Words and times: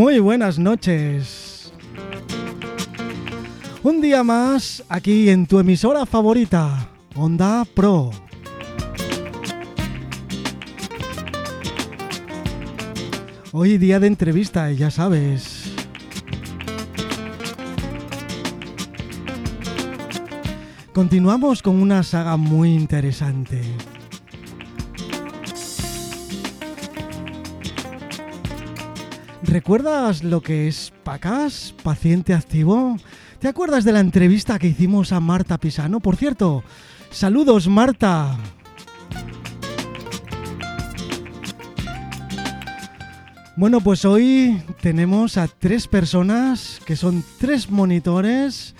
Muy 0.00 0.18
buenas 0.18 0.58
noches. 0.58 1.74
Un 3.82 4.00
día 4.00 4.24
más 4.24 4.82
aquí 4.88 5.28
en 5.28 5.46
tu 5.46 5.58
emisora 5.58 6.06
favorita, 6.06 6.88
Onda 7.14 7.66
Pro. 7.66 8.10
Hoy 13.52 13.76
día 13.76 14.00
de 14.00 14.06
entrevista, 14.06 14.72
ya 14.72 14.90
sabes. 14.90 15.70
Continuamos 20.94 21.60
con 21.60 21.76
una 21.78 22.02
saga 22.04 22.38
muy 22.38 22.72
interesante. 22.72 23.60
¿Recuerdas 29.50 30.22
lo 30.22 30.42
que 30.42 30.68
es 30.68 30.92
PACAS, 31.02 31.74
paciente 31.82 32.34
activo? 32.34 32.96
¿Te 33.40 33.48
acuerdas 33.48 33.82
de 33.82 33.90
la 33.90 33.98
entrevista 33.98 34.60
que 34.60 34.68
hicimos 34.68 35.10
a 35.10 35.18
Marta 35.18 35.58
Pisano? 35.58 35.98
Por 35.98 36.14
cierto, 36.14 36.62
saludos 37.10 37.66
Marta. 37.66 38.36
Bueno, 43.56 43.80
pues 43.80 44.04
hoy 44.04 44.62
tenemos 44.80 45.36
a 45.36 45.48
tres 45.48 45.88
personas 45.88 46.80
que 46.86 46.94
son 46.94 47.24
tres 47.40 47.68
monitores 47.68 48.76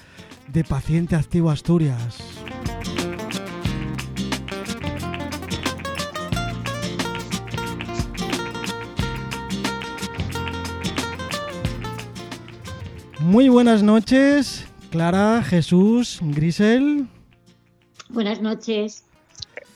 de 0.53 0.63
Paciente 0.63 1.17
Activo 1.17 1.51
Asturias. 1.51 2.30
Muy 13.31 13.49
buenas 13.49 13.85
noches, 13.85 14.67
Clara, 14.91 15.45
Jesús, 15.45 16.19
Grisel. 16.21 17.07
Buenas 18.09 18.41
noches. 18.41 19.05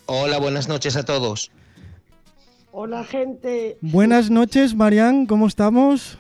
Hola, 0.07 0.39
buenas 0.39 0.67
noches 0.67 0.97
a 0.97 1.05
todos. 1.05 1.53
Hola, 2.73 3.05
gente. 3.05 3.79
Buenas 3.81 4.29
noches, 4.29 4.75
Marian, 4.75 5.27
¿cómo 5.27 5.47
estamos? 5.47 6.19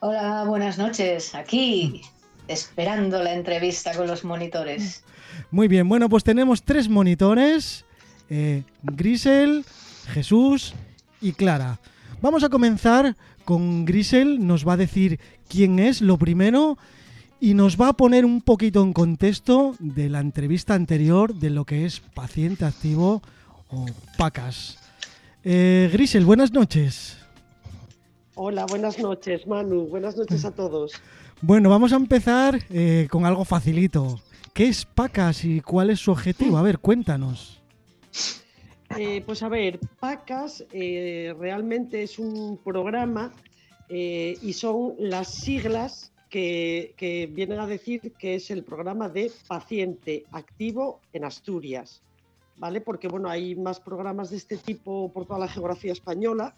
Hola, 0.00 0.44
buenas 0.44 0.78
noches. 0.78 1.34
Aquí, 1.34 2.00
esperando 2.46 3.22
la 3.22 3.34
entrevista 3.34 3.94
con 3.94 4.06
los 4.06 4.24
monitores. 4.24 5.04
Muy 5.50 5.68
bien, 5.68 5.86
bueno, 5.86 6.08
pues 6.08 6.24
tenemos 6.24 6.62
tres 6.62 6.88
monitores, 6.88 7.84
eh, 8.30 8.62
Grisel, 8.84 9.66
Jesús 10.14 10.72
y 11.20 11.32
Clara. 11.32 11.78
Vamos 12.22 12.42
a 12.42 12.48
comenzar 12.48 13.14
con 13.48 13.86
Grisel, 13.86 14.46
nos 14.46 14.68
va 14.68 14.74
a 14.74 14.76
decir 14.76 15.18
quién 15.48 15.78
es 15.78 16.02
lo 16.02 16.18
primero 16.18 16.76
y 17.40 17.54
nos 17.54 17.80
va 17.80 17.88
a 17.88 17.92
poner 17.94 18.26
un 18.26 18.42
poquito 18.42 18.82
en 18.82 18.92
contexto 18.92 19.74
de 19.78 20.10
la 20.10 20.20
entrevista 20.20 20.74
anterior 20.74 21.34
de 21.34 21.48
lo 21.48 21.64
que 21.64 21.86
es 21.86 22.00
paciente 22.00 22.66
activo 22.66 23.22
o 23.70 23.86
PACAS. 24.18 24.78
Eh, 25.44 25.88
Grisel, 25.90 26.26
buenas 26.26 26.52
noches. 26.52 27.16
Hola, 28.34 28.66
buenas 28.66 28.98
noches, 28.98 29.46
Manu. 29.46 29.86
Buenas 29.86 30.14
noches 30.14 30.44
a 30.44 30.50
todos. 30.50 30.92
Bueno, 31.40 31.70
vamos 31.70 31.94
a 31.94 31.96
empezar 31.96 32.60
eh, 32.68 33.08
con 33.10 33.24
algo 33.24 33.46
facilito. 33.46 34.20
¿Qué 34.52 34.68
es 34.68 34.84
PACAS 34.84 35.46
y 35.46 35.62
cuál 35.62 35.88
es 35.88 36.00
su 36.00 36.10
objetivo? 36.10 36.58
A 36.58 36.62
ver, 36.62 36.80
cuéntanos. 36.80 37.62
Eh, 38.96 39.22
pues 39.24 39.42
a 39.42 39.48
ver, 39.48 39.78
PACAS 40.00 40.64
eh, 40.72 41.34
realmente 41.38 42.02
es 42.02 42.18
un 42.18 42.58
programa 42.58 43.32
eh, 43.88 44.36
y 44.42 44.52
son 44.54 44.94
las 44.98 45.28
siglas 45.34 46.12
que, 46.30 46.94
que 46.96 47.26
vienen 47.26 47.60
a 47.60 47.66
decir 47.66 48.12
que 48.18 48.36
es 48.36 48.50
el 48.50 48.64
programa 48.64 49.08
de 49.08 49.30
paciente 49.46 50.24
activo 50.32 51.00
en 51.12 51.24
Asturias. 51.24 52.02
¿Vale? 52.56 52.80
Porque 52.80 53.06
bueno, 53.06 53.28
hay 53.28 53.54
más 53.54 53.78
programas 53.78 54.30
de 54.30 54.38
este 54.38 54.56
tipo 54.56 55.12
por 55.12 55.26
toda 55.26 55.38
la 55.38 55.48
geografía 55.48 55.92
española, 55.92 56.56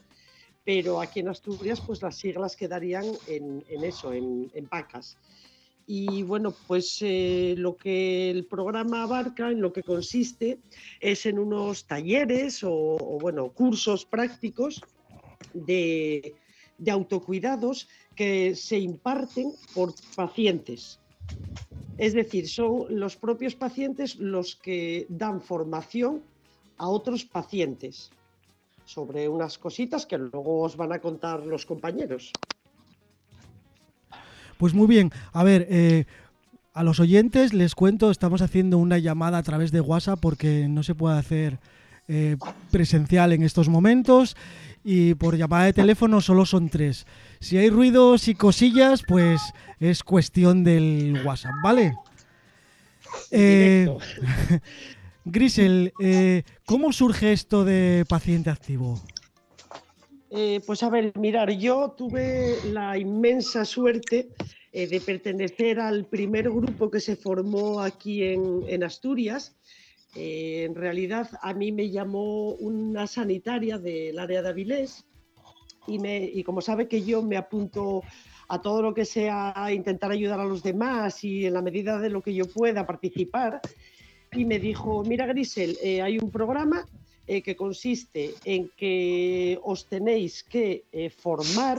pero 0.65 1.01
aquí 1.01 1.21
en 1.21 1.29
Asturias, 1.29 1.83
pues 1.87 2.01
las 2.01 2.17
siglas 2.17 2.57
quedarían 2.57 3.05
en, 3.27 3.63
en 3.69 3.85
eso, 3.85 4.13
en, 4.13 4.51
en 4.55 4.67
PACAS. 4.67 5.19
Y 5.93 6.23
bueno, 6.23 6.55
pues 6.69 6.99
eh, 7.01 7.57
lo 7.59 7.77
que 7.77 8.31
el 8.31 8.47
programa 8.47 9.03
abarca, 9.03 9.51
en 9.51 9.61
lo 9.61 9.73
que 9.73 9.83
consiste, 9.83 10.61
es 11.01 11.27
en 11.27 11.37
unos 11.37 11.85
talleres 11.85 12.61
o, 12.63 12.97
bueno, 13.21 13.51
cursos 13.51 14.05
prácticos 14.05 14.85
de, 15.53 16.37
de 16.79 16.91
autocuidados 16.93 17.89
que 18.15 18.55
se 18.55 18.79
imparten 18.79 19.51
por 19.75 19.93
pacientes. 20.15 21.01
Es 21.99 22.15
decir, 22.15 22.49
son 22.49 22.87
los 22.91 23.17
propios 23.17 23.57
pacientes 23.57 24.15
los 24.15 24.55
que 24.55 25.09
dan 25.09 25.41
formación 25.41 26.23
a 26.77 26.89
otros 26.89 27.25
pacientes 27.25 28.13
sobre 28.85 29.29
unas 29.29 29.59
cositas 29.59 30.07
que 30.07 30.19
luego 30.19 30.61
os 30.61 30.77
van 30.77 30.93
a 30.93 31.01
contar 31.01 31.45
los 31.45 31.67
compañeros. 31.67 32.33
Pues 34.61 34.75
muy 34.75 34.87
bien, 34.87 35.11
a 35.33 35.43
ver, 35.43 35.67
eh, 35.71 36.05
a 36.75 36.83
los 36.83 37.01
oyentes 37.01 37.55
les 37.55 37.75
cuento, 37.75 38.11
estamos 38.11 38.43
haciendo 38.43 38.77
una 38.77 38.99
llamada 38.99 39.39
a 39.39 39.43
través 39.43 39.73
de 39.73 39.81
WhatsApp 39.81 40.21
porque 40.21 40.67
no 40.69 40.83
se 40.83 40.95
puede 40.95 41.19
hacer 41.19 41.59
eh, 42.09 42.37
presencial 42.71 43.33
en 43.33 43.43
estos 43.43 43.71
momentos 43.71 44.37
y 44.85 45.15
por 45.15 45.39
llamada 45.39 45.65
de 45.65 45.73
teléfono 45.73 46.21
solo 46.21 46.45
son 46.45 46.69
tres. 46.69 47.07
Si 47.41 47.57
hay 47.57 47.71
ruidos 47.71 48.29
y 48.29 48.35
cosillas, 48.35 49.03
pues 49.09 49.41
es 49.79 50.05
cuestión 50.05 50.63
del 50.63 51.23
WhatsApp, 51.25 51.55
¿vale? 51.65 51.95
Eh, 53.31 53.89
Grisel, 55.25 55.95
eh, 56.03 56.43
¿cómo 56.67 56.93
surge 56.93 57.33
esto 57.33 57.65
de 57.65 58.05
paciente 58.07 58.51
activo? 58.51 59.01
Eh, 60.31 60.61
pues 60.65 60.83
a 60.85 60.91
ver, 60.91 61.13
mirar, 61.19 61.51
yo 61.51 61.91
tuve 61.97 62.57
la 62.73 62.97
inmensa 62.97 63.65
suerte 63.65 64.29
eh, 64.73 64.87
de 64.87 65.01
pertenecer 65.01 65.81
al 65.81 66.07
primer 66.07 66.49
grupo 66.51 66.89
que 66.89 67.01
se 67.01 67.17
formó 67.17 67.81
aquí 67.81 68.23
en, 68.23 68.85
Asturias. 68.85 69.57
Eh, 70.15 70.65
en 70.69 70.77
realidad 70.77 71.29
a 71.43 71.53
mí 71.53 71.73
me 71.73 71.91
llamó 71.91 72.53
una 72.53 73.07
sanitaria 73.09 73.79
del 73.79 74.19
área 74.19 74.43
de 74.43 74.49
Avilés 74.49 75.05
y, 75.87 75.99
me, 75.99 76.25
y 76.25 76.45
como 76.45 76.61
sabe 76.61 76.87
que 76.87 77.03
yo 77.03 77.23
me 77.23 77.37
apunto 77.37 78.03
a 78.49 78.61
todo 78.61 78.83
lo 78.83 78.95
que 78.95 79.05
sea 79.05 79.55
intentar 79.73 80.11
ayudar 80.11 80.41
a 80.41 80.45
los 80.45 80.63
demás 80.63 81.23
y 81.25 81.47
en 81.47 81.55
la 81.55 81.63
medida 81.63 81.99
de 81.99 82.11
lo 82.11 82.21
que 82.21 82.35
yo 82.35 82.47
pueda 82.47 82.87
participar, 82.87 83.61
y 84.33 84.45
me 84.45 84.59
dijo, 84.59 85.03
mira 85.05 85.27
Grisel, 85.27 85.77
eh, 85.83 86.03
hay 86.03 86.19
un 86.19 86.31
programa 86.31 86.87
eh, 87.31 87.43
que 87.43 87.55
consiste 87.55 88.35
en 88.45 88.73
que 88.77 89.57
os 89.63 89.87
tenéis 89.87 90.43
que 90.43 90.83
eh, 90.91 91.11
formar 91.11 91.79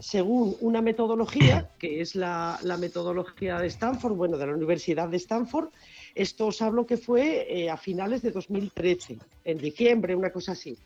según 0.00 0.56
una 0.60 0.82
metodología, 0.82 1.70
que 1.78 2.00
es 2.00 2.16
la, 2.16 2.58
metodología 2.80 3.60
de 3.60 3.68
Stanford, 3.68 4.14
bueno, 4.16 4.36
de 4.36 4.48
la 4.48 4.54
Universidad 4.54 5.08
de 5.08 5.18
Stanford. 5.18 5.68
Esto 6.16 6.48
os 6.48 6.60
hablo 6.62 6.84
que 6.84 6.96
fue 6.96 7.46
eh, 7.46 7.70
a 7.70 7.76
finales 7.76 8.20
de 8.22 8.32
2013, 8.32 9.18
en 9.44 9.58
diciembre, 9.58 10.16
una 10.16 10.32
cosa 10.32 10.50
así. 10.50 10.76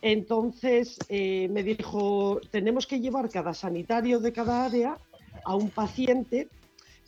Entonces 0.00 0.98
me 1.10 1.62
dijo, 1.64 2.40
tenemos 2.52 2.86
que 2.86 3.00
llevar 3.00 3.28
cada 3.28 3.54
sanitario 3.54 4.20
de 4.20 4.32
cada 4.32 4.64
área 4.64 4.98
a 5.44 5.56
un 5.56 5.70
paciente 5.70 6.46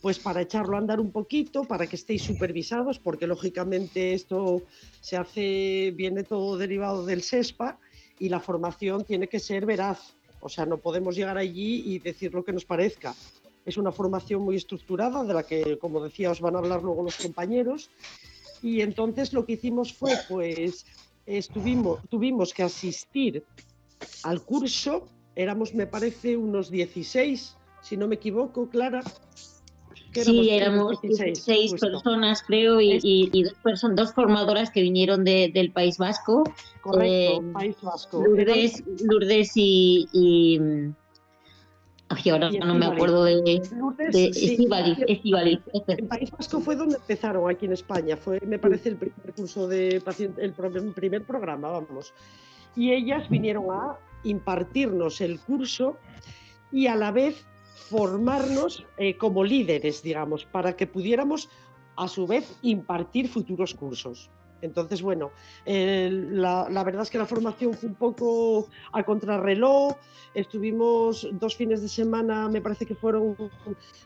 pues 0.04 0.18
para 0.18 0.42
echarlo 0.42 0.76
a 0.76 0.80
andar 0.80 1.00
un 1.00 1.10
poquito, 1.10 1.64
para 1.64 1.86
que 1.86 1.96
estéis 1.96 2.20
supervisados, 2.20 2.98
porque 2.98 3.26
lógicamente 3.26 4.12
esto 4.12 4.60
se 5.00 5.16
hace, 5.16 5.94
viene 5.96 6.24
todo 6.24 6.58
derivado 6.58 7.06
del 7.06 7.22
SESPA 7.22 7.78
y 8.18 8.28
la 8.28 8.38
formación 8.38 9.04
tiene 9.04 9.28
que 9.28 9.40
ser 9.40 9.64
veraz. 9.64 10.14
O 10.40 10.50
sea, 10.50 10.66
no 10.66 10.76
podemos 10.76 11.16
llegar 11.16 11.38
allí 11.38 11.84
y 11.86 12.00
decir 12.00 12.34
lo 12.34 12.44
que 12.44 12.52
nos 12.52 12.66
parezca. 12.66 13.14
Es 13.64 13.78
una 13.78 13.92
formación 13.92 14.42
muy 14.42 14.56
estructurada, 14.56 15.24
de 15.24 15.32
la 15.32 15.42
que, 15.42 15.78
como 15.78 16.04
decía, 16.04 16.32
os 16.32 16.42
van 16.42 16.56
a 16.56 16.58
hablar 16.58 16.82
luego 16.82 17.02
los 17.02 17.16
compañeros. 17.16 17.88
Y 18.60 18.82
entonces 18.82 19.32
lo 19.32 19.46
que 19.46 19.54
hicimos 19.54 19.94
fue, 19.94 20.12
pues, 20.28 20.84
estuvimos, 21.24 22.00
tuvimos 22.10 22.52
que 22.52 22.62
asistir 22.62 23.42
al 24.22 24.42
curso, 24.42 25.08
éramos, 25.34 25.72
me 25.72 25.86
parece, 25.86 26.36
unos 26.36 26.70
16, 26.70 27.56
si 27.80 27.96
no 27.96 28.06
me 28.06 28.16
equivoco, 28.16 28.68
Clara, 28.68 29.02
Sí, 30.14 30.50
éramos 30.50 31.00
16 31.00 31.74
personas, 31.80 32.42
creo, 32.42 32.80
y, 32.80 32.98
y, 33.02 33.30
y 33.32 33.42
dos, 33.42 34.12
formadoras 34.14 34.70
que 34.70 34.82
vinieron 34.82 35.24
de, 35.24 35.50
del 35.52 35.72
País 35.72 35.98
Vasco. 35.98 36.44
Correcto, 36.80 37.42
eh, 37.42 37.52
País 37.52 37.76
Vasco. 37.82 38.22
Lourdes, 38.24 38.84
Lourdes 39.02 39.52
y, 39.56 40.08
y, 40.12 40.60
Ay, 42.08 42.30
ahora 42.30 42.50
no 42.50 42.74
me 42.74 42.86
acuerdo 42.86 43.24
de, 43.24 43.62
Lourdes, 43.76 44.12
de 44.12 44.26
Estivaliz, 44.28 44.98
sí. 45.06 45.32
El 45.88 46.06
País 46.06 46.30
Vasco 46.30 46.60
fue 46.60 46.76
donde 46.76 46.96
empezaron 46.96 47.50
aquí 47.50 47.66
en 47.66 47.72
España, 47.72 48.16
fue, 48.16 48.40
me 48.46 48.58
parece, 48.58 48.90
el 48.90 48.96
primer 48.96 49.32
curso 49.34 49.66
de 49.66 50.00
paciente, 50.04 50.44
el 50.44 50.52
primer 50.52 51.24
programa, 51.24 51.70
vamos. 51.70 52.12
Y 52.76 52.92
ellas 52.92 53.28
vinieron 53.30 53.70
a 53.70 53.98
impartirnos 54.24 55.20
el 55.20 55.40
curso 55.40 55.96
y 56.72 56.86
a 56.88 56.96
la 56.96 57.12
vez 57.12 57.46
formarnos 57.74 58.84
eh, 58.96 59.16
como 59.16 59.44
líderes, 59.44 60.02
digamos, 60.02 60.44
para 60.44 60.76
que 60.76 60.86
pudiéramos 60.86 61.48
a 61.96 62.08
su 62.08 62.26
vez 62.26 62.56
impartir 62.62 63.28
futuros 63.28 63.74
cursos. 63.74 64.30
Entonces, 64.64 65.02
bueno, 65.02 65.30
la, 65.66 66.84
verdad 66.84 67.02
es 67.02 67.10
que 67.10 67.18
la 67.18 67.26
formación 67.26 67.74
fue 67.74 67.90
un 67.90 67.94
poco 67.96 68.68
a 68.92 69.02
contrarreloj. 69.02 69.94
Estuvimos 70.32 71.28
dos 71.32 71.54
fines 71.54 71.82
de 71.82 71.88
semana, 71.88 72.48
me 72.48 72.62
parece 72.62 72.86
que 72.86 72.94
fueron 72.94 73.36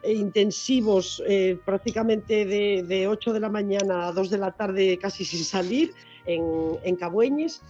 eh, 0.03 0.13
intensivos, 0.13 1.23
eh, 1.29 1.59
prácticamente 1.65 2.45
de, 2.45 3.07
8 3.07 3.33
de 3.33 3.41
la 3.41 3.49
mañana 3.49 4.09
a 4.09 4.13
2 4.13 4.31
de 4.31 4.39
la 4.39 4.51
tarde, 4.51 4.99
casi 4.99 5.25
sin 5.25 5.45
salir, 5.45 5.95
en, 6.27 6.43
en 6.83 6.97
Cabueñes. 6.97 7.63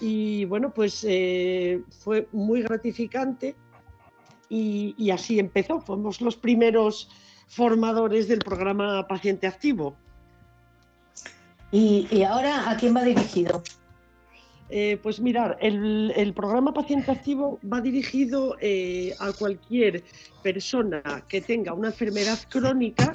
Y 0.00 0.46
bueno, 0.46 0.72
pues 0.72 1.04
eh, 1.06 1.82
fue 2.00 2.28
muy 2.32 2.62
gratificante 2.62 3.54
y, 4.52 4.94
y 4.98 5.10
así 5.10 5.38
empezó. 5.38 5.80
Fuimos 5.80 6.20
los 6.20 6.36
primeros 6.36 7.08
formadores 7.48 8.28
del 8.28 8.40
programa 8.40 9.06
Paciente 9.08 9.46
Activo. 9.46 9.96
¿Y, 11.70 12.22
ahora 12.22 12.70
a 12.70 12.76
quién 12.76 12.94
va 12.94 13.02
dirigido? 13.02 13.62
Eh, 14.68 14.98
pues 15.02 15.20
mirar, 15.20 15.56
el, 15.62 16.32
programa 16.36 16.74
Paciente 16.74 17.10
Activo 17.10 17.58
va 17.70 17.80
dirigido 17.80 18.56
eh, 18.60 19.14
a 19.20 19.32
cualquier 19.32 20.04
persona 20.42 21.02
que 21.28 21.40
tenga 21.40 21.72
una 21.72 21.88
enfermedad 21.88 22.38
crónica 22.50 23.10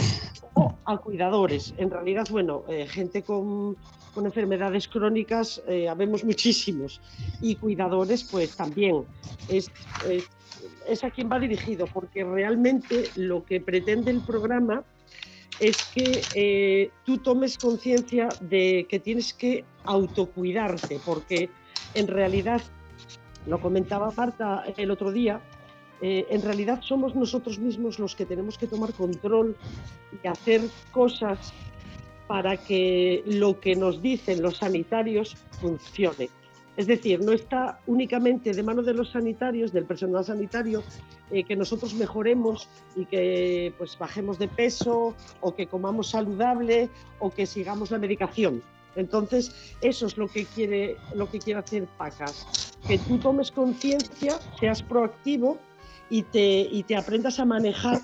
o 0.55 0.73
a 0.85 0.97
cuidadores. 0.97 1.75
En 1.77 1.91
realidad, 1.91 2.25
bueno, 2.31 2.63
eh, 2.67 2.87
gente 2.87 3.21
con, 3.21 3.77
enfermedades 4.15 4.87
crónicas 4.87 5.61
habemos 5.87 6.23
muchísimos 6.23 6.99
y 7.39 7.53
cuidadores 7.53 8.23
pues 8.23 8.55
también. 8.55 9.05
Es, 9.47 9.69
es 10.09 10.27
a 11.03 11.11
quien 11.11 11.29
va 11.31 11.39
dirigido 11.39 11.85
porque 11.87 12.23
realmente 12.23 13.09
lo 13.15 13.45
que 13.45 13.59
pretende 13.59 14.11
el 14.11 14.21
programa 14.21 14.83
es 15.59 15.77
que 15.93 16.21
eh, 16.35 16.91
tú 17.05 17.17
tomes 17.17 17.57
conciencia 17.57 18.29
de 18.41 18.85
que 18.89 18.99
tienes 18.99 19.33
que 19.33 19.65
autocuidarte, 19.85 20.99
porque 21.05 21.49
en 21.93 22.07
realidad, 22.07 22.61
lo 23.47 23.59
comentaba 23.59 24.11
Marta 24.15 24.63
el 24.77 24.91
otro 24.91 25.11
día, 25.11 25.41
eh, 26.01 26.27
en 26.29 26.43
realidad 26.43 26.81
somos 26.81 27.15
nosotros 27.15 27.57
mismos 27.57 27.97
los 27.97 28.15
que 28.15 28.25
tenemos 28.25 28.57
que 28.57 28.67
tomar 28.67 28.93
control 28.93 29.55
y 30.23 30.27
hacer 30.27 30.61
cosas 30.91 31.53
para 32.27 32.57
que 32.57 33.23
lo 33.25 33.59
que 33.59 33.75
nos 33.75 34.01
dicen 34.01 34.41
los 34.41 34.57
sanitarios 34.57 35.35
funcione. 35.59 36.29
Es 36.77 36.85
decir, 36.85 37.19
no 37.21 37.31
está 37.31 37.79
únicamente 37.87 38.53
de 38.53 38.61
mano 38.61 38.83
de 38.83 38.93
los 38.93 39.09
sanitarios, 39.09 39.73
del 39.73 39.85
personal 39.85 40.23
sanitario, 40.23 40.83
eh, 41.31 41.43
que 41.43 41.55
nosotros 41.55 41.95
mejoremos 41.95 42.69
y 42.95 43.05
que 43.05 43.73
pues 43.79 43.97
bajemos 43.97 44.37
de 44.37 44.47
peso 44.47 45.15
o 45.41 45.55
que 45.55 45.65
comamos 45.65 46.11
saludable 46.11 46.89
o 47.19 47.31
que 47.31 47.47
sigamos 47.47 47.89
la 47.89 47.97
medicación. 47.97 48.61
Entonces, 48.95 49.75
eso 49.81 50.05
es 50.05 50.17
lo 50.17 50.27
que 50.27 50.45
quiere, 50.45 50.97
lo 51.15 51.29
que 51.29 51.39
quiere 51.39 51.59
hacer 51.59 51.87
PACAS, 51.97 52.77
que 52.87 52.99
tú 52.99 53.17
tomes 53.17 53.51
conciencia, 53.51 54.39
seas 54.59 54.83
proactivo 54.83 55.57
y 56.11 56.23
te, 56.23 56.61
y 56.71 56.83
te 56.83 56.95
aprendas 56.95 57.39
a 57.39 57.45
manejar 57.45 58.01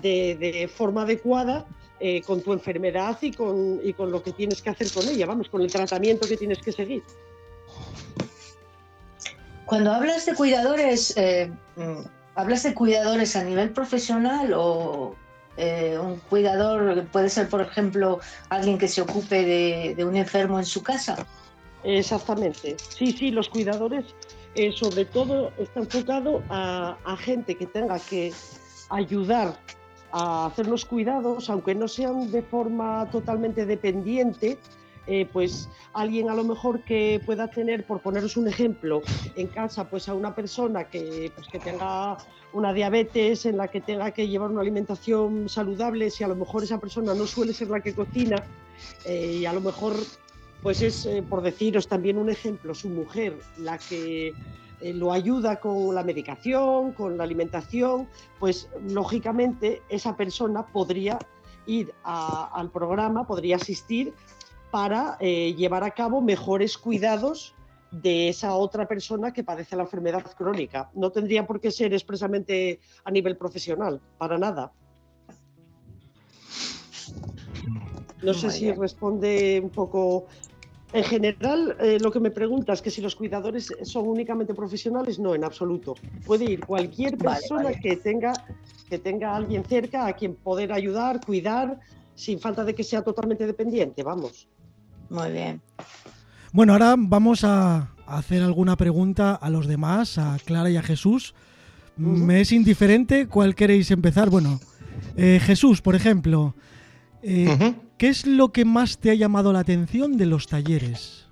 de, 0.00 0.70
forma 0.74 1.02
adecuada 1.02 1.66
eh, 2.00 2.22
con 2.22 2.40
tu 2.42 2.52
enfermedad 2.54 3.18
y 3.20 3.32
con, 3.32 3.80
y 3.82 3.92
con 3.92 4.10
lo 4.10 4.22
que 4.22 4.32
tienes 4.32 4.62
que 4.62 4.70
hacer 4.70 4.90
con 4.92 5.06
ella, 5.08 5.26
vamos, 5.26 5.48
con 5.50 5.60
el 5.60 5.70
tratamiento 5.70 6.26
que 6.26 6.36
tienes 6.38 6.58
que 6.58 6.72
seguir. 6.72 7.02
Cuando 9.66 9.92
hablas 9.92 10.24
de 10.24 10.34
cuidadores, 10.34 11.14
eh, 11.16 11.50
¿hablas 12.34 12.62
de 12.62 12.72
cuidadores 12.72 13.36
a 13.36 13.44
nivel 13.44 13.70
profesional 13.70 14.54
o 14.54 15.14
eh, 15.58 15.98
un 15.98 16.16
cuidador 16.30 17.04
puede 17.08 17.28
ser, 17.28 17.48
por 17.48 17.60
ejemplo, 17.60 18.20
alguien 18.48 18.78
que 18.78 18.88
se 18.88 19.02
ocupe 19.02 19.94
de, 19.94 20.04
un 20.04 20.16
enfermo 20.16 20.58
en 20.58 20.64
su 20.64 20.82
casa? 20.82 21.26
Exactamente. 21.84 22.76
Sí, 22.78 23.12
sí, 23.12 23.30
los 23.30 23.50
cuidadores 23.50 24.06
eh, 24.54 24.72
sobre 24.72 25.04
todo 25.04 25.52
está 25.58 25.80
enfocado 25.80 26.42
a, 26.48 26.96
a 27.04 27.16
gente 27.18 27.54
que 27.54 27.66
tenga 27.66 27.98
que 27.98 28.32
ayudar 28.88 29.54
a 30.12 30.46
hacer 30.46 30.66
los 30.66 30.84
cuidados, 30.84 31.50
aunque 31.50 31.74
no 31.74 31.88
sean 31.88 32.30
de 32.30 32.42
forma 32.42 33.06
totalmente 33.10 33.66
dependiente, 33.66 34.58
eh, 35.10 35.26
pues 35.32 35.70
alguien 35.94 36.28
a 36.28 36.34
lo 36.34 36.44
mejor 36.44 36.82
que 36.82 37.18
pueda 37.24 37.48
tener, 37.48 37.86
por 37.86 38.00
poneros 38.00 38.36
un 38.36 38.46
ejemplo, 38.46 39.00
en 39.36 39.46
casa 39.46 39.88
pues 39.88 40.06
a 40.10 40.12
una 40.12 40.34
persona 40.34 40.84
que, 40.84 41.32
pues, 41.34 41.48
que 41.48 41.58
tenga 41.58 42.18
una 42.52 42.74
diabetes, 42.74 43.46
en 43.46 43.56
la 43.56 43.68
que 43.68 43.80
tenga 43.80 44.10
que 44.10 44.28
llevar 44.28 44.50
una 44.50 44.60
alimentación 44.60 45.48
saludable, 45.48 46.10
si 46.10 46.24
a 46.24 46.28
lo 46.28 46.36
mejor 46.36 46.62
esa 46.62 46.78
persona 46.78 47.14
no 47.14 47.26
suele 47.26 47.54
ser 47.54 47.70
la 47.70 47.80
que 47.80 47.94
cocina 47.94 48.44
eh, 49.06 49.38
y 49.40 49.46
a 49.46 49.52
lo 49.54 49.62
mejor 49.62 49.94
pues 50.62 50.82
es, 50.82 51.06
eh, 51.06 51.22
por 51.26 51.40
deciros 51.40 51.88
también 51.88 52.18
un 52.18 52.28
ejemplo, 52.28 52.74
su 52.74 52.90
mujer 52.90 53.38
la 53.56 53.78
que 53.78 54.34
lo 54.80 55.12
ayuda 55.12 55.58
con 55.58 55.94
la 55.94 56.04
medicación, 56.04 56.92
con 56.92 57.16
la 57.16 57.24
alimentación, 57.24 58.06
pues 58.38 58.68
lógicamente 58.88 59.82
esa 59.88 60.16
persona 60.16 60.66
podría 60.66 61.18
ir 61.66 61.92
al 62.04 62.70
programa, 62.70 63.26
podría 63.26 63.56
asistir 63.56 64.14
para 64.70 65.16
eh, 65.20 65.54
llevar 65.54 65.84
a 65.84 65.90
cabo 65.90 66.20
mejores 66.20 66.76
cuidados 66.76 67.54
de 67.90 68.28
esa 68.28 68.54
otra 68.54 68.86
persona 68.86 69.32
que 69.32 69.44
padece 69.44 69.76
la 69.76 69.84
enfermedad 69.84 70.24
crónica. 70.36 70.90
No 70.94 71.10
tendría 71.10 71.46
por 71.46 71.60
qué 71.60 71.70
ser 71.70 71.94
expresamente 71.94 72.80
a 73.04 73.10
nivel 73.10 73.36
profesional, 73.36 74.00
para 74.18 74.36
nada. 74.38 74.72
No 78.22 78.34
sé 78.34 78.50
si 78.50 78.72
responde 78.72 79.60
un 79.62 79.70
poco. 79.70 80.26
En 80.92 81.04
general, 81.04 81.76
eh, 81.80 81.98
lo 82.00 82.10
que 82.10 82.18
me 82.18 82.30
preguntas, 82.30 82.80
que 82.80 82.90
si 82.90 83.02
los 83.02 83.14
cuidadores 83.14 83.70
son 83.82 84.08
únicamente 84.08 84.54
profesionales, 84.54 85.18
no, 85.18 85.34
en 85.34 85.44
absoluto. 85.44 85.94
Puede 86.24 86.46
ir 86.46 86.64
cualquier 86.64 87.18
persona 87.18 87.72
que 87.74 87.96
tenga 87.96 88.32
que 88.88 88.98
tenga 88.98 89.32
a 89.32 89.36
alguien 89.36 89.64
cerca 89.64 90.06
a 90.06 90.14
quien 90.14 90.34
poder 90.34 90.72
ayudar, 90.72 91.20
cuidar, 91.24 91.78
sin 92.14 92.40
falta 92.40 92.64
de 92.64 92.74
que 92.74 92.82
sea 92.82 93.02
totalmente 93.02 93.46
dependiente, 93.46 94.02
vamos. 94.02 94.48
Muy 95.10 95.30
bien. 95.30 95.60
Bueno, 96.52 96.72
ahora 96.72 96.94
vamos 96.98 97.44
a 97.44 97.88
hacer 98.06 98.42
alguna 98.42 98.76
pregunta 98.76 99.34
a 99.34 99.50
los 99.50 99.66
demás, 99.66 100.18
a 100.18 100.38
Clara 100.44 100.70
y 100.70 100.76
a 100.76 100.82
Jesús. 100.82 101.34
Me 101.96 102.40
es 102.40 102.52
indiferente 102.52 103.26
cuál 103.26 103.54
queréis 103.54 103.90
empezar. 103.90 104.30
Bueno, 104.30 104.60
eh, 105.16 105.40
Jesús, 105.42 105.82
por 105.82 105.94
ejemplo, 105.94 106.54
eh, 107.22 107.74
¿qué 107.96 108.08
es 108.08 108.26
lo 108.26 108.52
que 108.52 108.64
más 108.64 108.98
te 108.98 109.10
ha 109.10 109.14
llamado 109.14 109.52
la 109.52 109.60
atención 109.60 110.16
de 110.16 110.26
los 110.26 110.46
talleres? 110.46 111.26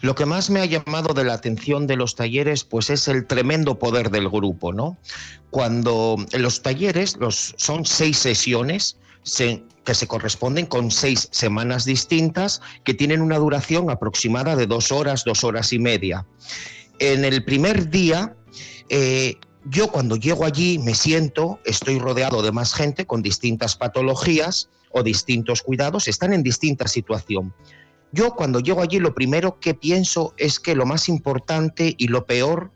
Lo 0.00 0.14
que 0.14 0.26
más 0.26 0.50
me 0.50 0.60
ha 0.60 0.64
llamado 0.64 1.14
de 1.14 1.24
la 1.24 1.34
atención 1.34 1.86
de 1.86 1.96
los 1.96 2.14
talleres, 2.14 2.64
pues 2.64 2.90
es 2.90 3.08
el 3.08 3.26
tremendo 3.26 3.78
poder 3.78 4.10
del 4.10 4.28
grupo, 4.28 4.72
¿no? 4.72 4.96
Cuando 5.50 6.16
los 6.38 6.62
talleres 6.62 7.16
los, 7.16 7.54
son 7.56 7.84
seis 7.84 8.18
sesiones, 8.18 8.96
que 9.88 9.94
se 9.94 10.06
corresponden 10.06 10.66
con 10.66 10.90
seis 10.90 11.28
semanas 11.30 11.86
distintas 11.86 12.60
que 12.84 12.92
tienen 12.92 13.22
una 13.22 13.38
duración 13.38 13.88
aproximada 13.88 14.54
de 14.54 14.66
dos 14.66 14.92
horas, 14.92 15.24
dos 15.24 15.44
horas 15.44 15.72
y 15.72 15.78
media. 15.78 16.26
En 16.98 17.24
el 17.24 17.42
primer 17.42 17.88
día, 17.88 18.36
eh, 18.90 19.36
yo 19.64 19.88
cuando 19.88 20.16
llego 20.16 20.44
allí 20.44 20.78
me 20.78 20.94
siento, 20.94 21.58
estoy 21.64 21.98
rodeado 21.98 22.42
de 22.42 22.52
más 22.52 22.74
gente 22.74 23.06
con 23.06 23.22
distintas 23.22 23.76
patologías 23.76 24.68
o 24.90 25.02
distintos 25.02 25.62
cuidados, 25.62 26.06
están 26.06 26.34
en 26.34 26.42
distinta 26.42 26.86
situación. 26.86 27.54
Yo 28.12 28.34
cuando 28.34 28.60
llego 28.60 28.82
allí 28.82 28.98
lo 28.98 29.14
primero 29.14 29.58
que 29.58 29.72
pienso 29.72 30.34
es 30.36 30.60
que 30.60 30.74
lo 30.74 30.84
más 30.84 31.08
importante 31.08 31.94
y 31.96 32.08
lo 32.08 32.26
peor 32.26 32.70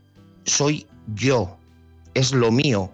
soy 0.45 0.87
yo, 1.13 1.59
es 2.15 2.31
lo 2.31 2.51
mío. 2.51 2.91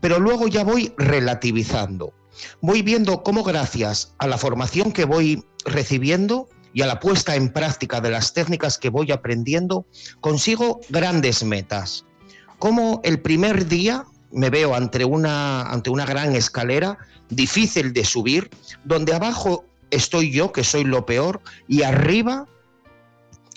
Pero 0.00 0.18
luego 0.18 0.48
ya 0.48 0.64
voy 0.64 0.94
relativizando 0.96 2.14
voy 2.60 2.82
viendo 2.82 3.22
cómo 3.22 3.42
gracias 3.42 4.14
a 4.18 4.26
la 4.26 4.38
formación 4.38 4.92
que 4.92 5.04
voy 5.04 5.44
recibiendo 5.64 6.48
y 6.72 6.82
a 6.82 6.86
la 6.86 7.00
puesta 7.00 7.34
en 7.34 7.52
práctica 7.52 8.00
de 8.00 8.10
las 8.10 8.32
técnicas 8.32 8.78
que 8.78 8.90
voy 8.90 9.10
aprendiendo, 9.12 9.86
consigo 10.20 10.80
grandes 10.88 11.42
metas. 11.42 12.04
Como 12.58 13.00
el 13.04 13.20
primer 13.20 13.66
día 13.66 14.04
me 14.30 14.50
veo 14.50 14.74
ante 14.74 15.04
una, 15.04 15.70
una 15.88 16.06
gran 16.06 16.34
escalera 16.36 16.98
difícil 17.28 17.92
de 17.92 18.04
subir, 18.04 18.50
donde 18.84 19.14
abajo 19.14 19.64
estoy 19.90 20.30
yo, 20.30 20.52
que 20.52 20.64
soy 20.64 20.84
lo 20.84 21.06
peor, 21.06 21.40
y 21.66 21.82
arriba 21.82 22.46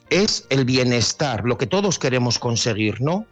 es 0.09 0.45
el 0.49 0.65
bienestar, 0.65 1.43
lo 1.45 1.57
que 1.57 1.67
todos 1.67 1.99
queremos 1.99 2.39
conseguir, 2.39 3.01
¿no? 3.01 3.25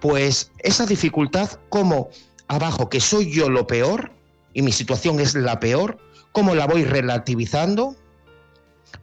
Pues 0.00 0.50
esa 0.58 0.86
dificultad, 0.86 1.50
como 1.68 2.08
abajo, 2.48 2.88
que 2.88 3.00
soy 3.00 3.30
yo 3.30 3.50
lo 3.50 3.66
peor, 3.66 4.12
y 4.52 4.62
mi 4.62 4.72
situación 4.72 5.20
es 5.20 5.34
la 5.34 5.60
peor, 5.60 5.98
¿cómo 6.32 6.54
la 6.54 6.66
voy 6.66 6.84
relativizando? 6.84 7.96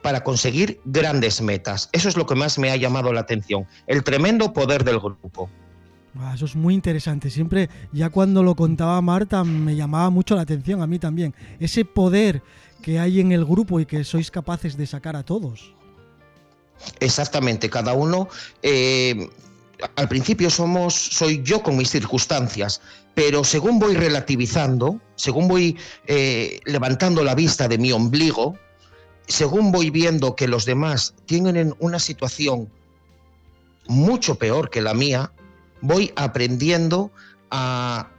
para 0.02 0.24
conseguir 0.24 0.80
grandes 0.86 1.42
metas. 1.42 1.90
Eso 1.92 2.10
es 2.10 2.18
lo 2.18 2.26
que 2.26 2.36
más 2.36 2.60
me 2.60 2.72
ha 2.72 2.76
llamado 2.76 3.14
la 3.14 3.22
atención, 3.22 3.66
el 3.88 4.04
tremendo 4.04 4.54
poder 4.54 4.84
del 4.84 5.00
grupo. 5.00 5.50
Ah, 6.20 6.34
eso 6.36 6.46
es 6.46 6.56
muy 6.56 6.74
interesante. 6.74 7.30
Siempre, 7.30 7.70
ya 7.92 8.10
cuando 8.10 8.42
lo 8.44 8.56
contaba 8.56 9.02
Marta, 9.02 9.44
me 9.44 9.76
llamaba 9.76 10.10
mucho 10.10 10.36
la 10.36 10.42
atención 10.42 10.82
a 10.82 10.88
mí 10.88 11.00
también. 11.00 11.34
Ese 11.60 11.86
poder 11.86 12.42
que 12.82 13.00
hay 13.00 13.20
en 13.20 13.32
el 13.32 13.46
grupo 13.46 13.80
y 13.80 13.86
que 13.86 14.04
sois 14.04 14.32
capaces 14.32 14.78
de 14.78 14.88
sacar 14.88 15.16
a 15.16 15.24
todos. 15.24 15.74
Exactamente, 17.00 17.70
cada 17.70 17.94
uno. 17.94 18.30
Eh, 18.62 19.30
al 19.96 20.08
principio 20.08 20.50
somos, 20.50 20.94
soy 20.94 21.42
yo 21.44 21.62
con 21.62 21.78
mis 21.78 21.90
circunstancias, 21.90 22.82
pero 23.18 23.44
según 23.44 23.80
voy 23.80 23.96
relativizando, 23.96 25.02
según 25.16 25.48
voy 25.48 25.76
eh, 26.06 26.60
levantando 26.66 27.24
la 27.24 27.34
vista 27.34 27.68
de 27.68 27.80
mi 27.80 27.92
ombligo, 27.92 28.60
según 29.28 29.72
voy 29.72 29.90
viendo 29.90 30.36
que 30.36 30.48
los 30.48 30.66
demás 30.66 31.16
tienen 31.26 31.74
una 31.80 31.98
situación 31.98 32.70
mucho 33.88 34.36
peor 34.36 34.70
que 34.70 34.84
la 34.84 34.94
mía, 34.94 35.32
voy 35.82 36.14
aprendiendo 36.16 37.12
a 37.50 38.12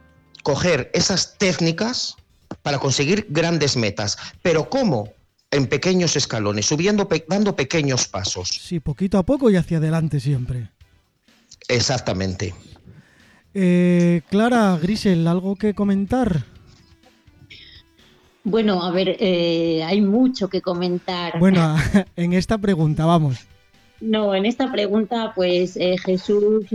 coger 0.43 0.91
esas 0.93 1.37
técnicas 1.37 2.17
para 2.61 2.77
conseguir 2.77 3.25
grandes 3.29 3.77
metas. 3.77 4.17
Pero 4.41 4.69
¿cómo? 4.69 5.13
En 5.49 5.67
pequeños 5.67 6.17
escalones, 6.17 6.65
subiendo, 6.65 7.07
dando 7.29 7.55
pequeños 7.55 8.05
pasos. 8.09 8.49
Sí, 8.49 8.81
poquito 8.81 9.17
a 9.17 9.23
poco 9.23 9.49
y 9.49 9.55
hacia 9.55 9.77
adelante 9.77 10.19
siempre. 10.19 10.71
Exactamente. 11.69 12.53
Eh, 13.53 14.21
Clara, 14.29 14.77
Grisel, 14.81 15.27
¿algo 15.27 15.55
que 15.55 15.73
comentar? 15.73 16.43
Bueno, 18.43 18.83
a 18.83 18.91
ver, 18.91 19.17
eh, 19.19 19.83
hay 19.83 20.01
mucho 20.01 20.49
que 20.49 20.61
comentar. 20.61 21.39
Bueno, 21.39 21.75
en 22.15 22.33
esta 22.33 22.57
pregunta, 22.57 23.05
vamos. 23.05 23.47
No, 24.01 24.33
en 24.33 24.45
esta 24.45 24.71
pregunta, 24.71 25.33
pues 25.35 25.75
eh, 25.75 25.97
Jesús 25.97 26.65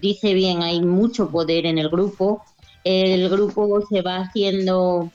dice 0.00 0.34
bien, 0.34 0.62
hay 0.62 0.80
mucho 0.80 1.30
poder 1.30 1.66
en 1.66 1.78
el 1.78 1.90
grupo. 1.90 2.42
El 2.84 3.28
grupo 3.28 3.82
se 3.86 4.02
va 4.02 4.18
haciendo, 4.18 5.10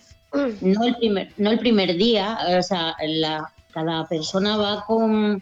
no 0.62 0.84
el 0.84 0.96
primer, 0.96 1.34
no 1.38 1.51
el 1.51 1.60
primer 1.60 1.96
día, 1.98 2.38
o 2.58 2.62
sea, 2.62 2.96
la, 3.03 3.51
cada 3.74 4.08
persona 4.08 4.58
va 4.58 4.86
con 4.86 5.41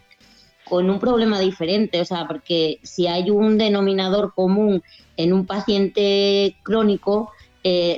con 0.68 0.88
un 0.90 0.98
problema 0.98 1.40
diferente, 1.40 2.00
o 2.00 2.04
sea, 2.04 2.26
porque 2.26 2.78
si 2.82 3.06
hay 3.06 3.30
un 3.30 3.58
denominador 3.58 4.32
común 4.34 4.82
en 5.16 5.32
un 5.32 5.46
paciente 5.46 6.56
crónico, 6.62 7.32
eh, 7.64 7.96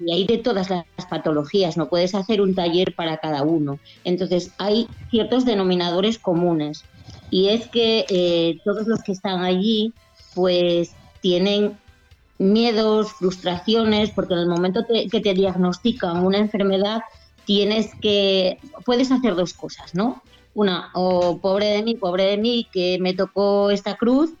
y 0.00 0.12
hay 0.12 0.26
de 0.26 0.38
todas 0.38 0.70
las 0.70 0.84
patologías, 1.10 1.76
no 1.76 1.88
puedes 1.88 2.14
hacer 2.14 2.40
un 2.40 2.54
taller 2.54 2.94
para 2.94 3.16
cada 3.16 3.42
uno. 3.42 3.80
Entonces, 4.04 4.52
hay 4.58 4.88
ciertos 5.10 5.44
denominadores 5.44 6.18
comunes, 6.18 6.84
y 7.30 7.48
es 7.48 7.68
que 7.68 8.06
eh, 8.08 8.58
todos 8.64 8.86
los 8.86 9.02
que 9.02 9.12
están 9.12 9.44
allí, 9.44 9.92
pues 10.34 10.94
tienen 11.20 11.76
miedos, 12.38 13.12
frustraciones, 13.12 14.10
porque 14.10 14.34
en 14.34 14.40
el 14.40 14.48
momento 14.48 14.86
que 14.86 15.20
te 15.20 15.34
diagnostican 15.34 16.24
una 16.24 16.38
enfermedad, 16.38 17.02
tienes 17.48 17.90
que, 18.02 18.58
puedes 18.84 19.10
hacer 19.10 19.34
dos 19.34 19.54
cosas, 19.54 19.94
¿no? 19.94 20.22
Una, 20.54 20.90
o 20.94 21.38
pobre 21.38 21.66
de 21.66 21.82
mí, 21.82 21.94
pobre 21.94 22.24
de 22.24 22.36
mí, 22.36 22.66
que 22.72 22.98
me 23.00 23.14
tocó 23.14 23.70
esta 23.70 23.96
cruz, 23.96 24.32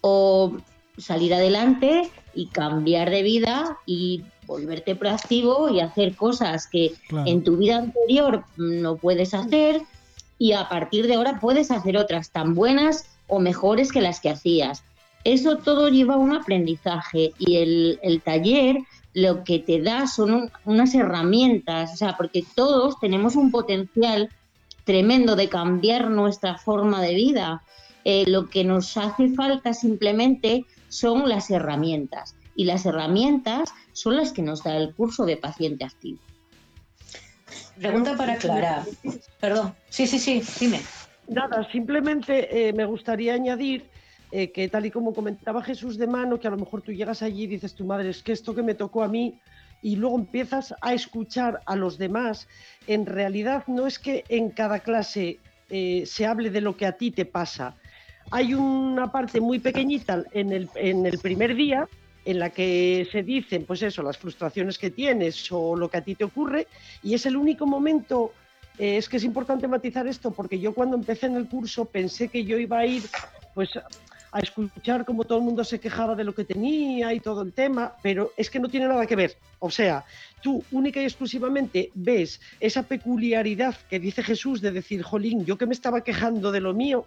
o 0.00 0.56
salir 0.98 1.34
adelante 1.34 2.10
y 2.34 2.46
cambiar 2.46 3.10
de 3.10 3.22
vida 3.22 3.78
y 3.86 4.22
volverte 4.46 4.94
proactivo 4.94 5.70
y 5.70 5.80
hacer 5.80 6.14
cosas 6.14 6.66
que 6.66 6.92
en 7.24 7.42
tu 7.42 7.56
vida 7.56 7.78
anterior 7.78 8.44
no 8.56 8.96
puedes 8.96 9.32
hacer 9.34 9.82
y 10.38 10.52
a 10.52 10.68
partir 10.68 11.06
de 11.06 11.14
ahora 11.14 11.40
puedes 11.40 11.70
hacer 11.70 11.96
otras 11.96 12.30
tan 12.30 12.54
buenas 12.54 13.06
o 13.26 13.40
mejores 13.40 13.92
que 13.92 14.02
las 14.02 14.20
que 14.20 14.30
hacías. 14.30 14.84
Eso 15.24 15.56
todo 15.56 15.88
lleva 15.88 16.14
a 16.14 16.18
un 16.18 16.34
aprendizaje 16.34 17.32
y 17.38 17.56
el, 17.56 17.98
el 18.02 18.20
taller 18.20 18.78
lo 19.14 19.44
que 19.44 19.60
te 19.60 19.80
da 19.80 20.06
son 20.06 20.50
unas 20.64 20.94
herramientas, 20.94 21.94
o 21.94 21.96
sea, 21.96 22.16
porque 22.16 22.44
todos 22.54 22.98
tenemos 23.00 23.36
un 23.36 23.50
potencial 23.50 24.28
tremendo 24.84 25.36
de 25.36 25.48
cambiar 25.48 26.10
nuestra 26.10 26.56
forma 26.58 27.02
de 27.02 27.14
vida. 27.14 27.62
Eh, 28.04 28.24
lo 28.26 28.50
que 28.50 28.64
nos 28.64 28.96
hace 28.96 29.30
falta 29.30 29.72
simplemente 29.72 30.64
son 30.88 31.28
las 31.28 31.50
herramientas 31.50 32.36
y 32.54 32.64
las 32.64 32.86
herramientas 32.86 33.72
son 33.92 34.16
las 34.16 34.32
que 34.32 34.42
nos 34.42 34.62
da 34.62 34.76
el 34.76 34.94
curso 34.94 35.24
de 35.24 35.36
paciente 35.36 35.84
activo. 35.84 36.18
Pregunta 37.76 38.16
para 38.16 38.36
Clara. 38.36 38.84
Perdón. 39.40 39.74
Sí, 39.88 40.06
sí, 40.06 40.18
sí, 40.18 40.42
dime. 40.60 40.80
Nada, 41.28 41.68
simplemente 41.70 42.68
eh, 42.68 42.72
me 42.72 42.84
gustaría 42.84 43.34
añadir 43.34 43.88
eh, 44.30 44.52
que 44.52 44.68
tal 44.68 44.86
y 44.86 44.90
como 44.90 45.14
comentaba 45.14 45.62
Jesús 45.62 45.96
de 45.96 46.06
mano, 46.06 46.38
que 46.38 46.46
a 46.46 46.50
lo 46.50 46.56
mejor 46.56 46.82
tú 46.82 46.92
llegas 46.92 47.22
allí 47.22 47.44
y 47.44 47.46
dices, 47.46 47.74
tu 47.74 47.84
madre, 47.84 48.10
es 48.10 48.22
que 48.22 48.32
esto 48.32 48.54
que 48.54 48.62
me 48.62 48.74
tocó 48.74 49.02
a 49.02 49.08
mí 49.08 49.40
y 49.84 49.96
luego 49.96 50.18
empiezas 50.18 50.74
a 50.80 50.94
escuchar 50.94 51.60
a 51.66 51.76
los 51.76 51.98
demás, 51.98 52.48
en 52.86 53.04
realidad 53.04 53.64
no 53.66 53.86
es 53.86 53.98
que 53.98 54.24
en 54.30 54.48
cada 54.48 54.78
clase 54.80 55.38
eh, 55.68 56.04
se 56.06 56.24
hable 56.24 56.48
de 56.48 56.62
lo 56.62 56.74
que 56.74 56.86
a 56.86 56.92
ti 56.92 57.10
te 57.10 57.26
pasa. 57.26 57.76
Hay 58.30 58.54
una 58.54 59.12
parte 59.12 59.42
muy 59.42 59.58
pequeñita 59.58 60.24
en 60.32 60.52
el, 60.52 60.70
en 60.74 61.04
el 61.04 61.18
primer 61.18 61.54
día 61.54 61.86
en 62.24 62.38
la 62.38 62.48
que 62.48 63.06
se 63.12 63.22
dicen, 63.22 63.66
pues 63.66 63.82
eso, 63.82 64.02
las 64.02 64.16
frustraciones 64.16 64.78
que 64.78 64.90
tienes 64.90 65.52
o 65.52 65.76
lo 65.76 65.90
que 65.90 65.98
a 65.98 66.00
ti 66.00 66.14
te 66.14 66.24
ocurre, 66.24 66.66
y 67.02 67.12
es 67.12 67.26
el 67.26 67.36
único 67.36 67.66
momento, 67.66 68.32
eh, 68.78 68.96
es 68.96 69.06
que 69.10 69.18
es 69.18 69.24
importante 69.24 69.68
matizar 69.68 70.06
esto, 70.06 70.30
porque 70.30 70.58
yo 70.58 70.72
cuando 70.72 70.96
empecé 70.96 71.26
en 71.26 71.36
el 71.36 71.46
curso 71.46 71.84
pensé 71.84 72.28
que 72.28 72.46
yo 72.46 72.56
iba 72.56 72.78
a 72.78 72.86
ir, 72.86 73.02
pues 73.52 73.68
a 74.34 74.40
escuchar 74.40 75.04
cómo 75.04 75.22
todo 75.22 75.38
el 75.38 75.44
mundo 75.44 75.62
se 75.62 75.78
quejaba 75.78 76.16
de 76.16 76.24
lo 76.24 76.34
que 76.34 76.44
tenía 76.44 77.14
y 77.14 77.20
todo 77.20 77.42
el 77.42 77.52
tema, 77.52 77.94
pero 78.02 78.32
es 78.36 78.50
que 78.50 78.58
no 78.58 78.68
tiene 78.68 78.88
nada 78.88 79.06
que 79.06 79.14
ver. 79.14 79.36
O 79.60 79.70
sea, 79.70 80.04
tú 80.42 80.64
única 80.72 81.00
y 81.00 81.04
exclusivamente 81.04 81.92
ves 81.94 82.40
esa 82.58 82.82
peculiaridad 82.82 83.76
que 83.88 84.00
dice 84.00 84.24
Jesús 84.24 84.60
de 84.60 84.72
decir, 84.72 85.04
jolín, 85.04 85.44
yo 85.44 85.56
que 85.56 85.66
me 85.66 85.72
estaba 85.72 86.02
quejando 86.02 86.50
de 86.50 86.60
lo 86.60 86.74
mío, 86.74 87.06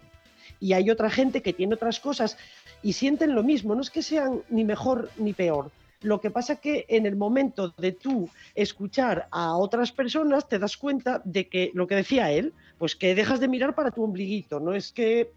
y 0.58 0.72
hay 0.72 0.90
otra 0.90 1.10
gente 1.10 1.42
que 1.42 1.52
tiene 1.52 1.74
otras 1.74 2.00
cosas 2.00 2.38
y 2.82 2.94
sienten 2.94 3.34
lo 3.34 3.42
mismo, 3.42 3.74
no 3.74 3.82
es 3.82 3.90
que 3.90 4.02
sean 4.02 4.40
ni 4.48 4.64
mejor 4.64 5.10
ni 5.18 5.34
peor. 5.34 5.70
Lo 6.00 6.22
que 6.22 6.30
pasa 6.30 6.56
que 6.56 6.86
en 6.88 7.04
el 7.04 7.16
momento 7.16 7.74
de 7.76 7.92
tú 7.92 8.30
escuchar 8.54 9.28
a 9.30 9.54
otras 9.56 9.92
personas 9.92 10.48
te 10.48 10.58
das 10.58 10.78
cuenta 10.78 11.20
de 11.24 11.48
que 11.48 11.72
lo 11.74 11.86
que 11.86 11.96
decía 11.96 12.30
él, 12.30 12.54
pues 12.78 12.96
que 12.96 13.14
dejas 13.14 13.38
de 13.38 13.48
mirar 13.48 13.74
para 13.74 13.90
tu 13.90 14.02
ombliguito, 14.02 14.60
no 14.60 14.74
es 14.74 14.92
que 14.92 15.32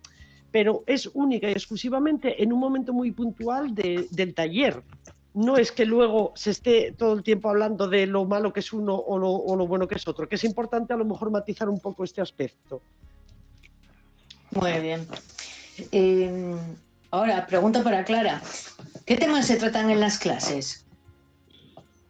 pero 0.51 0.83
es 0.85 1.09
única 1.13 1.47
y 1.47 1.51
exclusivamente 1.51 2.43
en 2.43 2.51
un 2.53 2.59
momento 2.59 2.93
muy 2.93 3.11
puntual 3.11 3.73
del 3.73 4.33
taller. 4.33 4.83
No 5.33 5.57
es 5.57 5.71
que 5.71 5.85
luego 5.85 6.33
se 6.35 6.51
esté 6.51 6.91
todo 6.91 7.13
el 7.13 7.23
tiempo 7.23 7.49
hablando 7.49 7.87
de 7.87 8.05
lo 8.05 8.25
malo 8.25 8.51
que 8.51 8.59
es 8.59 8.73
uno 8.73 8.95
o 8.95 9.17
lo, 9.17 9.65
bueno 9.65 9.87
que 9.87 9.95
es 9.95 10.07
otro, 10.07 10.27
que 10.27 10.35
es 10.35 10.43
importante 10.43 10.93
a 10.93 10.97
lo 10.97 11.05
mejor 11.05 11.31
matizar 11.31 11.69
un 11.69 11.79
poco 11.79 12.03
este 12.03 12.19
aspecto. 12.19 12.81
Muy 14.51 14.73
bien. 14.81 15.07
Em, 15.93 16.57
ahora, 17.11 17.47
pregunta 17.47 17.81
para 17.81 18.03
Clara. 18.03 18.41
¿Qué 19.05 19.15
temas 19.15 19.47
se 19.47 19.55
tratan 19.55 19.89
en 19.89 20.01
las 20.01 20.19
clases? 20.19 20.85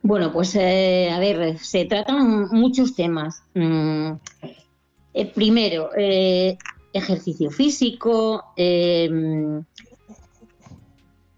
Bueno, 0.01 0.33
pues 0.33 0.55
eh, 0.55 1.11
a 1.11 1.19
ver, 1.19 1.59
se 1.59 1.85
tratan 1.85 2.49
muchos 2.49 2.95
temas. 2.95 3.43
Mm, 3.53 4.13
eh, 5.13 5.25
primero, 5.27 5.89
eh, 5.95 6.57
ejercicio 6.93 7.51
físico, 7.51 8.43
em, 8.55 9.63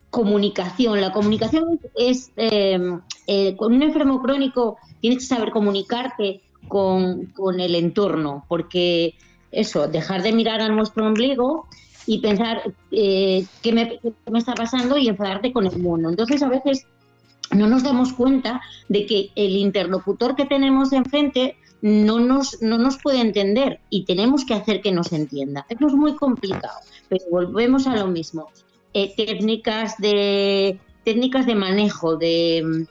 comunicación. 0.10 1.02
La 1.02 1.12
comunicación 1.12 1.80
es, 1.96 2.32
em, 2.36 3.02
eh, 3.28 3.56
con 3.56 3.74
un 3.74 3.82
enfermo 3.82 4.22
crónico 4.22 4.78
tienes 5.02 5.20
que 5.20 5.36
saber 5.36 5.52
comunicarte 5.52 6.42
con, 6.68 7.60
el 7.60 7.76
entorno, 7.76 8.46
porque 8.48 9.16
eso, 9.52 9.88
dejar 9.88 10.24
de 10.24 10.32
mirar 10.32 10.62
a 10.62 10.70
nuestro 10.70 11.06
ombligo 11.06 11.68
y 12.06 12.20
pensar 12.20 12.74
eh, 12.92 13.46
qué, 13.62 13.74
me, 13.74 14.00
qué, 14.00 14.14
me, 14.32 14.40
está 14.40 14.54
pasando 14.54 14.98
y 14.98 15.08
enfadarte 15.08 15.52
con 15.52 15.68
el 15.68 15.78
mundo. 15.78 16.10
Entonces 16.10 16.42
a 16.42 16.48
veces 16.48 16.86
no 17.52 17.68
nos 17.68 17.84
damos 17.84 18.14
cuenta 18.14 18.62
de 18.90 19.06
que 19.06 19.32
el 19.36 19.56
interlocutor 19.58 20.36
que 20.36 20.46
tenemos 20.46 20.94
enfrente 20.94 21.58
no 21.84 22.18
nos, 22.18 22.62
no 22.62 22.78
nos 22.78 22.98
puede 22.98 23.20
entender 23.20 23.82
y 23.90 24.06
tenemos 24.06 24.46
que 24.46 24.54
hacer 24.54 24.82
que 24.82 24.94
nos 24.94 25.12
entienda. 25.12 25.66
Eso 25.68 25.88
es 25.88 25.94
muy 25.94 26.16
complicado, 26.16 26.80
pero 27.10 27.26
volvemos 27.30 27.88
a 27.88 27.98
lo 27.98 28.08
mismo. 28.08 28.48
Eh, 28.94 29.14
técnicas, 29.18 29.98
de, 29.98 30.80
técnicas 31.04 31.46
de 31.46 31.56
manejo 31.56 32.16
de, 32.16 32.88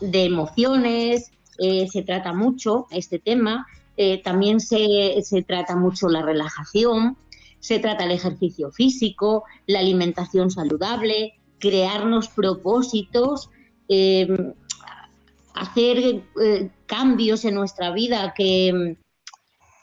emociones, 0.00 1.30
eh, 1.60 1.86
se 1.86 2.02
trata 2.02 2.32
mucho 2.32 2.88
este 2.90 3.20
tema, 3.20 3.64
eh, 3.96 4.20
también 4.24 4.58
se, 4.58 5.22
se 5.22 5.42
trata 5.42 5.76
mucho 5.76 6.08
la 6.08 6.22
relajación, 6.22 7.16
se 7.60 7.78
trata 7.78 8.06
el 8.06 8.10
ejercicio 8.10 8.72
físico, 8.72 9.44
la 9.68 9.78
alimentación 9.78 10.50
saludable, 10.50 11.34
crearnos 11.60 12.26
propósitos, 12.26 13.50
hacer 15.56 15.98
eh, 15.98 16.70
cambios 16.86 17.44
en 17.44 17.54
nuestra 17.54 17.90
vida 17.92 18.34
que, 18.36 18.96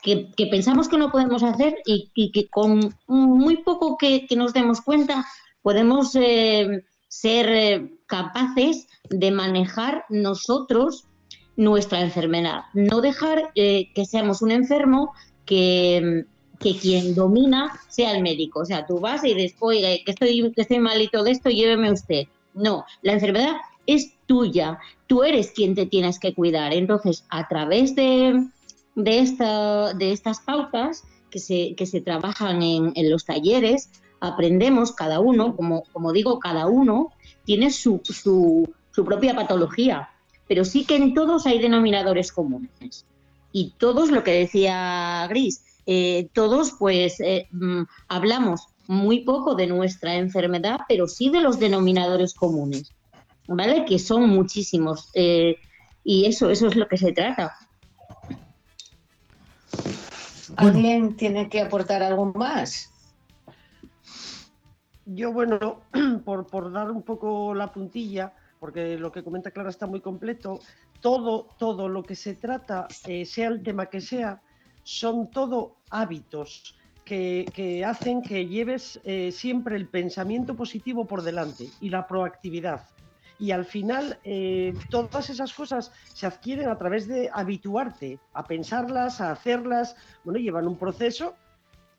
que, 0.01 0.47
pensamos 0.49 0.87
que 0.87 0.97
no 0.97 1.11
podemos 1.11 1.43
hacer 1.43 1.77
y, 1.85 2.31
que 2.31 2.47
con 2.47 2.95
muy 3.07 3.57
poco 3.57 3.97
que, 3.97 4.27
nos 4.35 4.53
demos 4.53 4.81
cuenta 4.81 5.25
podemos 5.61 6.15
eh, 6.15 6.83
ser 7.07 7.49
eh, 7.49 7.91
capaces 8.05 8.87
de 9.09 9.31
manejar 9.31 10.05
nosotros 10.09 11.05
nuestra 11.55 12.01
enfermedad. 12.01 12.63
No 12.73 13.01
dejar 13.01 13.51
que 13.53 14.05
seamos 14.09 14.41
un 14.41 14.51
enfermo 14.51 15.13
que, 15.45 16.25
que, 16.59 16.77
quien 16.77 17.15
domina 17.15 17.79
sea 17.89 18.15
el 18.15 18.23
médico. 18.23 18.61
O 18.61 18.65
sea, 18.65 18.85
tú 18.85 18.99
vas 18.99 19.23
y 19.23 19.33
después, 19.33 19.79
que 19.79 20.11
estoy, 20.11 20.51
que 20.55 20.61
estoy 20.61 20.79
malito 20.79 21.23
de 21.23 21.31
esto, 21.31 21.49
lléveme 21.49 21.91
usted. 21.91 22.23
No, 22.53 22.85
la 23.01 23.13
enfermedad 23.13 23.57
es 23.87 24.13
tuya. 24.25 24.79
Tú 25.07 25.23
eres 25.23 25.51
quien 25.51 25.75
te 25.75 25.85
tienes 25.85 26.19
que 26.19 26.33
cuidar. 26.33 26.73
Entonces, 26.73 27.25
a 27.29 27.47
través 27.47 27.95
de, 27.95 28.47
de, 28.95 29.19
esta, 29.19 29.93
de 29.93 30.11
estas 30.11 30.39
pautas 30.41 31.03
que 31.29 31.39
se, 31.39 31.75
que 31.75 31.85
se 31.85 32.01
trabajan 32.01 32.61
en, 32.61 32.93
los 33.09 33.25
talleres, 33.25 33.89
aprendemos 34.19 34.91
cada 34.91 35.19
uno, 35.19 35.55
como, 35.55 35.83
como 35.91 36.13
digo, 36.13 36.39
cada 36.39 36.67
uno 36.67 37.11
tiene 37.45 37.71
su, 37.71 38.01
su, 38.03 38.71
su 38.91 39.05
propia 39.05 39.35
patología, 39.35 40.09
pero 40.47 40.63
sí 40.63 40.85
que 40.85 40.95
en 40.95 41.13
todos 41.13 41.45
hay 41.45 41.59
denominadores 41.59 42.31
comunes. 42.31 43.05
Y 43.51 43.73
todos, 43.77 44.11
lo 44.11 44.23
que 44.23 44.31
decía 44.31 45.27
Gris, 45.29 45.63
eh, 45.85 46.29
todos 46.33 46.73
pues 46.79 47.19
eh, 47.19 47.47
mm, 47.51 47.83
hablamos 48.07 48.67
muy 48.87 49.19
poco 49.21 49.55
de 49.55 49.67
nuestra 49.67 50.15
enfermedad, 50.15 50.81
pero 50.87 51.07
sí 51.07 51.29
de 51.29 51.41
los 51.41 51.59
denominadores 51.59 52.33
comunes, 52.33 52.91
¿vale? 53.47 53.85
Que 53.85 53.99
son 53.99 54.29
muchísimos. 54.29 55.09
Eh, 55.13 55.55
y 56.03 56.25
eso, 56.25 56.49
eso 56.49 56.67
es 56.67 56.75
lo 56.75 56.87
que 56.87 56.97
se 56.97 57.11
trata. 57.13 57.55
¿Alguien 60.55 61.15
tiene 61.15 61.49
que 61.49 61.61
aportar 61.61 62.03
algo 62.03 62.31
más? 62.33 62.91
Yo, 65.05 65.31
bueno, 65.31 65.81
por, 66.25 66.71
dar 66.71 66.91
un 66.91 67.01
poco 67.01 67.53
la 67.53 67.71
puntilla, 67.71 68.33
porque 68.59 68.97
lo 68.97 69.11
que 69.11 69.23
comenta 69.23 69.51
Clara 69.51 69.69
está 69.69 69.87
muy 69.87 70.01
completo, 70.01 70.59
todo, 71.01 71.49
todo 71.57 71.89
lo 71.89 72.03
que 72.03 72.15
se 72.15 72.35
trata, 72.35 72.87
eh, 73.07 73.25
sea 73.25 73.47
el 73.47 73.63
tema 73.63 73.87
que 73.87 73.99
sea, 73.99 74.41
son 74.83 75.29
todo 75.29 75.77
hábitos 75.89 76.75
que, 77.03 77.83
hacen 77.85 78.21
que 78.21 78.47
lleves 78.47 78.99
eh, 79.03 79.31
siempre 79.31 79.75
el 79.75 79.87
pensamiento 79.87 80.55
positivo 80.55 81.05
por 81.05 81.21
delante 81.21 81.67
y 81.81 81.89
la 81.89 82.07
proactividad 82.07 82.85
y 83.39 83.51
al 83.51 83.65
final 83.65 84.19
eh, 84.23 84.73
todas 84.89 85.29
esas 85.29 85.53
cosas 85.53 85.91
se 86.13 86.25
adquieren 86.25 86.69
a 86.69 86.77
través 86.77 87.07
de 87.07 87.29
habituarte 87.33 88.19
a 88.33 88.45
pensarlas, 88.45 89.21
a 89.21 89.31
hacerlas, 89.31 89.95
bueno, 90.23 90.39
llevan 90.39 90.67
un 90.67 90.77
proceso, 90.77 91.35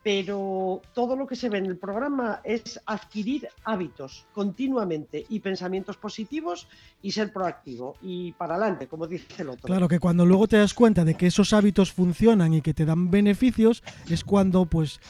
pero 0.05 0.83
todo 0.93 1.17
lo 1.17 1.27
que 1.27 1.35
se 1.35 1.49
ve 1.49 1.59
en 1.59 1.67
el 1.67 1.79
programa 1.79 2.43
es 2.45 2.79
adquirir 2.85 3.49
hábitos 3.65 4.27
continuamente 4.35 5.25
y 5.31 5.41
pensamientos 5.41 5.97
positivos 5.97 6.69
y 7.01 7.11
ser 7.11 7.33
proactivo 7.33 7.97
y 8.03 8.33
para 8.33 8.57
adelante, 8.57 8.87
como 8.87 9.07
dice 9.07 9.43
el 9.43 9.49
otro. 9.49 9.63
Claro 9.63 9.89
que 9.89 9.99
cuando 9.99 10.27
luego 10.27 10.47
te 10.47 10.59
das 10.59 10.75
cuenta 10.75 11.07
de 11.07 11.15
que 11.15 11.29
esos 11.29 11.55
hábitos 11.55 11.91
funcionan 11.91 12.53
y 12.53 12.61
que 12.61 12.75
te 12.75 12.85
dan 12.85 13.11
beneficios, 13.11 13.83
es 14.11 14.25
cuando 14.25 14.67
pues 14.67 15.01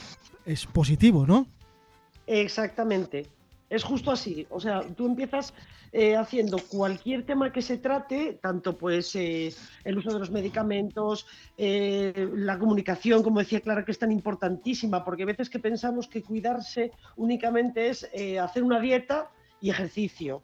es 0.45 0.65
positivo, 0.65 1.27
¿no? 1.27 1.45
Exactamente. 2.25 3.27
Es 3.69 3.83
justo 3.83 4.11
así. 4.11 4.45
O 4.49 4.59
sea, 4.59 4.81
tú 4.95 5.07
empiezas 5.07 5.53
eh, 5.91 6.15
haciendo 6.15 6.57
cualquier 6.57 7.25
tema 7.25 7.51
que 7.51 7.61
se 7.61 7.77
trate, 7.77 8.37
tanto 8.41 8.77
pues 8.77 9.15
eh, 9.15 9.53
el 9.83 9.97
uso 9.97 10.11
de 10.13 10.19
los 10.19 10.29
medicamentos, 10.29 11.25
eh, 11.57 12.29
la 12.33 12.59
comunicación, 12.59 13.23
como 13.23 13.39
decía 13.39 13.61
Clara, 13.61 13.85
que 13.85 13.91
es 13.91 13.99
tan 13.99 14.11
importantísima, 14.11 15.03
porque 15.03 15.23
a 15.23 15.27
veces 15.27 15.49
que 15.49 15.59
pensamos 15.59 16.07
que 16.07 16.21
cuidarse 16.21 16.91
únicamente 17.15 17.89
es 17.89 18.07
hacer 18.41 18.63
una 18.63 18.79
dieta 18.79 19.31
y 19.61 19.69
ejercicio, 19.69 20.43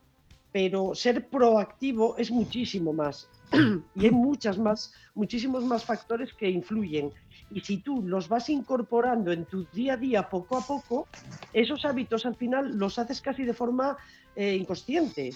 pero 0.52 0.96
ser 0.96 1.28
proactivo 1.28 2.16
es 2.18 2.32
muchísimo 2.32 2.94
más. 2.94 3.30
y 3.96 4.06
hay 4.06 4.12
muchas 4.12 4.58
más, 4.58 4.94
muchísimos 5.16 5.64
más 5.64 5.84
factores 5.84 6.34
que 6.34 6.50
influyen. 6.50 7.12
Y 7.54 7.60
si 7.62 7.78
tú 7.78 8.02
los 8.02 8.30
vas 8.30 8.50
incorporando 8.50 9.32
en 9.32 9.46
tu 9.46 9.66
día 9.74 9.94
a 9.94 9.98
día 9.98 10.30
poco 10.30 10.58
a 10.58 10.66
poco, 10.66 11.08
esos 11.52 11.84
hábitos 11.84 12.26
al 12.26 12.36
final 12.36 12.78
los 12.78 12.98
haces 12.98 13.20
casi 13.20 13.44
de 13.44 13.54
forma 13.54 13.98
eh, 14.36 14.56
inconsciente 14.56 15.34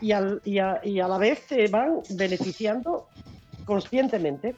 y, 0.00 0.12
al, 0.12 0.40
y, 0.44 0.58
a, 0.58 0.80
la 0.84 1.18
vez 1.18 1.46
te 1.46 1.68
van 1.68 2.00
beneficiando 2.10 3.08
conscientemente. 3.66 4.56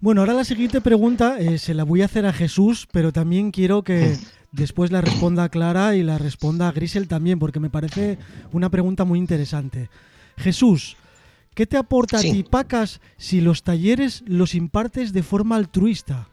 Bueno, 0.00 0.20
ahora 0.20 0.34
la 0.34 0.44
siguiente 0.44 0.82
pregunta 0.82 1.38
eh, 1.38 1.58
se 1.58 1.72
la 1.72 1.84
voy 1.84 2.02
a 2.02 2.06
hacer 2.06 2.26
a 2.26 2.32
Jesús, 2.34 2.86
pero 2.92 3.12
también 3.12 3.50
quiero 3.50 3.82
que 3.82 4.16
después 4.52 4.90
la 4.90 5.00
responda 5.00 5.48
Clara 5.48 5.96
y 5.96 6.02
la 6.02 6.18
responda 6.18 6.68
a 6.68 6.72
Grisel 6.72 7.08
también, 7.08 7.38
porque 7.38 7.60
me 7.60 7.70
parece 7.70 8.18
una 8.52 8.68
pregunta 8.68 9.04
muy 9.04 9.18
interesante. 9.18 9.88
Jesús, 10.36 10.98
¿qué 11.54 11.66
te 11.66 11.76
aporta 11.76 12.18
a 12.18 12.20
ti, 12.20 12.42
Pacas, 12.42 13.00
si 13.16 13.40
los 13.40 13.62
talleres 13.62 14.22
los 14.26 14.54
impartes 14.54 15.12
de 15.12 15.22
forma 15.22 15.56
altruista? 15.56 16.28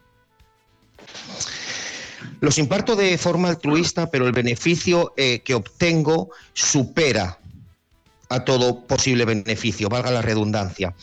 Los 2.40 2.58
imparto 2.58 2.96
de 2.96 3.16
forma 3.18 3.48
altruista, 3.48 4.10
pero 4.10 4.26
el 4.26 4.32
beneficio 4.32 5.14
eh, 5.16 5.40
que 5.44 5.54
obtengo 5.54 6.30
supera 6.52 7.38
a 8.28 8.44
todo 8.44 8.80
posible 8.86 9.24
beneficio, 9.24 9.88
valga 9.88 10.10
la 10.10 10.22
redundancia. 10.22 10.94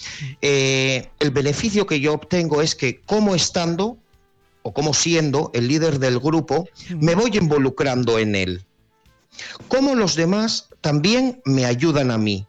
Eh, 0.42 1.10
el 1.20 1.32
beneficio 1.32 1.86
que 1.86 2.00
yo 2.00 2.14
obtengo 2.14 2.62
es 2.62 2.76
que 2.76 3.02
como 3.02 3.36
estando 3.36 3.98
o 4.64 4.74
como 4.74 4.94
siendo 4.94 5.52
el 5.54 5.68
líder 5.68 6.00
del 6.00 6.20
grupo, 6.20 6.68
me 7.00 7.16
voy 7.16 7.38
involucrando 7.38 8.20
en 8.20 8.36
él. 8.36 8.66
Como 9.68 9.96
los 9.96 10.16
demás 10.16 10.70
también 10.82 11.42
me 11.46 11.66
ayudan 11.66 12.12
a 12.12 12.18
mí. 12.18 12.46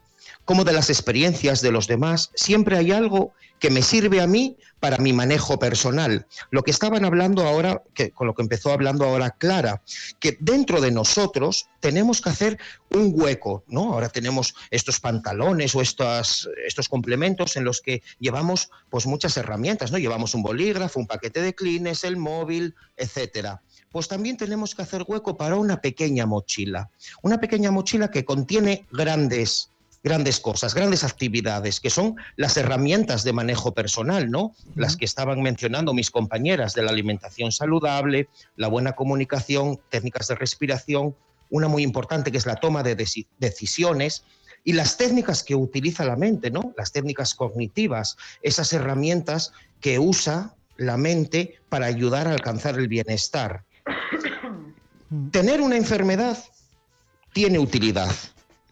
Como 0.51 0.65
de 0.65 0.73
las 0.73 0.91
experiencias 0.91 1.61
de 1.61 1.71
los 1.71 1.87
demás, 1.87 2.33
siempre 2.35 2.77
hay 2.77 2.91
algo 2.91 3.33
que 3.61 3.71
me 3.71 3.83
sirve 3.83 4.21
a 4.21 4.27
mí 4.27 4.57
para 4.81 4.99
mi 4.99 5.13
manejo 5.13 5.61
personal. 5.61 6.27
Lo 6.51 6.65
que 6.65 6.73
estaban 6.73 7.05
hablando 7.05 7.47
ahora, 7.47 7.85
que, 7.95 8.11
con 8.11 8.27
lo 8.27 8.35
que 8.35 8.43
empezó 8.43 8.73
hablando 8.73 9.05
ahora 9.05 9.31
Clara, 9.31 9.81
que 10.19 10.37
dentro 10.41 10.81
de 10.81 10.91
nosotros 10.91 11.69
tenemos 11.79 12.21
que 12.21 12.31
hacer 12.31 12.59
un 12.91 13.13
hueco, 13.15 13.63
¿no? 13.69 13.93
Ahora 13.93 14.09
tenemos 14.09 14.57
estos 14.73 14.99
pantalones 14.99 15.77
o 15.77 15.83
estos, 15.83 16.51
estos 16.67 16.89
complementos 16.89 17.55
en 17.55 17.63
los 17.63 17.81
que 17.81 18.03
llevamos 18.19 18.71
pues 18.91 19.07
muchas 19.07 19.37
herramientas, 19.37 19.93
¿no? 19.93 19.99
Llevamos 19.99 20.35
un 20.35 20.43
bolígrafo, 20.43 20.99
un 20.99 21.07
paquete 21.07 21.43
de 21.43 21.55
clines, 21.55 22.03
el 22.03 22.17
móvil, 22.17 22.75
etcétera 22.97 23.63
pues 23.93 24.07
también 24.07 24.37
tenemos 24.37 24.77
que 24.77 24.83
hacer 24.83 25.05
hueco 25.05 25.37
para 25.37 25.57
una 25.57 25.81
pequeña 25.81 26.25
mochila. 26.25 26.91
Una 27.23 27.41
pequeña 27.41 27.73
mochila 27.73 28.09
que 28.09 28.25
contiene 28.25 28.87
grandes 28.93 29.71
grandes 30.03 30.41
cosas, 30.41 30.75
grandes 30.75 31.05
actividades, 31.05 31.81
que 31.81 31.91
son 31.91 32.17
las 32.37 32.57
herramientas 32.57 33.23
de 33.23 33.33
manejo 33.33 33.75
personal, 33.75 34.31
¿no? 34.31 34.55
Las 34.75 34.97
que 34.97 35.05
estaban 35.05 35.43
mencionando 35.43 35.93
mis 35.93 36.11
compañeras 36.11 36.75
de 36.75 36.83
la 36.83 36.91
alimentación 36.91 37.53
saludable, 37.53 38.29
la 38.57 38.69
buena 38.69 38.93
comunicación, 38.93 39.79
técnicas 39.91 40.29
de 40.29 40.37
respiración, 40.37 41.15
una 41.51 41.69
muy 41.69 41.83
importante 41.83 42.33
que 42.33 42.39
es 42.39 42.47
la 42.47 42.57
toma 42.57 42.83
de 42.83 42.95
decisiones 43.39 44.25
y 44.65 44.73
las 44.73 44.97
técnicas 44.97 45.43
que 45.43 45.55
utiliza 45.55 46.05
la 46.05 46.17
mente, 46.17 46.51
¿no? 46.51 46.73
Las 46.77 46.93
técnicas 46.93 47.35
cognitivas, 47.35 48.17
esas 48.43 48.73
herramientas 48.73 49.53
que 49.81 49.99
usa 49.99 50.55
la 50.77 50.97
mente 50.97 51.61
para 51.69 51.87
ayudar 51.87 52.27
a 52.27 52.33
alcanzar 52.33 52.79
el 52.79 52.89
bienestar. 52.89 53.65
Tener 55.31 55.61
una 55.61 55.77
enfermedad 55.77 56.39
tiene 57.33 57.59
utilidad, 57.59 58.11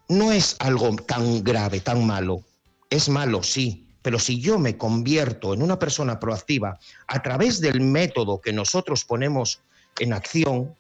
no 0.09 0.33
es 0.33 0.57
algo 0.59 0.95
tan 0.97 1.43
grave, 1.45 1.81
tan 1.81 2.07
malo. 2.07 2.43
Es 2.91 3.09
malo, 3.09 3.43
sí, 3.43 3.87
pero 4.03 4.19
si 4.19 4.41
yo 4.41 4.59
me 4.59 4.77
convierto 4.77 5.53
en 5.55 5.63
una 5.63 5.79
persona 5.79 6.19
proactiva 6.19 6.79
a 7.07 7.23
través 7.23 7.61
del 7.61 7.81
método 7.81 8.41
que 8.41 8.53
nosotros 8.53 9.05
ponemos 9.05 9.61
en 9.99 10.13
acción, 10.13 10.75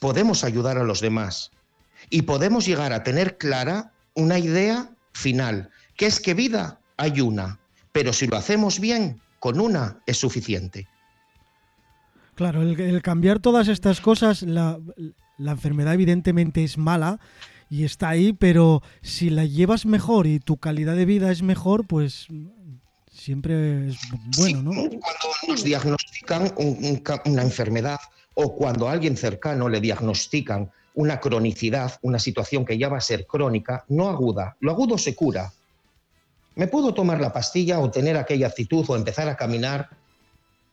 podemos 0.00 0.44
ayudar 0.44 0.78
a 0.78 0.84
los 0.84 1.00
demás 1.00 1.50
y 2.10 2.22
podemos 2.22 2.66
llegar 2.66 2.92
a 2.92 3.02
tener 3.02 3.38
clara 3.38 3.92
una 4.14 4.38
idea 4.38 4.90
final, 5.12 5.70
que 5.96 6.06
es 6.06 6.20
que 6.20 6.34
vida 6.34 6.80
hay 6.96 7.20
una, 7.20 7.58
pero 7.92 8.12
si 8.12 8.26
lo 8.26 8.36
hacemos 8.36 8.80
bien, 8.80 9.20
con 9.38 9.60
una 9.60 9.98
es 10.06 10.18
suficiente. 10.18 10.86
Claro, 12.34 12.62
el, 12.62 13.02
cambiar 13.02 13.40
todas 13.40 13.68
estas 13.68 14.00
cosas, 14.00 14.42
la, 14.42 14.78
enfermedad 15.38 15.94
evidentemente 15.94 16.62
es 16.62 16.78
mala, 16.78 17.18
y 17.70 17.84
está 17.84 18.10
ahí, 18.10 18.32
pero 18.32 18.82
si 19.02 19.30
la 19.30 19.44
llevas 19.44 19.86
mejor 19.86 20.26
y 20.26 20.40
tu 20.40 20.56
calidad 20.56 20.96
de 20.96 21.04
vida 21.04 21.30
es 21.30 21.42
mejor, 21.42 21.86
pues 21.86 22.26
siempre 23.10 23.88
es 23.88 23.98
bueno, 24.36 24.62
¿no? 24.62 24.72
Cuando 24.72 25.28
nos 25.48 25.64
diagnostican 25.64 26.52
una 27.26 27.42
enfermedad 27.42 27.98
o 28.34 28.54
cuando 28.54 28.88
a 28.88 28.92
alguien 28.92 29.16
cercano 29.16 29.68
le 29.68 29.80
diagnostican 29.80 30.70
una 30.94 31.20
cronicidad, 31.20 31.98
una 32.02 32.18
situación 32.18 32.64
que 32.64 32.78
ya 32.78 32.88
va 32.88 32.98
a 32.98 33.02
ser 33.02 33.26
crónica, 33.26 33.84
no 33.88 34.08
aguda. 34.08 34.56
Lo 34.60 34.72
agudo 34.72 34.98
se 34.98 35.14
cura. 35.14 35.52
Me 36.54 36.66
puedo 36.66 36.92
tomar 36.94 37.20
la 37.20 37.32
pastilla 37.32 37.78
o 37.78 37.90
tener 37.90 38.16
aquella 38.16 38.48
actitud 38.48 38.84
o 38.88 38.96
empezar 38.96 39.28
a 39.28 39.36
caminar 39.36 39.90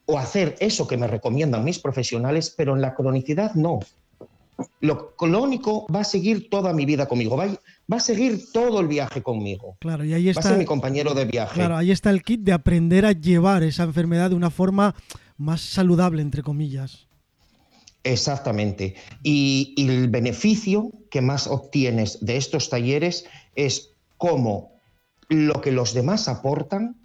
o 0.06 0.18
hacer 0.18 0.56
eso 0.60 0.88
que 0.88 0.98
me 0.98 1.08
recomiendan 1.08 1.64
mis 1.64 1.80
profesionales, 1.80 2.54
pero 2.56 2.76
en 2.76 2.82
la 2.82 2.96
cronicidad 2.96 3.54
no. 3.54 3.80
Lo 4.80 5.15
clónico 5.15 5.86
va 5.94 6.02
a 6.02 6.04
seguir 6.04 6.50
toda 6.50 6.74
mi 6.74 6.86
vida 6.86 7.08
conmigo, 7.08 7.36
va, 7.36 7.48
va 7.48 7.98
a 7.98 8.00
seguir 8.00 8.52
todo 8.54 8.80
el 8.80 8.88
viaje 8.88 9.22
conmigo. 9.22 9.78
Claro, 9.80 10.06
y 10.06 10.13
ahí 10.13 10.30
está. 10.30 10.41
Va 10.41 10.46
a 10.48 10.50
ser 10.52 10.60
mi 10.60 10.65
compañero 10.65 11.13
de 11.13 11.26
viaje. 11.26 11.56
Claro, 11.56 11.76
ahí 11.76 11.91
está 11.91 12.10
el 12.10 12.24
kit 12.24 12.41
de 12.41 12.54
aprender 12.54 13.06
a 13.06 13.12
llevar 13.12 13.63
esa 13.63 13.84
enfermedad 13.84 14.30
de 14.30 14.36
una 14.36 14.50
forma 14.50 14.96
más 15.38 15.62
saludable, 15.62 16.22
entre 16.22 16.44
comillas. 16.44 17.08
Exactamente. 18.04 18.96
Y, 19.24 19.74
y 19.76 19.89
el 19.89 20.10
beneficio 20.10 20.91
que 21.10 21.22
más 21.22 21.48
obtienes 21.48 22.24
de 22.24 22.38
estos 22.38 22.70
talleres 22.70 23.26
es 23.56 23.91
cómo 24.18 24.72
lo 25.28 25.62
que 25.62 25.72
los 25.72 25.94
demás 25.94 26.28
aportan, 26.28 26.96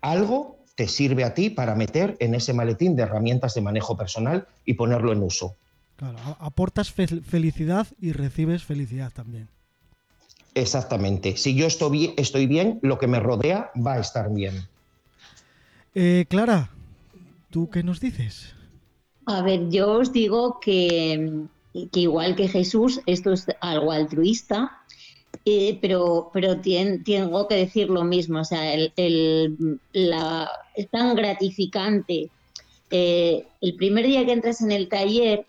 algo 0.00 0.58
te 0.74 0.88
sirve 0.88 1.24
a 1.24 1.34
ti 1.34 1.50
para 1.50 1.74
meter 1.74 2.16
en 2.20 2.34
ese 2.34 2.52
maletín 2.52 2.96
de 2.96 3.04
herramientas 3.04 3.54
de 3.54 3.62
manejo 3.62 3.96
personal 3.96 4.46
y 4.64 4.74
ponerlo 4.74 5.12
en 5.12 5.22
uso. 5.22 5.56
Claro, 5.96 6.18
aportas 6.40 6.90
felicidad 6.90 7.86
y 8.00 8.12
recibes 8.12 8.64
felicidad 8.64 9.12
también. 9.12 9.48
Exactamente. 10.54 11.36
Si 11.36 11.54
yo 11.54 11.66
estoy 11.66 11.90
bien, 11.90 12.14
estoy 12.16 12.46
bien, 12.46 12.78
lo 12.82 12.98
que 12.98 13.06
me 13.06 13.20
rodea 13.20 13.70
va 13.74 13.94
a 13.94 14.00
estar 14.00 14.32
bien. 14.32 14.66
Eh, 15.94 16.26
Clara, 16.28 16.70
¿tú 17.50 17.70
qué 17.70 17.82
nos 17.82 18.00
dices? 18.00 18.54
A 19.26 19.42
ver, 19.42 19.70
yo 19.70 19.92
os 19.92 20.12
digo 20.12 20.58
que, 20.60 21.46
que 21.92 22.00
igual 22.00 22.36
que 22.36 22.48
Jesús, 22.48 23.00
esto 23.06 23.32
es 23.32 23.46
algo 23.60 23.90
altruista, 23.92 24.84
eh, 25.44 25.78
pero, 25.80 26.30
pero 26.32 26.60
tengo 26.60 27.48
que 27.48 27.56
decir 27.56 27.90
lo 27.90 28.04
mismo, 28.04 28.40
o 28.40 28.44
sea, 28.44 28.74
el, 28.74 29.78
la, 29.92 30.50
es 30.74 30.88
tan 30.88 31.14
gratificante. 31.14 32.30
Eh, 32.90 33.46
el 33.60 33.74
primer 33.74 34.06
día 34.06 34.24
que 34.24 34.32
entras 34.32 34.60
en 34.60 34.72
el 34.72 34.88
taller, 34.88 35.46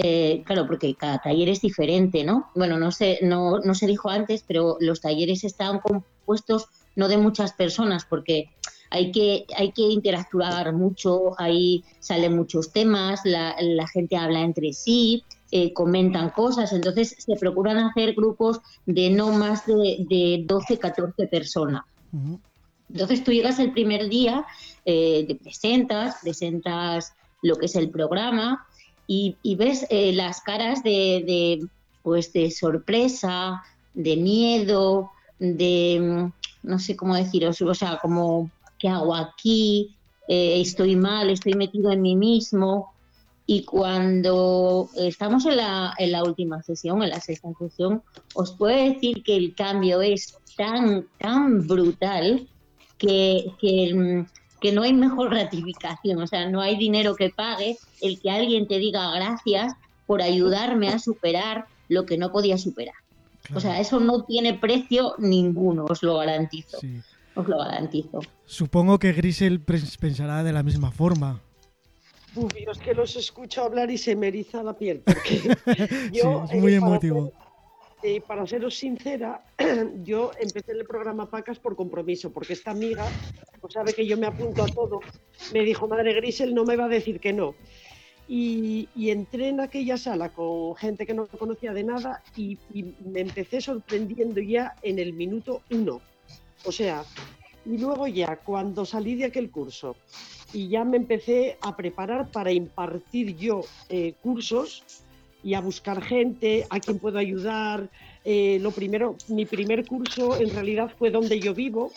eh, 0.00 0.44
claro, 0.46 0.64
porque 0.68 0.94
cada 0.94 1.18
taller 1.18 1.48
es 1.48 1.60
diferente, 1.60 2.22
¿no? 2.22 2.52
Bueno, 2.54 2.78
no 2.78 2.92
sé, 2.92 3.18
no, 3.20 3.58
no 3.58 3.74
se 3.74 3.88
dijo 3.88 4.08
antes, 4.08 4.44
pero 4.46 4.76
los 4.78 5.00
talleres 5.00 5.42
están 5.42 5.80
compuestos 5.80 6.68
no 6.94 7.08
de 7.08 7.18
muchas 7.18 7.52
personas, 7.52 8.04
porque 8.04 8.48
hay 8.90 9.10
que, 9.10 9.44
hay 9.56 9.72
que 9.72 9.82
interactuar 9.82 10.72
mucho, 10.72 11.32
ahí 11.36 11.82
salen 11.98 12.36
muchos 12.36 12.72
temas, 12.72 13.22
la, 13.24 13.56
la 13.60 13.88
gente 13.88 14.16
habla 14.16 14.42
entre 14.42 14.72
sí, 14.72 15.24
eh, 15.50 15.72
comentan 15.72 16.30
cosas, 16.30 16.72
entonces 16.72 17.16
se 17.18 17.34
procuran 17.34 17.78
hacer 17.78 18.14
grupos 18.14 18.60
de 18.86 19.10
no 19.10 19.32
más 19.32 19.66
de, 19.66 20.44
12, 20.46 20.78
14 20.78 21.26
personas. 21.26 21.82
Entonces 22.88 23.24
tú 23.24 23.32
llegas 23.32 23.58
el 23.58 23.72
primer 23.72 24.08
día, 24.08 24.46
eh, 24.84 25.24
te 25.26 25.34
presentas, 25.34 26.18
presentas 26.22 27.14
lo 27.42 27.56
que 27.56 27.66
es 27.66 27.74
el 27.74 27.90
programa 27.90 28.64
y, 29.08 29.56
ves 29.56 29.86
eh, 29.88 30.12
las 30.12 30.42
caras 30.42 30.82
de, 30.82 31.66
pues 32.02 32.32
de 32.32 32.50
sorpresa, 32.50 33.62
de 33.94 34.16
miedo, 34.16 35.10
de 35.38 36.30
no 36.62 36.78
sé 36.78 36.94
cómo 36.94 37.16
deciros, 37.16 37.60
o 37.62 37.74
sea, 37.74 37.98
como 38.00 38.50
¿qué 38.78 38.88
hago 38.88 39.14
aquí? 39.14 39.94
estoy 40.30 40.94
mal, 40.94 41.30
estoy 41.30 41.54
metido 41.54 41.90
en 41.90 42.02
mí 42.02 42.14
mismo. 42.14 42.92
Y 43.46 43.64
cuando 43.64 44.90
estamos 44.94 45.46
en 45.46 45.56
la, 45.56 45.94
en 45.96 46.12
la 46.12 46.22
última 46.22 46.62
sesión, 46.62 47.02
en 47.02 47.08
la 47.08 47.18
sexta 47.18 47.48
sesión, 47.58 48.02
os 48.34 48.52
puedo 48.52 48.76
decir 48.76 49.22
que 49.22 49.36
el 49.36 49.54
cambio 49.54 50.02
es 50.02 50.36
tan, 50.54 51.06
tan 51.16 51.66
brutal 51.66 52.46
que, 52.98 53.52
que, 53.58 54.26
que, 54.60 54.72
no 54.72 54.82
hay 54.82 54.92
mejor 54.92 55.30
gratificación. 55.34 56.20
O 56.20 56.26
sea, 56.26 56.48
no 56.48 56.60
hay 56.60 56.76
dinero 56.76 57.14
que 57.16 57.30
pague 57.30 57.76
el 58.00 58.20
que 58.20 58.30
alguien 58.30 58.66
te 58.66 58.78
diga 58.78 59.10
gracias 59.12 59.74
por 60.06 60.22
ayudarme 60.22 60.88
a 60.88 60.98
superar 60.98 61.66
lo 61.88 62.06
que 62.06 62.18
no 62.18 62.32
podía 62.32 62.58
superar. 62.58 62.94
O 63.54 63.60
sea, 63.60 63.80
eso 63.80 63.98
no 63.98 64.24
tiene 64.24 64.54
precio 64.54 65.14
ninguno, 65.18 65.86
os 65.88 66.02
lo 66.02 66.18
garantizo. 66.18 66.78
Os 67.34 67.48
lo 67.48 67.58
garantizo. 67.58 68.20
Supongo 68.44 68.98
que 68.98 69.12
Grisel 69.12 69.60
pensará 69.60 70.42
de 70.42 70.52
la 70.52 70.62
misma 70.62 70.90
forma. 70.90 71.40
Uf, 72.34 72.52
yo 72.54 72.72
es 72.72 72.78
que 72.78 72.94
los 72.94 73.16
escucho 73.16 73.62
hablar 73.62 73.90
y 73.90 73.96
se 73.96 74.16
me 74.16 74.28
eriza 74.28 74.62
la 74.62 74.74
piel. 74.74 75.02
Porque 75.04 75.56
yo, 76.12 76.44
es 76.50 76.60
muy 76.60 76.74
emotivo. 76.74 77.32
Eh, 78.00 78.20
para 78.20 78.46
seros 78.46 78.76
sincera, 78.76 79.42
yo 80.04 80.30
empecé 80.38 80.70
el 80.70 80.84
programa 80.84 81.28
Pacas 81.28 81.58
por 81.58 81.74
compromiso, 81.74 82.32
porque 82.32 82.52
esta 82.52 82.70
amiga, 82.70 83.04
pues 83.60 83.72
sabe 83.72 83.92
que 83.92 84.06
yo 84.06 84.16
me 84.16 84.28
apunto 84.28 84.62
a 84.62 84.66
todo, 84.66 85.00
me 85.52 85.62
dijo, 85.62 85.88
madre 85.88 86.14
Grisel, 86.14 86.54
no 86.54 86.64
me 86.64 86.76
va 86.76 86.84
a 86.84 86.88
decir 86.88 87.18
que 87.18 87.32
no. 87.32 87.56
Y, 88.28 88.88
entré 88.94 89.48
en 89.48 89.60
aquella 89.60 89.96
sala 89.96 90.28
con 90.28 90.76
gente 90.76 91.06
que 91.06 91.14
no 91.14 91.26
conocía 91.26 91.72
de 91.72 91.82
nada 91.82 92.22
y, 92.36 92.56
me 93.04 93.20
empecé 93.22 93.60
sorprendiendo 93.60 94.40
ya 94.40 94.76
en 94.82 95.00
el 95.00 95.12
minuto 95.14 95.62
uno. 95.70 96.00
O 96.64 96.70
sea, 96.70 97.04
y 97.66 97.78
luego 97.78 98.06
ya 98.06 98.36
cuando 98.36 98.84
salí 98.84 99.16
de 99.16 99.24
aquel 99.24 99.50
curso 99.50 99.96
y 100.52 100.68
ya 100.68 100.84
me 100.84 100.98
empecé 100.98 101.58
a 101.62 101.76
preparar 101.76 102.30
para 102.30 102.52
impartir 102.52 103.36
yo 103.36 103.62
eh, 103.88 104.14
cursos 104.22 104.84
y 105.42 105.54
a 105.54 105.60
buscar 105.60 106.02
gente, 106.02 106.66
a 106.70 106.80
quien 106.80 106.98
puedo 106.98 107.18
ayudar. 107.18 107.88
Eh, 108.24 108.58
lo 108.60 108.70
primero, 108.70 109.16
mi 109.28 109.46
primer 109.46 109.86
curso 109.86 110.40
en 110.40 110.50
realidad 110.50 110.92
fue 110.98 111.10
donde 111.10 111.40
yo 111.40 111.54
vivo. 111.54 111.92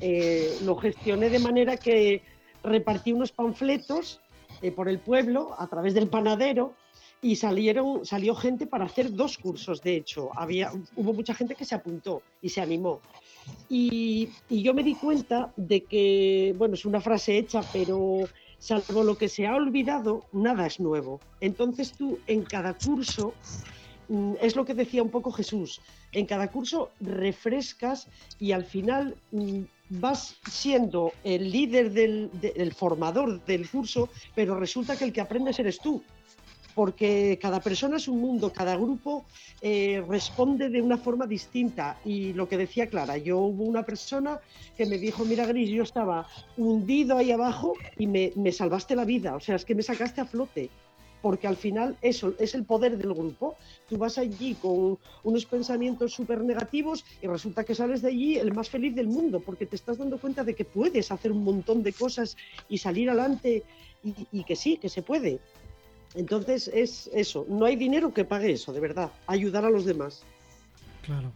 Eh, 0.00 0.58
lo 0.64 0.76
gestioné 0.76 1.30
de 1.30 1.38
manera 1.38 1.76
que 1.76 2.22
repartí 2.62 3.12
unos 3.12 3.32
panfletos 3.32 4.20
por 4.76 4.88
el 4.88 5.00
pueblo 5.00 5.56
a 5.58 5.66
través 5.66 5.92
del 5.92 6.08
panadero 6.08 6.74
y 7.22 7.36
salieron, 7.36 8.04
salió 8.04 8.34
gente 8.34 8.66
para 8.66 8.84
hacer 8.84 9.14
dos 9.14 9.38
cursos, 9.38 9.80
de 9.80 9.96
hecho. 9.96 10.30
Había, 10.34 10.72
hubo 10.96 11.12
mucha 11.12 11.34
gente 11.34 11.54
que 11.54 11.64
se 11.64 11.76
apuntó 11.76 12.22
y 12.42 12.48
se 12.48 12.60
animó. 12.60 13.00
Y, 13.68 14.28
yo 14.50 14.74
me 14.74 14.82
di 14.82 14.96
cuenta 14.96 15.52
de 15.56 15.82
que, 15.84 16.52
bueno, 16.58 16.74
es 16.74 16.84
una 16.84 17.00
frase 17.00 17.38
hecha, 17.38 17.62
pero 17.72 18.24
salvo 18.62 19.02
lo 19.02 19.18
que 19.18 19.28
se 19.28 19.46
ha 19.48 19.56
olvidado, 19.56 20.24
nada 20.32 20.66
es 20.66 20.78
nuevo. 20.78 21.20
Entonces 21.40 21.92
tú 21.92 22.20
en 22.28 22.44
cada 22.44 22.74
curso, 22.74 23.34
mm, 24.08 24.34
es 24.40 24.54
lo 24.54 24.64
que 24.64 24.74
decía 24.74 25.02
un 25.02 25.10
poco 25.10 25.32
Jesús, 25.32 25.80
en 26.12 26.26
cada 26.26 26.48
curso 26.48 26.90
refrescas 27.00 28.06
y 28.38 28.52
al 28.52 28.64
final 28.64 29.16
mm, 29.32 29.62
vas 29.88 30.36
siendo 30.48 31.12
el 31.24 31.50
líder 31.50 31.90
del, 31.90 32.30
del 32.40 32.72
formador 32.72 33.44
del 33.46 33.68
curso, 33.68 34.08
pero 34.36 34.54
resulta 34.54 34.96
que 34.96 35.06
el 35.06 35.12
que 35.12 35.20
aprendes 35.20 35.58
eres 35.58 35.80
tú 35.80 36.00
porque 36.74 37.38
cada 37.40 37.60
persona 37.60 37.96
es 37.96 38.08
un 38.08 38.20
mundo, 38.20 38.52
cada 38.52 38.76
grupo 38.76 39.24
eh, 39.60 40.02
responde 40.08 40.68
de 40.68 40.80
una 40.80 40.98
forma 40.98 41.26
distinta. 41.26 41.98
Y 42.04 42.32
lo 42.32 42.48
que 42.48 42.56
decía 42.56 42.86
Clara, 42.86 43.16
yo 43.18 43.38
hubo 43.38 43.64
una 43.64 43.82
persona 43.82 44.40
que 44.76 44.86
me 44.86 44.98
dijo, 44.98 45.24
mira 45.24 45.46
Gris, 45.46 45.70
yo 45.70 45.82
estaba 45.82 46.26
hundido 46.56 47.18
ahí 47.18 47.30
abajo 47.30 47.74
y 47.98 48.06
me, 48.06 48.32
me 48.36 48.52
salvaste 48.52 48.96
la 48.96 49.04
vida, 49.04 49.34
o 49.34 49.40
sea, 49.40 49.56
es 49.56 49.64
que 49.64 49.74
me 49.74 49.82
sacaste 49.82 50.20
a 50.20 50.24
flote 50.24 50.70
porque 51.22 51.46
al 51.46 51.56
final 51.56 51.96
eso 52.02 52.34
es 52.38 52.54
el 52.54 52.64
poder 52.64 52.98
del 52.98 53.14
grupo. 53.14 53.54
Tú 53.88 53.96
vas 53.96 54.18
allí 54.18 54.54
con 54.56 54.98
unos 55.22 55.46
pensamientos 55.46 56.12
súper 56.12 56.42
negativos 56.42 57.04
y 57.22 57.28
resulta 57.28 57.62
que 57.62 57.76
sales 57.76 58.02
de 58.02 58.08
allí 58.08 58.36
el 58.36 58.52
más 58.52 58.68
feliz 58.68 58.94
del 58.94 59.06
mundo, 59.06 59.38
porque 59.38 59.64
te 59.64 59.76
estás 59.76 59.98
dando 59.98 60.18
cuenta 60.18 60.42
de 60.42 60.54
que 60.54 60.64
puedes 60.64 61.12
hacer 61.12 61.30
un 61.30 61.44
montón 61.44 61.84
de 61.84 61.92
cosas 61.92 62.36
y 62.68 62.78
salir 62.78 63.08
adelante 63.08 63.62
y 64.32 64.42
que 64.42 64.56
sí, 64.56 64.78
que 64.78 64.88
se 64.88 65.02
puede. 65.02 65.38
Entonces 66.14 66.70
es 66.72 67.08
eso, 67.14 67.46
no 67.48 67.64
hay 67.64 67.76
dinero 67.76 68.12
que 68.12 68.24
pague 68.24 68.52
eso, 68.52 68.72
de 68.72 68.80
verdad, 68.80 69.10
ayudar 69.26 69.64
a 69.64 69.70
los 69.70 69.84
demás. 69.84 70.22
Claro. 71.02 71.32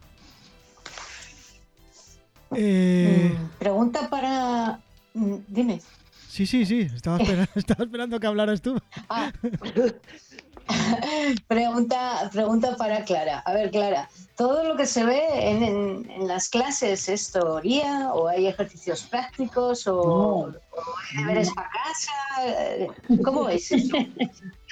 Eh, 2.54 3.34
mm, 3.34 3.58
pregunta 3.58 4.08
para... 4.10 4.80
Mm, 5.14 5.36
dime. 5.48 5.80
Sí, 6.28 6.46
sí, 6.46 6.66
sí, 6.66 6.80
estaba, 6.94 7.18
esperando, 7.54 8.20
que 8.20 8.26
hablaras 8.26 8.60
tú. 8.60 8.78
Ah. 9.08 9.32
pregunta, 11.48 12.28
pregunta 12.30 12.76
para 12.76 13.04
Clara. 13.04 13.38
A 13.46 13.54
ver, 13.54 13.70
Clara, 13.70 14.10
¿todo 14.36 14.64
lo 14.64 14.76
que 14.76 14.84
se 14.84 15.04
ve 15.04 15.22
en, 15.32 16.28
las 16.28 16.50
clases 16.50 17.08
es 17.08 17.32
teoría 17.32 18.12
o 18.12 18.28
hay 18.28 18.48
ejercicios 18.48 19.04
prácticos 19.04 19.86
o, 19.86 20.52
hay 21.08 21.24
deberes 21.24 21.50
para 21.54 21.70
casa? 21.70 22.12
¿Cómo 23.24 23.48
es 23.48 23.72
eso? 23.72 23.96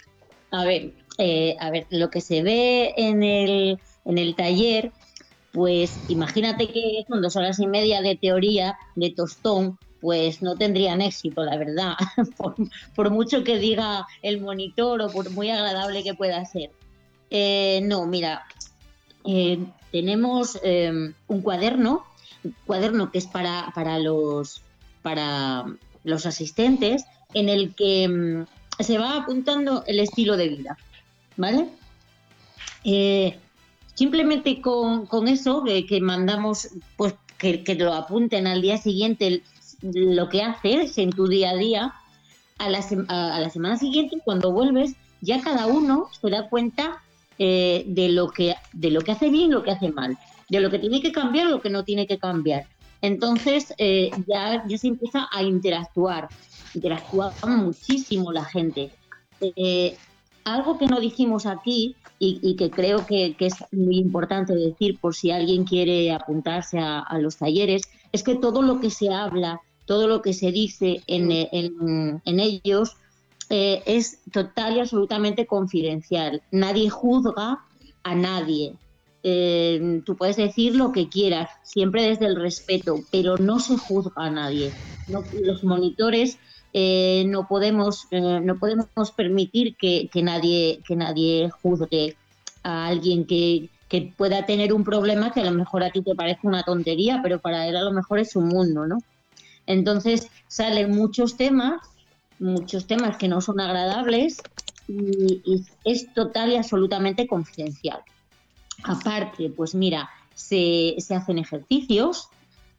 A 0.55 0.65
ver, 0.65 0.93
eh, 1.19 1.57
a 1.59 1.71
ver, 1.71 1.87
lo 1.91 2.11
que 2.11 2.21
se 2.21 2.43
ve 2.43 2.95
en 2.97 3.25
el, 3.25 3.81
en 4.05 4.19
el 4.19 4.37
taller, 4.37 4.93
pues 5.53 5.99
imagínate 6.09 6.69
que 6.69 7.05
son 7.09 7.23
dos 7.23 7.35
horas 7.35 7.59
y 7.59 7.67
media 7.67 8.01
de 8.03 8.15
teoría 8.15 8.79
de 8.95 9.11
tostón, 9.11 9.77
pues 10.01 10.43
no 10.43 10.55
tendrían 10.55 11.01
éxito, 11.01 11.43
la 11.43 11.57
verdad, 11.57 11.95
por, 12.95 13.11
mucho 13.11 13.43
que 13.43 13.59
diga 13.59 14.07
el 14.23 14.41
monitor 14.41 15.03
o 15.03 15.11
por 15.11 15.29
muy 15.31 15.51
agradable 15.51 16.05
que 16.05 16.15
pueda 16.15 16.45
ser. 16.45 16.71
Eh, 17.31 17.81
no, 17.83 18.07
mira, 18.07 18.45
eh, 19.25 19.59
tenemos 19.91 20.61
un 21.27 21.43
cuaderno, 21.43 22.05
un 22.45 22.55
cuaderno 22.65 23.11
que 23.11 23.19
es 23.19 23.27
para, 23.27 23.73
para 23.75 23.99
los 23.99 24.63
para 25.03 25.65
los 26.05 26.27
asistentes, 26.27 27.05
en 27.35 27.49
el 27.49 27.75
que 27.75 28.09
mm, 28.09 28.47
se 28.79 28.99
va 28.99 29.17
apuntando 29.17 29.85
el 29.87 30.01
estilo 30.01 30.37
de 30.37 30.49
vida, 30.49 30.79
¿vale? 31.37 31.69
Eh, 32.85 33.39
simplemente 33.95 34.61
con, 34.61 35.29
eso, 35.29 35.65
que, 35.65 36.01
mandamos, 36.01 36.69
pues 36.97 37.15
que, 37.39 37.63
lo 37.79 37.95
apunten 37.95 38.47
al 38.47 38.63
día 38.63 38.79
siguiente 38.79 39.43
lo 39.83 40.29
que 40.29 40.43
haces 40.43 40.97
en 40.99 41.11
tu 41.11 41.29
día 41.29 41.51
a 41.51 41.57
día, 41.57 41.95
a 42.59 42.71
la, 42.71 42.85
a 43.09 43.41
la 43.41 43.51
semana 43.51 43.77
siguiente, 43.77 44.19
cuando 44.25 44.53
vuelves, 44.53 44.95
ya 45.21 45.41
cada 45.41 45.67
uno 45.67 46.09
se 46.21 46.31
da 46.31 46.49
cuenta 46.49 47.03
eh, 47.39 47.85
de, 47.89 48.11
lo 48.11 48.31
que, 48.31 48.55
de 48.73 48.91
lo 48.91 49.01
que 49.01 49.13
hace 49.13 49.29
bien 49.29 49.51
y 49.51 49.53
lo 49.53 49.65
que 49.65 49.73
hace 49.73 49.91
mal, 49.91 50.17
de 50.49 50.61
lo 50.61 50.71
que 50.71 50.79
tiene 50.79 51.01
que 51.01 51.11
cambiar 51.11 51.49
lo 51.49 51.61
que 51.61 51.71
no 51.71 51.85
tiene 51.85 52.07
que 52.07 52.19
cambiar. 52.19 52.67
Entonces 53.01 53.75
eh, 53.79 54.11
ya, 54.27 54.65
ya 54.67 54.79
se 54.79 54.89
empieza 54.89 55.29
a 55.31 55.43
interactuar, 55.43 56.29
interactúa 56.75 57.33
muchísimo 57.47 58.33
la 58.33 58.45
gente. 58.45 58.91
Eh, 59.41 59.97
algo 60.45 60.79
que 60.79 60.87
no 60.87 61.01
dijimos 61.01 61.47
aquí 61.47 61.97
y, 62.19 62.57
que 62.57 62.71
creo 62.71 63.07
que, 63.07 63.37
es 63.39 63.55
muy 63.71 63.99
importante 63.99 64.55
decir 64.55 64.99
por 64.99 65.15
si 65.15 65.31
alguien 65.31 65.65
quiere 65.65 66.11
apuntarse 66.13 66.79
a, 66.79 67.19
los 67.19 67.37
talleres, 67.37 67.83
es 68.13 68.23
que 68.23 68.35
todo 68.35 68.63
lo 68.63 68.81
que 68.81 68.89
se 68.89 69.13
habla, 69.13 69.61
todo 69.85 70.09
lo 70.09 70.23
que 70.23 70.33
se 70.33 70.51
dice 70.51 71.03
en, 71.07 71.31
en 71.31 72.41
ellos, 72.41 72.97
eh, 73.51 73.83
es 73.87 74.21
total 74.33 74.77
y 74.77 74.81
absolutamente 74.81 75.47
confidencial. 75.47 76.43
Nadie 76.51 76.89
juzga 76.89 77.65
a 78.03 78.15
nadie. 78.15 78.75
Eh, 79.27 80.03
tú 80.05 80.17
puedes 80.17 80.37
decir 80.37 80.77
lo 80.77 80.93
que 80.93 81.09
quieras, 81.09 81.51
siempre 81.63 82.03
desde 82.03 82.27
el 82.27 82.37
respeto, 82.37 83.01
pero 83.11 83.39
no 83.39 83.59
se 83.59 83.77
juzga 83.79 84.13
a 84.27 84.31
nadie. 84.31 84.71
los 85.09 85.65
monitores 85.65 86.39
eh, 86.75 87.25
no 87.27 87.49
podemos 87.49 88.07
no 88.11 88.59
podemos 88.59 89.13
permitir 89.17 89.77
que, 89.77 90.11
nadie 90.23 90.81
que 90.87 90.95
nadie 90.95 91.49
juzgue 91.63 92.17
a 92.63 92.87
alguien 92.87 93.27
que, 93.27 93.71
pueda 94.17 94.45
tener 94.45 94.73
un 94.73 94.83
problema 94.83 95.33
que 95.33 95.41
a 95.41 95.45
lo 95.45 95.53
mejor 95.53 95.85
a 95.85 95.91
ti 95.91 96.03
te 96.03 96.17
parece 96.17 96.49
una 96.49 96.65
tontería, 96.65 97.21
pero 97.23 97.39
para 97.39 97.69
él 97.69 97.77
a 97.77 97.83
lo 97.83 97.93
mejor 97.93 98.19
es 98.19 98.35
un 98.35 98.49
mundo, 98.49 98.89
¿no? 98.89 98.99
Entonces 99.67 100.29
salen 100.49 100.91
muchos 100.91 101.37
temas 101.37 101.81
muchos 102.39 102.87
temas 102.87 103.17
que 103.17 103.29
no 103.29 103.41
son 103.41 103.61
agradables 103.61 104.43
y, 104.89 105.65
es 105.85 106.13
total 106.15 106.53
y 106.53 106.57
absolutamente 106.57 107.27
confidencial. 107.27 108.01
Aparte, 108.85 109.51
pues 109.51 109.75
mira, 109.75 110.11
se, 110.35 110.97
hacen 111.11 111.39
ejercicios, 111.39 112.29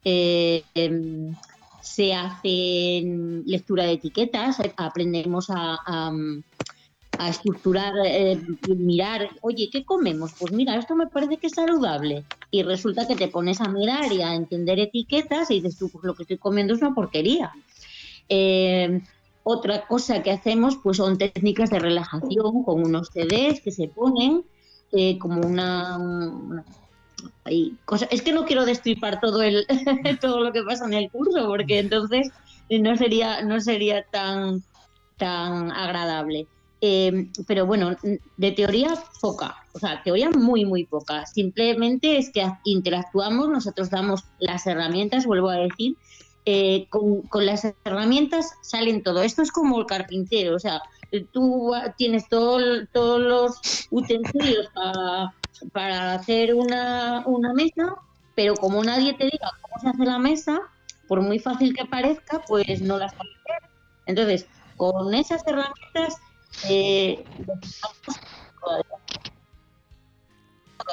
eh, 0.04 0.64
em, 0.76 1.36
se 1.82 2.14
hacen 2.14 3.44
lectura 3.46 3.86
de 3.86 3.94
etiquetas, 3.94 4.58
aprendemos 4.78 5.50
a, 5.50 5.78
a, 7.18 7.30
estructurar, 7.30 7.94
eh, 8.06 8.40
mirar, 8.68 9.30
oye, 9.42 9.70
¿qué 9.72 9.86
comemos? 9.86 10.34
Pues 10.38 10.52
mira, 10.52 10.76
esto 10.76 10.96
me 10.96 11.08
parece 11.08 11.38
que 11.38 11.48
es 11.48 11.54
saludable. 11.54 12.24
Y 12.52 12.64
resulta 12.64 13.08
que 13.08 13.16
te 13.16 13.30
pones 13.30 13.62
a 13.62 13.70
mirar 13.70 14.12
y 14.12 14.22
a 14.22 14.36
entender 14.36 14.80
etiquetas 14.80 15.50
y 15.50 15.62
dices 15.62 15.78
tú, 15.78 15.90
pues 15.90 16.04
lo 16.04 16.14
que 16.14 16.24
estoy 16.24 16.38
comiendo 16.38 16.74
es 16.74 16.82
una 16.82 16.94
porquería. 16.94 17.52
Eh, 18.28 19.02
otra 19.44 19.86
cosa 19.88 20.24
que 20.24 20.32
hacemos 20.32 20.78
pues 20.82 20.98
son 20.98 21.18
técnicas 21.18 21.70
de 21.70 21.80
relajación 21.80 22.64
con 22.64 22.84
unos 22.84 23.10
CDs 23.10 23.62
que 23.62 23.72
se 23.72 23.88
ponen 23.88 24.44
como 25.20 25.42
una, 25.42 26.64
cosa. 27.86 28.08
Es 28.12 28.22
que 28.22 28.34
no 28.34 28.46
quiero 28.46 28.66
destripar 28.66 29.20
todo 29.20 29.42
el 29.42 29.66
todo 30.22 30.42
lo 30.42 30.52
que 30.52 30.64
pasa 30.64 30.86
en 30.86 30.94
el 30.94 31.10
curso 31.10 31.46
porque 31.48 31.80
entonces 31.80 32.30
no 32.70 32.96
sería 32.98 33.44
no 33.44 33.60
sería 33.60 34.04
tan 34.04 34.64
tan 35.18 35.72
agradable. 35.72 36.48
Eh, 36.82 37.30
pero 37.48 37.66
bueno, 37.66 37.96
de 38.38 38.52
teoría 38.52 38.94
poca, 39.22 39.56
o 39.74 39.80
sea, 39.80 40.04
teoría 40.04 40.30
muy, 40.30 40.66
muy 40.66 40.86
poca. 40.86 41.26
Simplemente 41.26 42.18
es 42.18 42.30
que 42.32 42.46
interactuamos, 42.64 43.50
nosotros 43.50 43.90
damos 43.90 44.24
las 44.40 44.68
herramientas, 44.68 45.26
vuelvo 45.26 45.50
a 45.50 45.56
decir, 45.56 45.98
eh, 46.46 46.88
con, 46.90 47.46
las 47.46 47.66
herramientas 47.86 48.52
salen 48.62 49.02
todo. 49.02 49.24
Esto 49.24 49.42
es 49.42 49.52
como 49.52 49.80
el 49.80 49.88
carpintero, 49.88 50.56
o 50.56 50.60
sea, 50.60 50.80
tú 51.22 51.74
tienes 51.98 52.28
todos 52.30 52.62
los 52.92 53.88
utensilios 53.92 54.68
para, 55.72 56.14
hacer 56.14 56.54
una, 56.54 57.24
mesa, 57.54 57.96
pero 58.36 58.56
como 58.56 58.84
nadie 58.84 59.14
te 59.14 59.26
diga 59.26 59.52
cómo 59.62 59.82
se 59.82 59.90
hace 59.90 60.06
la 60.06 60.20
mesa, 60.20 60.62
por 61.08 61.22
muy 61.22 61.40
fácil 61.40 61.76
que 61.76 61.86
parezca, 61.86 62.42
pues 62.48 62.82
no 62.82 62.98
las 62.98 63.14
puedes 63.14 63.34
hacer. 63.46 63.70
Entonces, 64.06 64.48
con 64.78 65.14
esas 65.14 65.42
herramientas, 65.48 66.18
eh, 66.70 67.24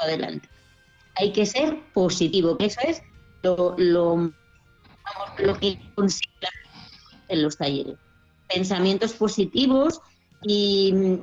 adelante. 0.01 0.49
Hay 1.15 1.31
que 1.31 1.45
ser 1.45 1.83
positivo, 1.93 2.57
que 2.57 2.65
eso 2.65 2.81
es 2.83 3.01
lo, 3.43 3.75
lo 3.77 4.33
lo 5.37 5.59
que 5.59 5.79
consigue 5.95 6.47
en 7.27 7.43
los 7.43 7.57
talleres. 7.57 7.95
Pensamientos 8.53 9.13
positivos 9.13 10.01
y, 10.43 11.19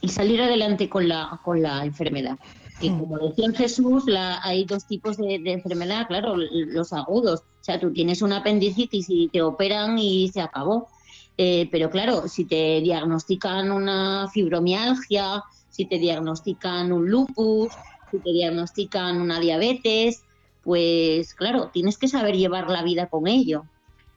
y 0.00 0.08
salir 0.08 0.42
adelante 0.42 0.88
con 0.88 1.08
la, 1.08 1.40
con 1.44 1.62
la 1.62 1.84
enfermedad. 1.84 2.38
Que 2.80 2.90
mm. 2.90 2.98
como 2.98 3.18
decía 3.18 3.50
Jesús, 3.52 4.04
la, 4.06 4.40
hay 4.42 4.64
dos 4.64 4.86
tipos 4.86 5.16
de, 5.16 5.40
enfermedad, 5.44 6.06
claro, 6.08 6.36
los 6.36 6.92
agudos. 6.92 7.40
O 7.40 7.64
sea, 7.64 7.80
tú 7.80 7.92
tienes 7.92 8.22
una 8.22 8.38
apendicitis 8.38 9.06
y 9.08 9.28
te 9.28 9.42
operan 9.42 9.98
y 9.98 10.28
se 10.28 10.40
acabó. 10.40 10.88
Eh, 11.36 11.68
pero 11.72 11.90
claro, 11.90 12.28
si 12.28 12.44
te 12.44 12.80
diagnostican 12.80 13.72
una 13.72 14.28
fibromialgia, 14.32 15.42
si 15.70 15.86
te 15.86 15.98
diagnostican 15.98 16.92
un 16.92 17.10
lupus, 17.10 17.72
si 18.10 18.18
te 18.18 18.30
diagnostican 18.30 19.20
una 19.20 19.40
diabetes, 19.40 20.22
pues 20.62 21.34
claro, 21.34 21.70
tienes 21.72 21.98
que 21.98 22.08
saber 22.08 22.36
llevar 22.36 22.70
la 22.70 22.82
vida 22.82 23.08
con 23.08 23.26
ello. 23.26 23.64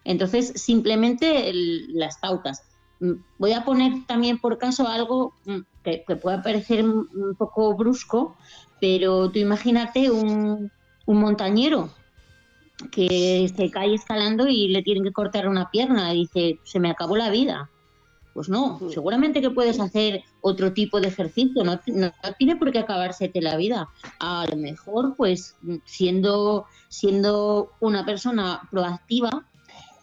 Entonces, 0.03 0.53
simplemente 0.55 1.51
las 1.53 2.17
pautas. 2.17 2.63
Mm, 2.99 3.13
voy 3.37 3.53
a 3.53 3.63
poner 3.63 4.05
también 4.07 4.39
por 4.39 4.57
caso 4.57 4.87
algo 4.87 5.33
mm, 5.45 5.59
que, 5.83 6.03
pueda 6.21 6.41
parecer 6.41 6.83
un 6.83 7.35
poco 7.37 7.75
brusco, 7.75 8.35
pero 8.79 9.29
tú 9.31 9.39
imagínate 9.39 10.11
un, 10.11 10.71
montañero 11.05 11.89
que 12.91 13.49
se 13.55 13.71
cae 13.71 13.93
escalando 13.93 14.47
y 14.47 14.67
le 14.67 14.83
tienen 14.83 15.05
que 15.05 15.13
cortar 15.13 15.47
una 15.47 15.71
pierna 15.71 16.13
y 16.13 16.21
dice, 16.21 16.59
se 16.63 16.79
me 16.79 16.89
acabó 16.89 17.15
la 17.15 17.29
vida. 17.29 17.69
Pues 18.33 18.49
no, 18.49 18.79
seguramente 18.93 19.41
que 19.41 19.49
puedes 19.49 19.79
hacer 19.79 20.21
otro 20.41 20.73
tipo 20.73 20.99
de 20.99 21.07
ejercicio, 21.07 21.63
no, 21.63 21.79
tiene 22.37 22.55
por 22.57 22.71
qué 22.71 22.79
acabársete 22.79 23.41
la 23.41 23.55
vida. 23.55 23.89
A 24.19 24.45
lo 24.51 24.57
mejor, 24.57 25.15
pues, 25.15 25.55
siendo, 25.85 26.65
siendo 26.89 27.71
una 27.79 28.05
persona 28.05 28.61
proactiva, 28.69 29.45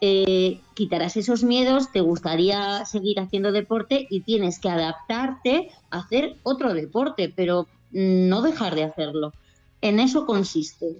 eh, 0.07 0.61
quitarás 0.75 1.17
esos 1.17 1.45
miedos, 1.45 1.90
te 1.90 2.03
gustaría 2.03 2.85
seguir 2.85 3.19
haciendo 3.21 3.53
deporte 3.53 4.07
y 4.11 4.21
tienes 4.21 4.59
que 4.59 4.69
adaptarte 4.69 5.71
a 5.88 6.01
hacer 6.01 6.37
otro 6.43 6.75
deporte, 6.75 7.33
pero 7.35 7.69
no 7.90 8.43
dejar 8.43 8.75
de 8.75 8.85
hacerlo. 8.85 9.33
En 9.81 10.01
eso 10.01 10.27
consiste, 10.27 10.99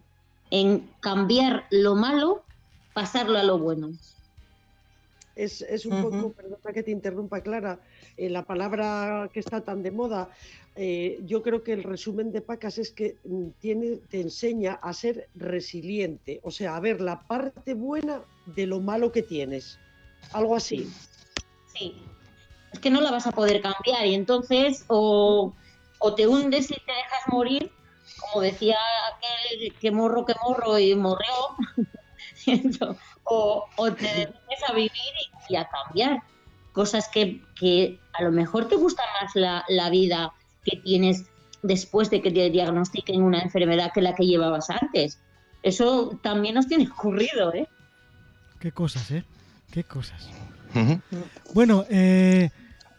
en 0.51 0.89
cambiar 1.01 1.67
lo 1.71 1.97
malo, 1.97 2.45
pasarlo 2.95 3.39
a 3.39 3.43
lo 3.43 3.59
bueno. 3.59 3.91
Es, 5.37 5.87
un 5.87 6.03
poco, 6.03 6.33
perdona 6.33 6.73
que 6.73 6.83
te 6.83 6.93
interrumpa, 6.93 7.41
Clara, 7.41 7.81
eh, 8.17 8.31
la 8.31 8.45
palabra 8.45 9.29
que 9.33 9.41
está 9.41 9.63
tan 9.63 9.83
de 9.83 9.91
moda, 9.91 10.31
eh, 10.77 11.21
yo 11.25 11.43
creo 11.43 11.65
que 11.65 11.73
el 11.73 11.83
resumen 11.83 12.31
de 12.31 12.41
Pacas 12.41 12.79
es 12.79 12.91
que 12.91 13.17
mm, 13.25 13.49
tiene, 13.61 13.97
te 14.11 14.21
enseña 14.21 14.75
a 14.75 14.93
ser 14.93 15.29
resiliente, 15.35 16.41
o 16.45 16.51
sea, 16.51 16.77
a 16.77 16.81
ver 16.81 17.01
la 17.01 17.23
parte 17.23 17.75
buena 17.75 18.23
de 18.47 18.67
lo 18.67 18.81
malo 18.81 19.11
que 19.11 19.23
tienes. 19.23 19.79
Algo 20.33 20.55
así. 20.55 20.89
Sí. 21.77 21.97
Es 22.73 22.79
que 22.79 22.91
no 22.91 23.01
la 23.01 23.11
vas 23.11 23.27
a 23.27 23.33
poder 23.33 23.61
cambiar 23.61 24.07
y 24.07 24.15
entonces 24.15 24.85
o, 24.89 25.53
te 26.17 26.27
hundes 26.27 26.71
y 26.71 26.75
te 26.75 26.93
dejas 26.93 27.29
morir, 27.29 27.71
como 28.21 28.43
decía 28.43 28.77
aquel 29.17 29.73
que 29.79 29.91
morro, 29.91 30.25
que 30.25 30.35
morro 30.45 30.79
y 30.79 30.95
morreó. 30.95 31.57
o, 33.25 33.67
te 33.99 34.07
dedicas 34.07 34.69
a 34.69 34.75
vivir 34.75 34.93
y, 35.49 35.57
a 35.57 35.69
cambiar 35.69 36.23
cosas 36.73 37.09
que, 37.09 37.99
a 38.13 38.23
lo 38.23 38.33
mejor 38.33 38.69
te 38.69 38.77
gusta 38.77 39.03
más 39.21 39.33
la, 39.69 39.91
vida 39.91 40.33
que 40.65 40.77
tienes 40.79 41.25
después 41.63 42.11
de 42.11 42.21
que 42.21 42.31
te 42.31 42.51
diagnostiquen 42.51 43.23
una 43.23 43.41
enfermedad 43.41 43.93
que 43.93 44.03
la 44.03 44.15
que 44.15 44.27
llevabas 44.27 44.71
antes. 44.71 45.19
Eso 45.63 46.19
también 46.23 46.55
nos 46.55 46.67
tiene 46.67 46.89
ocurrido, 46.89 47.55
¿eh? 47.55 47.67
Qué 48.61 48.73
cosas, 48.73 49.11
¿eh? 49.11 49.25
Qué 49.71 49.85
cosas. 49.85 50.29
Bueno, 51.55 51.85
eh, 51.89 52.51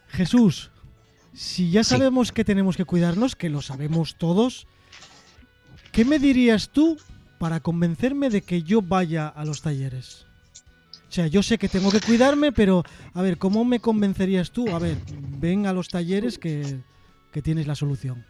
Jesús, 0.08 0.72
si 1.34 1.70
ya 1.70 1.84
sabemos 1.84 2.32
que 2.32 2.46
tenemos 2.46 2.78
que 2.78 2.86
cuidarnos, 2.86 3.36
que 3.36 3.50
lo 3.50 3.62
sabemos 3.62 4.16
todos, 4.16 4.68
¿qué 5.92 6.06
me 6.06 6.18
dirías 6.18 6.70
tú 6.70 6.98
para 7.38 7.60
convencerme 7.60 8.30
de 8.30 8.42
que 8.42 8.64
yo 8.64 8.82
vaya 8.82 9.28
a 9.28 9.46
los 9.46 9.62
talleres? 9.62 10.26
sea, 11.16 11.28
yo 11.28 11.42
sé 11.42 11.58
que 11.58 11.70
tengo 11.70 11.92
que 11.92 12.02
cuidarme, 12.02 12.52
pero 12.52 12.84
a 13.14 13.22
ver, 13.22 13.38
¿cómo 13.38 13.64
me 13.64 13.80
convencerías 13.80 14.52
tú? 14.52 14.68
A 14.76 14.80
ver, 14.80 14.98
ven 15.40 15.66
a 15.66 15.72
los 15.72 15.88
talleres 15.88 16.38
que, 16.38 16.82
que 17.32 17.42
tienes 17.42 17.68
la 17.68 17.76
solución. 17.76 18.26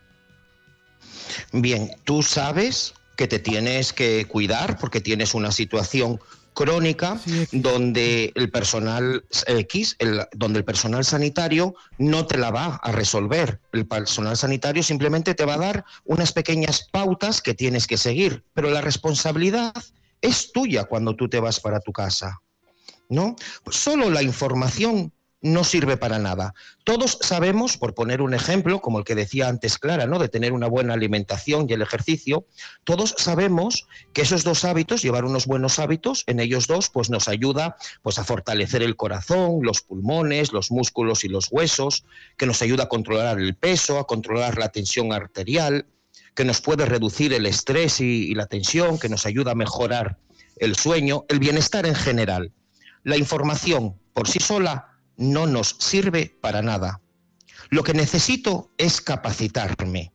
Bien, 1.52 1.90
tú 2.04 2.22
sabes 2.22 2.94
que 3.16 3.28
te 3.28 3.40
tienes 3.40 3.92
que 3.92 4.26
cuidar 4.28 4.78
porque 4.78 5.02
tienes 5.02 5.34
una 5.34 5.52
situación 5.52 6.20
crónica 6.56 7.20
donde 7.52 8.32
el 8.34 8.50
personal 8.50 9.24
X, 9.46 9.96
donde 10.32 10.60
el 10.60 10.66
personal 10.66 11.06
sanitario 11.06 11.76
no 12.00 12.26
te 12.26 12.40
la 12.40 12.50
va 12.50 12.80
a 12.82 12.92
resolver. 12.92 13.62
El 13.72 13.86
personal 13.86 14.36
sanitario 14.36 14.82
simplemente 14.82 15.36
te 15.36 15.46
va 15.46 15.54
a 15.54 15.60
dar 15.60 15.86
unas 16.06 16.32
pequeñas 16.32 16.90
pautas 16.92 17.42
que 17.42 17.54
tienes 17.54 17.86
que 17.86 17.98
seguir, 17.98 18.44
pero 18.56 18.72
la 18.72 18.82
responsabilidad 18.82 19.74
es 20.22 20.52
tuya 20.52 20.86
cuando 20.86 21.16
tú 21.16 21.30
te 21.30 21.40
vas 21.40 21.60
para 21.60 21.80
tu 21.80 21.92
casa. 21.92 22.42
¿No? 23.08 23.36
Solo 23.70 24.10
la 24.10 24.24
información 24.24 25.14
no 25.46 25.64
sirve 25.64 25.96
para 25.96 26.18
nada. 26.18 26.56
Todos 26.84 27.20
sabemos, 27.22 27.78
por 27.78 27.94
poner 27.94 28.24
un 28.24 28.34
ejemplo, 28.34 28.82
como 28.82 28.98
el 28.98 29.06
que 29.06 29.14
decía 29.14 29.48
antes 29.48 29.78
Clara, 29.78 30.08
¿no? 30.08 30.18
de 30.18 30.28
tener 30.28 30.54
una 30.54 30.68
buena 30.68 30.96
alimentación 30.96 31.68
y 31.70 31.74
el 31.74 31.84
ejercicio, 31.84 32.48
todos 32.84 33.14
sabemos 33.20 33.88
que 34.14 34.24
esos 34.24 34.44
dos 34.44 34.66
hábitos, 34.66 35.04
llevar 35.04 35.24
unos 35.24 35.46
buenos 35.46 35.78
hábitos, 35.78 36.24
en 36.26 36.40
ellos 36.40 36.66
dos, 36.66 36.90
pues 36.90 37.12
nos 37.12 37.28
ayuda 37.28 37.78
pues, 38.02 38.18
a 38.18 38.24
fortalecer 38.24 38.82
el 38.82 38.96
corazón, 38.96 39.60
los 39.62 39.82
pulmones, 39.82 40.52
los 40.52 40.72
músculos 40.72 41.24
y 41.24 41.30
los 41.30 41.50
huesos, 41.52 42.06
que 42.38 42.48
nos 42.48 42.64
ayuda 42.64 42.86
a 42.86 42.90
controlar 42.90 43.40
el 43.40 43.56
peso, 43.56 44.00
a 44.00 44.08
controlar 44.08 44.58
la 44.58 44.70
tensión 44.70 45.14
arterial, 45.14 45.86
que 46.34 46.44
nos 46.44 46.60
puede 46.60 46.88
reducir 46.88 47.34
el 47.34 47.46
estrés 47.46 48.02
y, 48.02 48.32
y 48.32 48.34
la 48.34 48.48
tensión, 48.48 48.98
que 48.98 49.10
nos 49.10 49.28
ayuda 49.28 49.52
a 49.52 49.56
mejorar 49.56 50.18
el 50.58 50.76
sueño, 50.76 51.24
el 51.30 51.38
bienestar 51.38 51.86
en 51.86 51.96
general. 51.96 52.52
La 53.04 53.16
información 53.16 53.96
por 54.14 54.28
sí 54.28 54.40
sola 54.40 54.95
no 55.18 55.48
nos 55.48 55.76
sirve 55.80 56.36
para 56.42 56.62
nada. 56.62 57.02
Lo 57.70 57.84
que 57.84 57.94
necesito 57.94 58.72
es 58.78 59.02
capacitarme. 59.02 60.12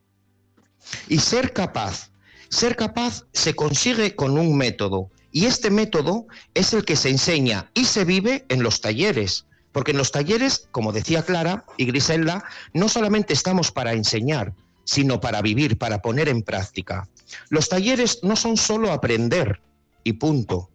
Y 1.08 1.18
ser 1.18 1.52
capaz, 1.52 2.10
ser 2.48 2.76
capaz 2.76 3.24
se 3.32 3.54
consigue 3.54 4.14
con 4.16 4.38
un 4.38 4.56
método. 4.56 5.10
Y 5.32 5.46
este 5.46 5.70
método 5.70 6.26
es 6.54 6.72
el 6.72 6.84
que 6.84 6.96
se 6.96 7.10
enseña 7.10 7.70
y 7.74 7.84
se 7.84 8.04
vive 8.04 8.44
en 8.48 8.62
los 8.62 8.80
talleres. 8.80 9.46
Porque 9.72 9.92
en 9.92 9.98
los 9.98 10.10
talleres, 10.10 10.68
como 10.72 10.92
decía 10.92 11.22
Clara 11.22 11.64
y 11.76 11.84
Griselda, 11.86 12.42
no 12.72 12.88
solamente 12.88 13.32
estamos 13.32 13.70
para 13.70 13.92
enseñar, 13.92 14.52
sino 14.84 15.20
para 15.20 15.42
vivir, 15.42 15.78
para 15.78 16.02
poner 16.02 16.28
en 16.28 16.42
práctica. 16.42 17.08
Los 17.48 17.68
talleres 17.68 18.18
no 18.22 18.34
son 18.34 18.56
solo 18.56 18.92
aprender 18.92 19.62
y 20.02 20.14
punto. 20.14 20.68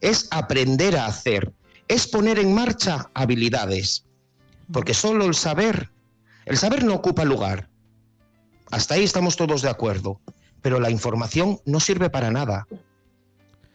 Es 0.00 0.28
aprender 0.30 0.96
a 0.96 1.06
hacer, 1.06 1.52
es 1.92 2.06
poner 2.08 2.38
en 2.38 2.54
marcha 2.54 3.10
habilidades, 3.12 4.06
porque 4.72 4.94
solo 4.94 5.26
el 5.26 5.34
saber, 5.34 5.90
el 6.46 6.56
saber 6.56 6.84
no 6.84 6.94
ocupa 6.94 7.22
lugar. 7.22 7.68
Hasta 8.70 8.94
ahí 8.94 9.04
estamos 9.04 9.36
todos 9.36 9.60
de 9.60 9.68
acuerdo, 9.68 10.18
pero 10.62 10.80
la 10.80 10.90
información 10.90 11.60
no 11.66 11.80
sirve 11.80 12.08
para 12.08 12.30
nada. 12.30 12.66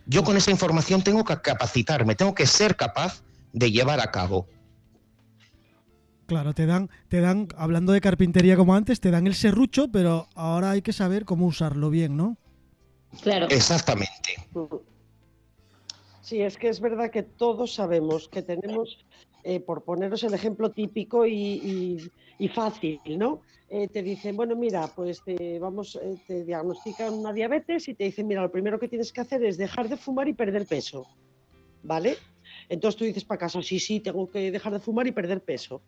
Yo 0.08 0.24
con 0.24 0.36
esa 0.36 0.50
información 0.50 1.04
tengo 1.04 1.24
que 1.24 1.40
capacitarme, 1.40 2.16
tengo 2.16 2.34
que 2.34 2.48
ser 2.48 2.76
capaz 2.76 3.22
de 3.54 3.72
llevar 3.72 4.00
a 4.00 4.10
cabo. 4.10 4.48
Claro, 6.26 6.54
te 6.54 6.66
dan, 6.66 6.90
te 7.10 7.22
dan, 7.22 7.48
hablando 7.56 7.94
de 7.94 8.02
carpintería 8.02 8.58
como 8.58 8.74
antes, 8.74 9.00
te 9.00 9.12
dan 9.12 9.28
el 9.28 9.36
serrucho, 9.36 9.92
pero 9.92 10.28
ahora 10.34 10.72
hay 10.72 10.82
que 10.82 10.92
saber 10.92 11.24
cómo 11.24 11.46
usarlo 11.46 11.92
bien, 11.92 12.18
¿no? 12.18 12.36
Claro. 13.22 13.48
Exactamente. 13.50 14.50
Sí, 16.28 16.42
es 16.42 16.58
que 16.58 16.68
es 16.68 16.82
verdad 16.82 17.10
que 17.10 17.24
todos 17.24 17.74
sabemos 17.74 18.28
que 18.28 18.42
tenemos, 18.42 18.98
eh, 19.46 19.62
por 19.62 19.86
poneros 19.86 20.26
el 20.26 20.34
ejemplo 20.34 20.72
típico 20.72 21.26
y, 21.26 22.12
fácil, 22.54 23.00
¿no? 23.18 23.44
Eh, 23.70 23.88
te 23.88 24.04
dicen, 24.04 24.36
bueno, 24.36 24.54
mira, 24.54 24.92
pues 24.94 25.24
te, 25.24 25.58
vamos, 25.58 25.96
eh, 25.96 26.18
te 26.28 26.44
diagnostican 26.44 27.14
una 27.14 27.32
diabetes 27.32 27.88
y 27.88 27.94
te 27.94 28.04
dicen, 28.04 28.28
mira, 28.28 28.42
lo 28.42 28.52
primero 28.52 28.78
que 28.78 28.90
tienes 28.90 29.14
que 29.14 29.22
hacer 29.22 29.42
es 29.46 29.58
dejar 29.58 29.88
de 29.88 29.96
fumar 29.96 30.28
y 30.28 30.34
perder 30.34 30.66
peso, 30.66 31.08
¿vale? 31.84 32.18
Entonces 32.68 32.98
tú 33.00 33.06
dices 33.06 33.24
para 33.24 33.40
casa, 33.40 33.62
sí, 33.62 33.80
sí, 33.80 34.02
tengo 34.02 34.30
que 34.30 34.52
dejar 34.52 34.74
de 34.74 34.80
fumar 34.80 35.08
y 35.08 35.14
perder 35.14 35.40
peso. 35.40 35.82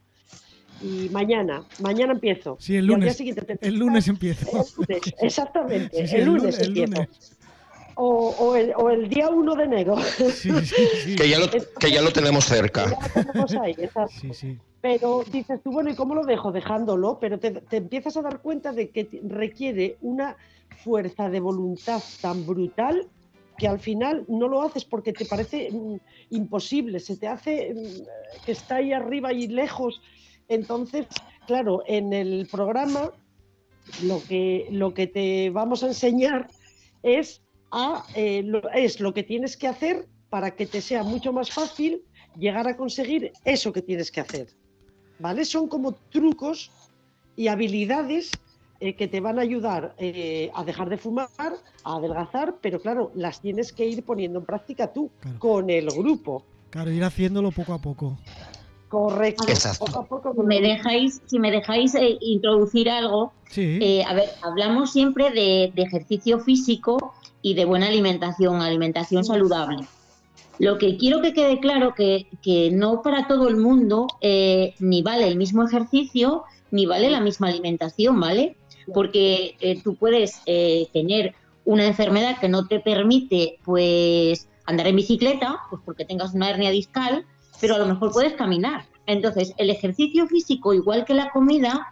Y 0.81 1.09
mañana, 1.09 1.65
mañana 1.81 2.13
empiezo. 2.13 2.55
Sí, 2.61 2.77
el 2.77 2.85
lunes. 2.85 3.19
el 3.59 3.75
lunes 3.75 4.07
empiezo. 4.07 4.65
exactamente, 5.19 5.99
el, 6.15 6.23
lunes, 6.23 6.57
empiezo 6.61 7.05
o, 8.01 8.55
el, 8.89 9.09
día 9.09 9.29
1 9.29 9.55
de 9.55 9.63
enero. 9.63 9.95
que, 11.17 11.29
ya 11.29 11.39
lo, 11.39 11.49
que 11.49 11.91
ya 11.91 12.01
lo 12.01 12.11
tenemos 12.11 12.45
cerca. 12.45 12.85
Pero 14.81 15.23
dices 15.29 15.61
tú, 15.61 15.71
bueno, 15.71 15.89
¿y 15.89 15.95
cómo 15.95 16.15
lo 16.15 16.23
dejo? 16.23 16.53
Dejándolo, 16.53 17.19
pero 17.19 17.39
te, 17.39 17.61
empiezas 17.71 18.15
a 18.15 18.21
dar 18.21 18.41
cuenta 18.41 18.71
de 18.71 18.89
que 18.89 19.09
requiere 19.23 19.97
una 20.01 20.37
fuerza 20.83 21.29
de 21.29 21.41
voluntad 21.41 22.01
tan 22.21 22.45
brutal 22.45 23.07
que 23.57 23.67
al 23.67 23.79
final 23.79 24.23
no 24.29 24.47
lo 24.47 24.61
haces 24.61 24.85
porque 24.85 25.11
te 25.11 25.25
parece 25.25 25.69
mm, 25.69 25.95
imposible, 26.29 27.01
se 27.01 27.17
te 27.17 27.27
hace 27.27 27.73
mm, 27.73 28.45
que 28.45 28.53
está 28.53 28.75
ahí 28.75 28.93
arriba 28.93 29.33
y 29.33 29.47
lejos. 29.47 30.01
Entonces, 30.47 31.07
claro, 31.45 31.83
en 31.85 32.13
el 32.13 32.47
programa 32.49 33.11
lo 34.03 34.23
que, 34.23 34.67
lo 34.71 34.93
que 34.93 35.07
te 35.07 35.49
vamos 35.49 35.83
a 35.83 35.87
enseñar 35.87 36.47
es 37.03 37.41
eh, 38.15 38.43
es 38.73 38.99
lo 38.99 39.13
que 39.13 39.23
tienes 39.23 39.57
que 39.57 39.67
hacer 39.67 40.07
para 40.29 40.51
que 40.51 40.65
te 40.65 40.81
sea 40.81 41.03
mucho 41.03 41.33
más 41.33 41.51
fácil 41.51 42.01
llegar 42.37 42.67
a 42.67 42.77
conseguir 42.77 43.31
eso 43.45 43.73
que 43.73 43.81
tienes 43.81 44.11
que 44.11 44.21
hacer. 44.21 44.47
¿Vale? 45.19 45.43
Son 45.45 45.67
como 45.67 45.93
trucos 45.93 46.71
y 47.35 47.47
habilidades 47.47 48.31
eh, 48.79 48.95
que 48.95 49.07
te 49.07 49.19
van 49.19 49.39
a 49.39 49.41
ayudar 49.41 49.93
eh, 49.97 50.49
a 50.53 50.63
dejar 50.63 50.89
de 50.89 50.97
fumar, 50.97 51.29
a 51.83 51.95
adelgazar, 51.95 52.55
pero 52.61 52.79
claro, 52.79 53.11
las 53.15 53.41
tienes 53.41 53.73
que 53.73 53.85
ir 53.85 54.03
poniendo 54.03 54.39
en 54.39 54.45
práctica 54.45 54.93
tú, 54.93 55.09
con 55.39 55.69
el 55.69 55.87
grupo. 55.87 56.43
Claro, 56.69 56.91
ir 56.91 57.03
haciéndolo 57.03 57.51
poco 57.51 57.73
a 57.73 57.79
poco. 57.79 58.17
Correcto. 58.87 59.43
me 60.43 60.61
dejáis, 60.61 61.21
si 61.25 61.37
me 61.37 61.51
dejáis 61.51 61.93
introducir 62.21 62.89
algo, 62.89 63.33
a 63.51 64.13
ver, 64.13 64.29
hablamos 64.41 64.91
siempre 64.91 65.29
de, 65.31 65.71
de, 65.75 65.81
ejercicio 65.83 66.39
físico 66.39 67.13
y 67.41 67.53
de 67.53 67.65
buena 67.65 67.87
alimentación, 67.87 68.61
alimentación 68.61 69.23
saludable. 69.23 69.87
Lo 70.59 70.77
que 70.77 70.97
quiero 70.97 71.21
que 71.21 71.33
quede 71.33 71.59
claro 71.59 71.93
que, 71.95 72.27
que 72.41 72.69
no 72.71 73.01
para 73.01 73.27
todo 73.27 73.47
el 73.47 73.55
mundo 73.55 74.07
eh, 74.21 74.73
ni 74.79 75.01
vale 75.01 75.27
el 75.27 75.37
mismo 75.37 75.65
ejercicio 75.65 76.43
ni 76.71 76.85
vale 76.85 77.09
la 77.09 77.21
misma 77.21 77.47
alimentación, 77.47 78.19
¿vale? 78.19 78.57
Porque 78.93 79.55
eh, 79.61 79.81
tú 79.81 79.95
puedes 79.95 80.41
eh, 80.45 80.87
tener 80.93 81.33
una 81.65 81.85
enfermedad 81.85 82.39
que 82.39 82.49
no 82.49 82.67
te 82.67 82.79
permite 82.79 83.57
pues 83.63 84.47
andar 84.65 84.87
en 84.87 84.97
bicicleta, 84.97 85.59
pues 85.69 85.81
porque 85.85 86.05
tengas 86.05 86.33
una 86.33 86.49
hernia 86.49 86.71
discal, 86.71 87.25
pero 87.61 87.75
a 87.75 87.79
lo 87.79 87.85
mejor 87.85 88.11
puedes 88.11 88.33
caminar. 88.33 88.85
Entonces, 89.05 89.53
el 89.57 89.69
ejercicio 89.69 90.27
físico, 90.27 90.73
igual 90.73 91.05
que 91.05 91.13
la 91.15 91.31
comida, 91.31 91.87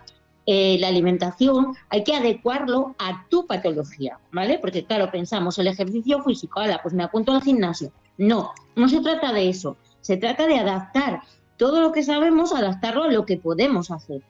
eh, 0.49 0.77
la 0.79 0.87
alimentación 0.87 1.75
hay 1.89 2.05
que 2.05 2.15
adecuarlo 2.15 2.95
a 2.99 3.27
tu 3.27 3.45
patología, 3.45 4.17
¿vale? 4.31 4.59
Porque 4.59 4.85
claro, 4.85 5.11
pensamos 5.11 5.59
el 5.59 5.67
ejercicio 5.67 6.23
físico, 6.23 6.61
ala, 6.61 6.79
pues 6.81 6.93
me 6.93 7.03
apunto 7.03 7.33
al 7.33 7.41
gimnasio. 7.41 7.91
No, 8.17 8.51
no 8.77 8.87
se 8.87 9.01
trata 9.01 9.33
de 9.33 9.49
eso. 9.49 9.75
Se 9.99 10.15
trata 10.15 10.47
de 10.47 10.57
adaptar 10.57 11.19
todo 11.57 11.81
lo 11.81 11.91
que 11.91 12.01
sabemos, 12.01 12.53
adaptarlo 12.53 13.03
a 13.03 13.11
lo 13.11 13.25
que 13.25 13.35
podemos 13.35 13.91
hacer. 13.91 14.21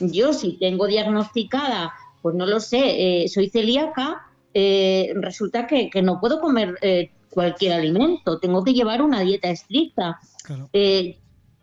Yo 0.00 0.32
si 0.32 0.52
tengo 0.52 0.86
diagnosticada, 0.86 1.92
pues 2.22 2.34
no 2.34 2.46
lo 2.46 2.60
sé, 2.60 3.24
eh, 3.24 3.28
soy 3.28 3.50
celíaca, 3.50 4.22
eh, 4.54 5.12
resulta 5.16 5.66
que, 5.66 5.90
no 6.02 6.18
puedo 6.18 6.40
comer 6.40 6.78
cualquier 7.28 7.74
alimento, 7.74 8.38
tengo 8.38 8.64
que 8.64 8.72
llevar 8.72 9.02
una 9.02 9.20
dieta 9.20 9.50
estricta. 9.50 10.18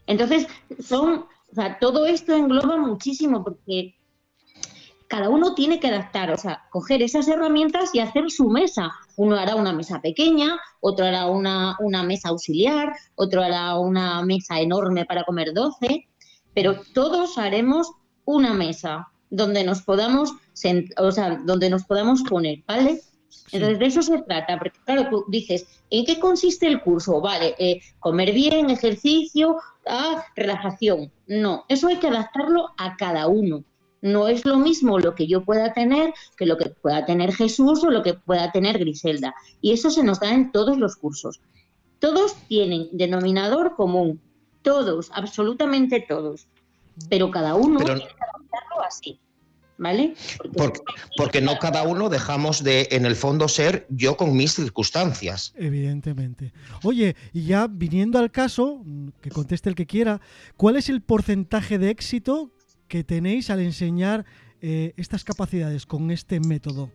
entonces, 0.06 0.46
son 0.80 1.26
o 1.56 1.62
sea, 1.62 1.80
todo 1.80 2.06
esto 2.06 2.34
engloba 2.34 2.76
muchísimo 2.76 3.42
porque 3.42 3.96
cada 5.08 5.30
uno 5.30 5.56
tiene 5.56 5.80
que 5.80 5.88
adaptar, 5.88 6.30
o 6.32 6.38
sea, 6.38 6.64
coger 6.70 7.02
esas 7.02 7.30
herramientas 7.30 7.92
y 7.94 8.00
hacer 8.00 8.30
su 8.30 8.50
mesa. 8.50 8.92
Uno 9.16 9.38
hará 9.38 9.56
una 9.56 9.72
mesa 9.72 10.02
pequeña, 10.02 10.60
otro 10.82 11.06
hará 11.06 11.28
una, 11.28 11.78
una 11.80 12.04
mesa 12.04 12.28
auxiliar, 12.28 12.94
otro 13.16 13.42
hará 13.42 13.78
una 13.78 14.22
mesa 14.24 14.60
enorme 14.60 15.06
para 15.06 15.24
comer 15.24 15.54
12, 15.54 16.10
pero 16.54 16.82
todos 16.94 17.38
haremos 17.38 17.90
una 18.26 18.54
mesa 18.54 19.08
donde 19.30 19.64
nos 19.64 19.82
podamos, 19.82 20.34
o 20.98 21.12
sea, 21.12 21.38
donde 21.46 21.70
nos 21.70 21.86
podamos 21.86 22.22
poner, 22.24 22.66
¿vale? 22.68 23.00
Entonces, 23.54 23.80
de 23.80 23.86
eso 23.86 24.02
se 24.02 24.22
trata, 24.24 24.58
porque 24.60 24.78
claro, 24.84 25.08
tú 25.10 25.24
dices, 25.30 25.66
¿en 25.90 26.06
qué 26.06 26.20
consiste 26.20 26.68
el 26.68 26.82
curso? 26.82 27.22
Vale, 27.22 27.56
eh, 27.58 27.82
comer 28.00 28.34
bien, 28.34 28.70
ejercicio, 28.70 29.58
ah, 29.88 30.24
relajación. 30.36 31.12
No, 31.28 31.66
eso 31.70 31.88
hay 31.88 31.98
que 31.98 32.08
adaptarlo 32.08 32.70
a 32.78 32.96
cada 32.98 33.28
uno. 33.28 33.64
No 34.02 34.28
es 34.28 34.46
lo 34.46 34.58
mismo 34.58 35.00
lo 35.00 35.16
que 35.16 35.26
yo 35.26 35.44
pueda 35.44 35.74
tener 35.74 36.14
que 36.38 36.46
lo 36.46 36.58
que 36.58 36.70
pueda 36.70 37.06
tener 37.06 37.34
Jesús 37.34 37.84
o 37.84 37.90
lo 37.90 38.04
que 38.04 38.14
pueda 38.14 38.52
tener 38.52 38.78
Griselda. 38.78 39.34
Y 39.62 39.72
eso 39.72 39.90
se 39.90 40.04
nos 40.04 40.20
da 40.20 40.32
en 40.34 40.52
todos 40.52 40.78
los 40.78 40.96
cursos. 40.96 41.42
todos 42.00 42.36
tienen 42.48 42.90
denominador 42.92 43.76
común, 43.76 44.22
todos, 44.62 45.10
absolutamente 45.14 46.06
todos, 46.08 46.48
pero 47.10 47.32
cada 47.32 47.56
uno 47.56 47.80
tiene 47.80 48.02
que 48.02 48.14
adaptarlo 48.14 48.84
así. 48.86 49.20
¿Vale? 49.78 50.14
Porque, 51.18 51.42
no 51.42 51.60
cada 51.60 51.84
uno 51.84 52.08
dejamos 52.08 52.64
de, 52.64 52.88
en 52.92 53.06
el 53.06 53.16
fondo, 53.16 53.50
ser 53.50 53.86
yo 53.90 54.16
con 54.16 54.36
mis 54.36 54.54
circunstancias. 54.54 55.54
Evidentemente. 55.58 56.54
Oye, 56.84 57.16
y 57.34 57.46
ya 57.46 57.68
viniendo 57.68 58.18
al 58.20 58.32
caso, 58.32 58.84
que 59.22 59.30
conteste 59.30 59.70
el 59.70 59.76
que 59.76 59.86
quiera, 59.86 60.22
¿cuál 60.56 60.78
es 60.78 60.88
el 60.88 61.02
porcentaje 61.02 61.78
de 61.78 61.90
éxito 61.90 62.52
que 62.88 63.04
tenéis 63.04 63.50
al 63.50 63.60
enseñar 63.60 64.26
eh, 64.62 64.94
estas 64.96 65.26
capacidades 65.26 65.86
con 65.86 66.10
este 66.10 66.40
método? 66.40 66.90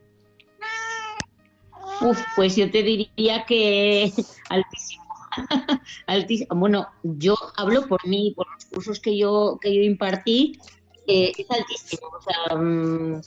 Uf, 2.00 2.18
pues 2.34 2.56
yo 2.56 2.70
te 2.70 2.82
diría 2.82 3.44
que 3.46 4.10
altísimo. 4.48 5.04
altísimo. 6.06 6.56
Bueno, 6.56 6.88
yo 7.02 7.36
hablo 7.56 7.86
por 7.86 8.06
mí, 8.06 8.32
por 8.34 8.46
los 8.54 8.64
cursos 8.64 9.00
que 9.00 9.18
yo, 9.18 9.58
que 9.60 9.74
yo 9.74 9.82
impartí, 9.82 10.58
eh, 11.06 11.32
es 11.36 11.50
altísimo. 11.50 12.08
O 12.08 12.22
sea, 12.22 12.56
mm, 12.56 13.20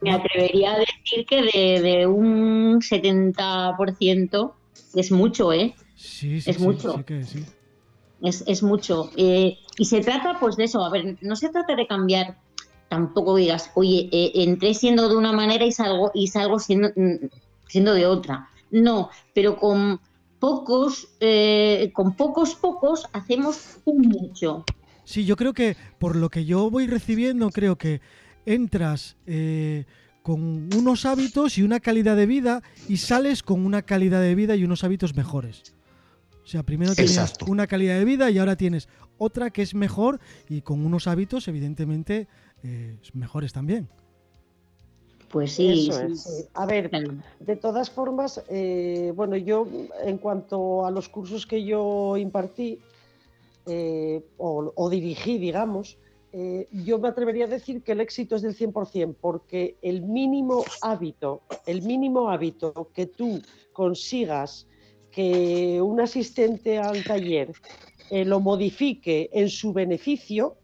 me 0.00 0.12
atrevería 0.12 0.74
a 0.74 0.78
decir 0.78 1.26
que 1.26 1.42
de, 1.80 2.06
un 2.06 2.80
70% 2.80 4.52
es 4.94 5.12
mucho, 5.12 5.52
¿eh? 5.52 5.74
Sí, 5.96 6.40
sí, 6.40 6.50
es 6.50 6.58
mucho. 6.58 7.04
Es, 8.22 8.44
es, 8.46 8.62
mucho. 8.62 9.10
Eh, 9.16 9.58
y 9.78 9.84
se 9.84 10.00
trata, 10.00 10.38
pues, 10.40 10.56
de 10.56 10.64
eso. 10.64 10.84
A 10.84 10.90
ver, 10.90 11.16
no 11.20 11.36
se 11.36 11.48
trata 11.48 11.74
de 11.74 11.86
cambiar 11.86 12.36
tampoco 12.90 13.36
digas, 13.36 13.70
oye, 13.74 14.08
eh, 14.10 14.32
entré 14.34 14.74
siendo 14.74 15.08
de 15.08 15.16
una 15.16 15.32
manera 15.32 15.64
y 15.64 15.72
salgo, 15.72 16.10
y 16.12 16.26
salgo 16.26 16.58
siendo, 16.58 16.88
mm, 16.94 17.28
siendo 17.68 17.94
de 17.94 18.04
otra. 18.04 18.50
No, 18.70 19.10
pero 19.32 19.56
con 19.56 20.00
pocos, 20.40 21.08
eh, 21.20 21.92
con 21.94 22.16
pocos 22.16 22.56
pocos 22.56 23.06
hacemos 23.12 23.78
un 23.84 24.08
mucho. 24.08 24.64
Sí, 25.04 25.24
yo 25.24 25.36
creo 25.36 25.52
que 25.52 25.76
por 25.98 26.16
lo 26.16 26.28
que 26.28 26.44
yo 26.44 26.70
voy 26.70 26.86
recibiendo, 26.86 27.50
creo 27.50 27.76
que 27.76 28.00
entras 28.46 29.16
eh, 29.26 29.84
con 30.22 30.72
unos 30.76 31.04
hábitos 31.06 31.58
y 31.58 31.62
una 31.62 31.80
calidad 31.80 32.16
de 32.16 32.26
vida 32.26 32.62
y 32.88 32.98
sales 32.98 33.42
con 33.42 33.64
una 33.64 33.82
calidad 33.82 34.20
de 34.20 34.34
vida 34.34 34.56
y 34.56 34.64
unos 34.64 34.84
hábitos 34.84 35.16
mejores. 35.16 35.74
O 36.44 36.46
sea, 36.46 36.62
primero 36.62 36.94
tienes 36.94 37.34
una 37.46 37.66
calidad 37.66 37.98
de 37.98 38.04
vida 38.04 38.30
y 38.30 38.38
ahora 38.38 38.56
tienes 38.56 38.88
otra 39.18 39.50
que 39.50 39.62
es 39.62 39.74
mejor 39.74 40.20
y 40.48 40.62
con 40.62 40.84
unos 40.84 41.06
hábitos, 41.06 41.46
evidentemente, 41.48 42.26
eh, 42.62 42.96
mejores 43.12 43.52
también. 43.52 43.88
Pues 45.30 45.52
sí. 45.52 45.90
A 46.54 46.66
ver, 46.66 46.90
de 47.38 47.56
todas 47.56 47.88
formas, 47.88 48.42
eh, 48.48 49.12
bueno, 49.14 49.36
yo 49.36 49.68
en 50.02 50.18
cuanto 50.18 50.84
a 50.84 50.90
los 50.90 51.08
cursos 51.08 51.46
que 51.46 51.62
yo 51.62 52.16
impartí 52.16 52.80
eh, 53.70 54.24
o, 54.36 54.90
dirigí, 54.90 55.38
digamos, 55.38 55.98
yo 56.72 57.00
me 57.00 57.08
atrevería 57.08 57.46
a 57.46 57.48
decir 57.48 57.82
que 57.82 57.92
el 57.92 58.00
éxito 58.00 58.36
es 58.36 58.42
del 58.42 58.56
100%, 58.56 59.16
porque 59.20 59.76
el 59.82 60.02
mínimo 60.02 60.64
hábito, 60.80 61.42
el 61.66 61.82
mínimo 61.82 62.30
hábito 62.30 62.90
que 62.94 63.06
tú 63.06 63.42
consigas 63.72 64.68
que 65.10 65.82
un 65.82 66.00
asistente 66.00 66.78
al 66.78 67.02
taller 67.02 67.52
lo 68.10 68.38
modifique 68.38 69.28
en 69.32 69.48
su 69.48 69.72
beneficio, 69.72 70.56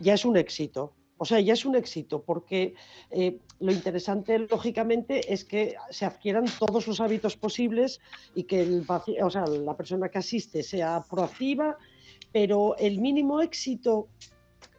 ya 0.00 0.14
es 0.14 0.24
un 0.24 0.36
éxito. 0.36 0.92
O 1.16 1.24
sea, 1.24 1.40
ya 1.40 1.52
es 1.52 1.64
un 1.64 1.76
éxito, 1.76 2.22
porque 2.22 2.74
eh, 3.10 3.38
lo 3.60 3.72
interesante, 3.72 4.38
lógicamente, 4.38 5.32
es 5.32 5.44
que 5.44 5.76
se 5.90 6.04
adquieran 6.04 6.44
todos 6.58 6.88
los 6.88 7.00
hábitos 7.00 7.36
posibles 7.36 8.00
y 8.34 8.44
que 8.44 8.66
la 8.66 9.76
persona 9.76 10.08
que 10.08 10.18
asiste 10.18 10.62
sea 10.62 11.04
proactiva, 11.08 11.78
pero 12.34 12.76
el 12.78 12.98
mínimo 12.98 13.40
éxito 13.40 14.08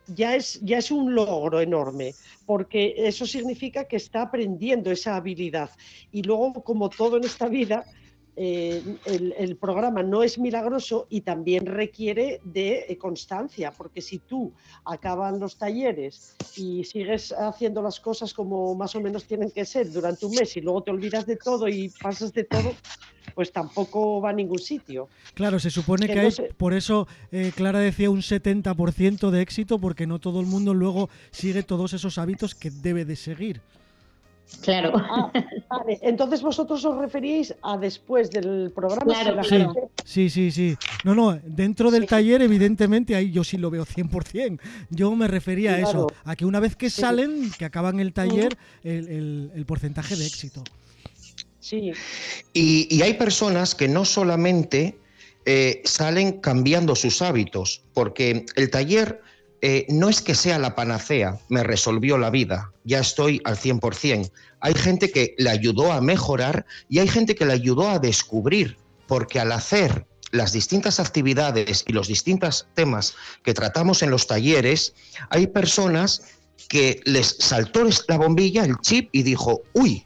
ya 0.08 0.36
es, 0.36 0.60
ya 0.62 0.78
es 0.80 0.92
un 0.92 1.16
logro 1.16 1.62
enorme, 1.62 2.14
porque 2.46 2.94
eso 2.98 3.26
significa 3.26 3.86
que 3.86 3.96
está 3.96 4.24
aprendiendo 4.24 4.92
esa 4.92 5.16
habilidad. 5.16 5.70
Y 6.12 6.24
luego, 6.24 6.52
como 6.66 6.90
todo 6.90 7.16
en 7.16 7.24
esta 7.24 7.48
vida, 7.48 7.86
eh, 8.38 8.84
el, 9.06 9.56
programa 9.56 10.04
no 10.04 10.22
es 10.22 10.38
milagroso 10.38 11.08
y 11.10 11.22
también 11.22 11.66
requiere 11.66 12.42
de 12.44 12.86
eh, 12.90 12.98
constancia, 12.98 13.72
porque 13.72 14.02
si 14.02 14.20
tú 14.20 14.52
acaban 14.84 15.40
los 15.40 15.58
talleres 15.58 16.36
y 16.58 16.84
sigues 16.84 17.32
haciendo 17.32 17.82
las 17.82 18.00
cosas 18.00 18.34
como 18.34 18.76
más 18.76 18.94
o 18.96 19.02
menos 19.02 19.26
tienen 19.26 19.52
que 19.52 19.64
ser 19.64 19.90
durante 19.92 20.26
un 20.26 20.34
mes 20.34 20.58
y 20.58 20.62
luego 20.62 20.84
te 20.84 20.92
olvidas 20.92 21.26
de 21.26 21.38
todo 21.38 21.70
y 21.70 21.90
pasas 22.02 22.34
de 22.34 22.44
todo, 22.44 22.74
pues 23.36 23.54
tampoco 23.54 24.20
va 24.20 24.32
a 24.32 24.34
ningún 24.34 24.60
sitio. 24.60 25.08
Claro, 25.34 25.60
se 25.60 25.70
supone 25.70 26.08
que, 26.08 26.20
hay, 26.20 26.32
por 26.58 26.74
eso 26.74 27.08
eh, 27.32 27.54
Clara 27.56 27.80
decía 27.80 28.10
un 28.10 28.22
70% 28.22 29.30
de 29.30 29.42
éxito, 29.42 29.80
porque 29.80 30.08
no 30.08 30.20
todo 30.20 30.42
el 30.42 30.46
mundo 30.46 30.74
luego 30.74 31.10
sigue 31.32 31.64
todos 31.64 31.94
esos 31.94 32.18
hábitos 32.18 32.54
que 32.54 32.70
debe 32.70 33.06
de 33.06 33.16
seguir. 33.16 33.62
Claro. 34.62 34.94
Ah, 34.96 35.32
vale. 35.70 36.00
Entonces 36.02 36.42
vosotros 36.42 36.84
os 36.86 36.98
referíais 36.98 37.54
a 37.62 37.78
después 37.78 38.30
del 38.30 38.72
programa. 38.74 39.06
Claro, 39.06 39.42
sí, 40.04 40.30
sí, 40.30 40.52
sí, 40.52 40.78
No, 41.04 41.16
no, 41.16 41.40
dentro 41.44 41.92
del 41.92 42.06
taller 42.06 42.42
evidentemente 42.42 43.16
ahí 43.16 43.32
yo 43.32 43.44
sí 43.44 43.58
lo 43.58 43.70
veo 43.70 43.86
100%. 43.86 44.60
Yo 44.90 45.16
me 45.16 45.28
refería 45.28 45.74
a 45.74 45.80
eso, 45.80 46.08
a 46.24 46.36
que 46.36 46.46
una 46.46 46.60
vez 46.60 46.76
que 46.76 46.90
salen, 46.90 47.52
que 47.58 47.66
acaban 47.66 48.00
el 48.00 48.14
taller, 48.14 48.58
el, 48.84 49.64
porcentaje 49.68 50.16
de 50.16 50.26
éxito. 50.26 50.64
Sí. 51.60 51.92
Y, 52.54 53.02
hay 53.02 53.16
personas 53.16 53.74
que 53.74 53.88
no 53.88 54.06
solamente 54.06 54.98
eh, 55.46 55.82
salen 55.86 56.40
cambiando 56.40 56.96
sus 56.96 57.22
hábitos, 57.22 57.82
porque 57.94 58.46
el 58.56 58.70
taller 58.70 59.22
eh, 59.68 59.88
no 59.90 60.10
es 60.10 60.22
que 60.22 60.36
sea 60.36 60.60
la 60.60 60.76
panacea, 60.76 61.40
me 61.50 61.64
resolvió 61.64 62.20
la 62.20 62.30
vida, 62.30 62.72
ya 62.84 63.00
estoy 63.00 63.42
al 63.46 63.58
100%. 63.58 64.32
Hay 64.60 64.76
gente 64.76 65.10
que 65.10 65.34
le 65.40 65.50
ayudó 65.50 65.92
a 65.92 66.02
mejorar 66.02 66.68
y 66.88 67.00
hay 67.00 67.08
gente 67.08 67.34
que 67.34 67.48
le 67.48 67.54
ayudó 67.54 67.90
a 67.90 67.98
descubrir, 67.98 68.78
porque 69.08 69.40
al 69.40 69.52
hacer 69.52 70.06
las 70.30 70.54
distintas 70.54 71.00
actividades 71.00 71.84
y 71.88 71.94
los 71.94 72.08
distintos 72.08 72.68
temas 72.76 73.16
que 73.42 73.56
tratamos 73.56 74.04
en 74.04 74.12
los 74.12 74.28
talleres, 74.28 74.94
hay 75.32 75.48
personas 75.48 76.22
que 76.70 77.02
les 77.06 77.36
saltó 77.40 77.90
la 78.08 78.18
bombilla, 78.18 78.66
el 78.66 78.78
chip, 78.82 79.10
y 79.14 79.24
dijo, 79.24 79.64
uy, 79.74 80.06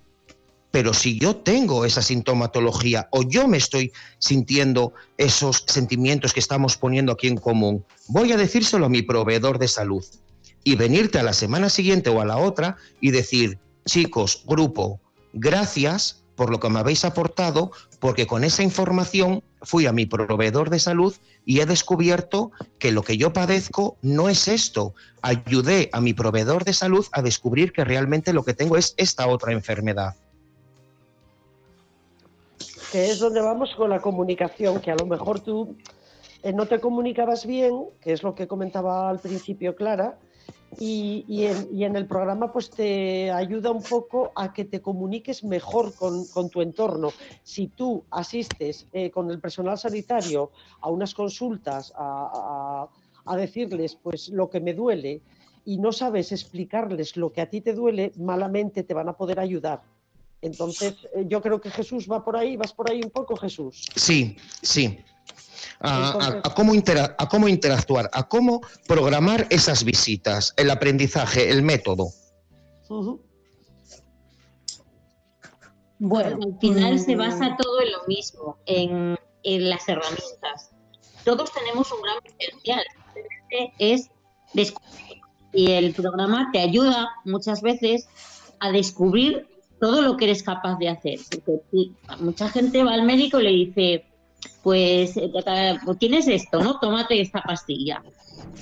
pero 0.71 0.93
si 0.93 1.19
yo 1.19 1.35
tengo 1.35 1.85
esa 1.85 2.01
sintomatología 2.01 3.07
o 3.11 3.23
yo 3.23 3.47
me 3.47 3.57
estoy 3.57 3.91
sintiendo 4.19 4.93
esos 5.17 5.63
sentimientos 5.67 6.33
que 6.33 6.39
estamos 6.39 6.77
poniendo 6.77 7.11
aquí 7.11 7.27
en 7.27 7.37
común, 7.37 7.83
voy 8.07 8.31
a 8.31 8.37
decírselo 8.37 8.85
a 8.85 8.89
mi 8.89 9.01
proveedor 9.01 9.57
de 9.57 9.67
salud 9.67 10.05
y 10.63 10.75
venirte 10.75 11.19
a 11.19 11.23
la 11.23 11.33
semana 11.33 11.69
siguiente 11.69 12.09
o 12.09 12.21
a 12.21 12.25
la 12.25 12.37
otra 12.37 12.77
y 13.01 13.11
decir, 13.11 13.57
chicos, 13.85 14.43
grupo, 14.45 14.99
gracias 15.33 16.23
por 16.35 16.51
lo 16.51 16.59
que 16.59 16.69
me 16.69 16.79
habéis 16.79 17.03
aportado, 17.03 17.71
porque 17.99 18.27
con 18.27 18.43
esa 18.43 18.63
información 18.63 19.43
fui 19.61 19.87
a 19.87 19.91
mi 19.91 20.05
proveedor 20.05 20.69
de 20.69 20.79
salud 20.79 21.13
y 21.45 21.59
he 21.59 21.65
descubierto 21.65 22.51
que 22.77 22.91
lo 22.91 23.03
que 23.03 23.17
yo 23.17 23.33
padezco 23.33 23.97
no 24.01 24.29
es 24.29 24.47
esto. 24.47 24.93
Ayudé 25.21 25.89
a 25.91 25.99
mi 25.99 26.13
proveedor 26.13 26.63
de 26.63 26.73
salud 26.73 27.05
a 27.11 27.21
descubrir 27.21 27.73
que 27.73 27.83
realmente 27.83 28.31
lo 28.31 28.45
que 28.45 28.53
tengo 28.53 28.77
es 28.77 28.93
esta 28.97 29.27
otra 29.27 29.51
enfermedad 29.51 30.15
que 32.91 33.05
es 33.11 33.19
donde 33.19 33.41
vamos 33.41 33.75
con 33.75 33.89
la 33.89 33.99
comunicación, 33.99 34.79
que 34.81 34.91
a 34.91 34.95
lo 34.95 35.05
mejor 35.05 35.39
tú 35.39 35.75
eh, 36.41 36.53
no 36.53 36.65
te 36.65 36.79
comunicabas 36.79 37.45
bien, 37.45 37.85
que 38.01 38.13
es 38.13 38.23
lo 38.23 38.33
que 38.33 38.47
comentaba 38.47 39.09
al 39.09 39.19
principio 39.19 39.75
Clara, 39.75 40.17
y, 40.79 41.45
en, 41.45 41.95
el 41.95 42.05
programa 42.05 42.51
pues 42.51 42.69
te 42.69 43.31
ayuda 43.31 43.71
un 43.71 43.81
poco 43.81 44.31
a 44.35 44.53
que 44.53 44.65
te 44.65 44.81
comuniques 44.81 45.43
mejor 45.43 45.93
con, 45.95 46.49
tu 46.49 46.61
entorno. 46.61 47.09
Si 47.43 47.67
tú 47.67 48.03
asistes 48.11 48.87
eh, 48.93 49.09
con 49.09 49.31
el 49.31 49.39
personal 49.39 49.77
sanitario 49.77 50.51
a 50.79 50.89
unas 50.89 51.13
consultas, 51.15 51.91
a, 51.95 52.87
a 53.25 53.35
decirles 53.35 53.95
pues 53.95 54.29
lo 54.29 54.49
que 54.49 54.59
me 54.59 54.73
duele 54.73 55.21
y 55.65 55.77
no 55.77 55.91
sabes 55.91 56.31
explicarles 56.31 57.17
lo 57.17 57.31
que 57.31 57.41
a 57.41 57.49
ti 57.49 57.61
te 57.61 57.73
duele, 57.73 58.11
malamente 58.17 58.83
te 58.83 58.93
van 58.93 59.09
a 59.09 59.13
poder 59.13 59.39
ayudar. 59.39 59.81
Entonces, 60.41 60.95
eh, 61.15 61.25
yo 61.27 61.41
creo 61.41 61.59
que 61.59 61.69
Jesús 61.69 62.07
va 62.09 62.23
por 62.23 62.37
ahí, 62.37 62.55
vas 62.55 62.73
por 62.73 62.89
ahí 62.89 63.01
un 63.03 63.09
poco, 63.09 63.35
Jesús. 63.35 63.85
Sí, 63.95 64.37
sí. 64.61 64.99
A, 65.81 66.41
cómo 66.55 66.73
a 66.73 67.29
cómo 67.29 67.47
interactuar, 67.47 68.09
a 68.13 68.27
cómo 68.27 68.61
programar 68.87 69.47
esas 69.49 69.83
visitas, 69.83 70.53
el 70.57 70.69
aprendizaje, 70.71 71.49
el 71.49 71.61
método. 71.61 72.09
Bueno, 75.99 76.39
al 76.41 76.59
final 76.59 76.99
se 76.99 77.15
basa 77.15 77.55
todo 77.57 77.81
en 77.81 77.91
lo 77.91 78.03
mismo, 78.07 78.57
en, 78.65 79.17
las 79.43 79.87
herramientas. 79.87 80.71
Todos 81.23 81.51
tenemos 81.53 81.91
un 81.91 82.01
gran 82.01 82.17
potencial, 82.21 82.83
es 83.77 84.09
descubrir. 84.53 85.21
Y 85.51 85.71
el 85.71 85.93
programa 85.93 86.49
te 86.51 86.59
ayuda 86.59 87.09
muchas 87.25 87.61
veces 87.61 88.07
a 88.59 88.71
descubrir 88.71 89.47
todo 89.79 90.01
lo 90.01 90.17
que 90.17 90.25
eres 90.25 90.43
capaz 90.43 90.77
de 90.77 90.89
hacer. 90.89 91.19
Porque 91.29 91.91
mucha 92.19 92.49
gente 92.49 92.83
va 92.83 92.93
al 92.93 93.03
médico 93.03 93.39
y 93.39 93.43
le 93.43 93.49
dice, 93.49 94.05
pues, 94.63 95.17
eh, 95.17 95.31
pues 95.85 95.99
tienes 95.99 96.27
esto, 96.27 96.61
¿no? 96.61 96.79
Tómate 96.79 97.19
esta 97.19 97.41
pastilla. 97.41 98.03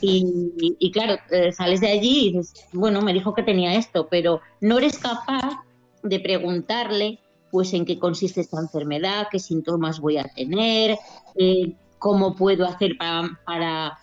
Y, 0.02 0.92
claro, 0.92 1.18
eh, 1.32 1.52
sales 1.52 1.82
de 1.82 1.92
allí 1.92 2.28
y 2.28 2.32
dices, 2.34 2.54
bueno, 2.74 3.02
me 3.02 3.14
dijo 3.14 3.34
que 3.34 3.44
tenía 3.44 3.76
esto, 3.76 4.08
pero 4.10 4.42
no 4.62 4.78
eres 4.78 5.00
capaz 5.00 5.64
de 6.04 6.20
preguntarle, 6.20 7.20
pues, 7.52 7.74
en 7.74 7.86
qué 7.86 7.98
consiste 7.98 8.42
esta 8.42 8.60
enfermedad, 8.60 9.28
qué 9.32 9.40
síntomas 9.40 10.00
voy 10.00 10.18
a 10.18 10.26
tener, 10.36 10.98
eh, 11.36 11.74
cómo 11.98 12.36
puedo 12.36 12.66
hacer 12.66 12.92
para, 12.98 13.98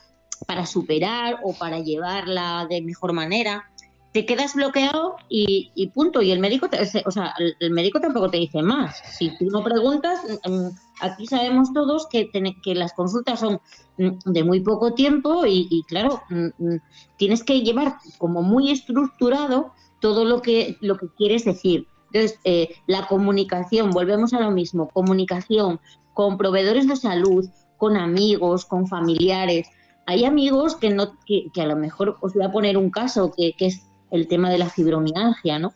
para 0.46 0.66
superar 0.66 1.38
o 1.44 1.54
para 1.54 1.78
llevarla 1.78 2.66
de 2.68 2.82
mejor 2.82 3.12
manera 3.12 3.70
te 4.14 4.24
quedas 4.26 4.54
bloqueado 4.54 5.16
y, 5.28 5.90
punto. 5.92 6.22
Y 6.22 6.30
el 6.30 6.38
médico, 6.38 6.68
o 7.04 7.10
sea, 7.10 7.34
el, 7.58 7.72
médico 7.72 8.00
tampoco 8.00 8.30
te 8.30 8.36
dice 8.36 8.62
más. 8.62 9.02
Si 9.18 9.36
tú 9.38 9.46
no 9.46 9.64
preguntas, 9.64 10.20
mm, 10.48 10.68
aquí 11.00 11.26
sabemos 11.26 11.72
todos 11.72 12.06
que, 12.06 12.30
que 12.30 12.74
las 12.76 12.92
consultas 12.92 13.40
son 13.40 13.60
mm, 13.98 14.30
de 14.30 14.44
muy 14.44 14.60
poco 14.60 14.94
tiempo 14.94 15.44
y, 15.46 15.82
claro, 15.88 16.22
mm, 16.30 16.76
tienes 17.16 17.42
que 17.42 17.62
llevar 17.62 17.96
como 18.16 18.42
muy 18.42 18.70
estructurado 18.70 19.72
todo 19.98 20.24
lo 20.24 20.42
que, 20.42 20.76
lo 20.80 20.96
que 20.96 21.08
quieres 21.16 21.44
decir. 21.44 21.88
Entonces, 22.12 22.38
eh, 22.44 22.76
la 22.86 23.08
comunicación, 23.08 23.90
volvemos 23.90 24.32
a 24.32 24.38
lo 24.38 24.52
mismo, 24.52 24.90
comunicación 24.90 25.80
con 26.12 26.38
proveedores 26.38 26.86
de 26.86 26.94
salud, 26.94 27.48
con 27.78 27.96
amigos, 27.96 28.64
con 28.64 28.86
familiares. 28.86 29.68
Hay 30.06 30.24
amigos 30.24 30.76
que 30.76 30.90
no, 30.90 31.18
que, 31.26 31.50
a 31.60 31.66
lo 31.66 31.74
mejor 31.74 32.16
os 32.20 32.32
voy 32.34 32.44
a 32.44 32.52
poner 32.52 32.78
un 32.78 32.90
caso 32.90 33.32
que, 33.36 33.54
que 33.58 33.66
es 33.66 33.88
el 34.10 34.28
tema 34.28 34.50
de 34.50 34.58
la 34.58 34.70
fibromialgia, 34.70 35.58
¿no? 35.58 35.72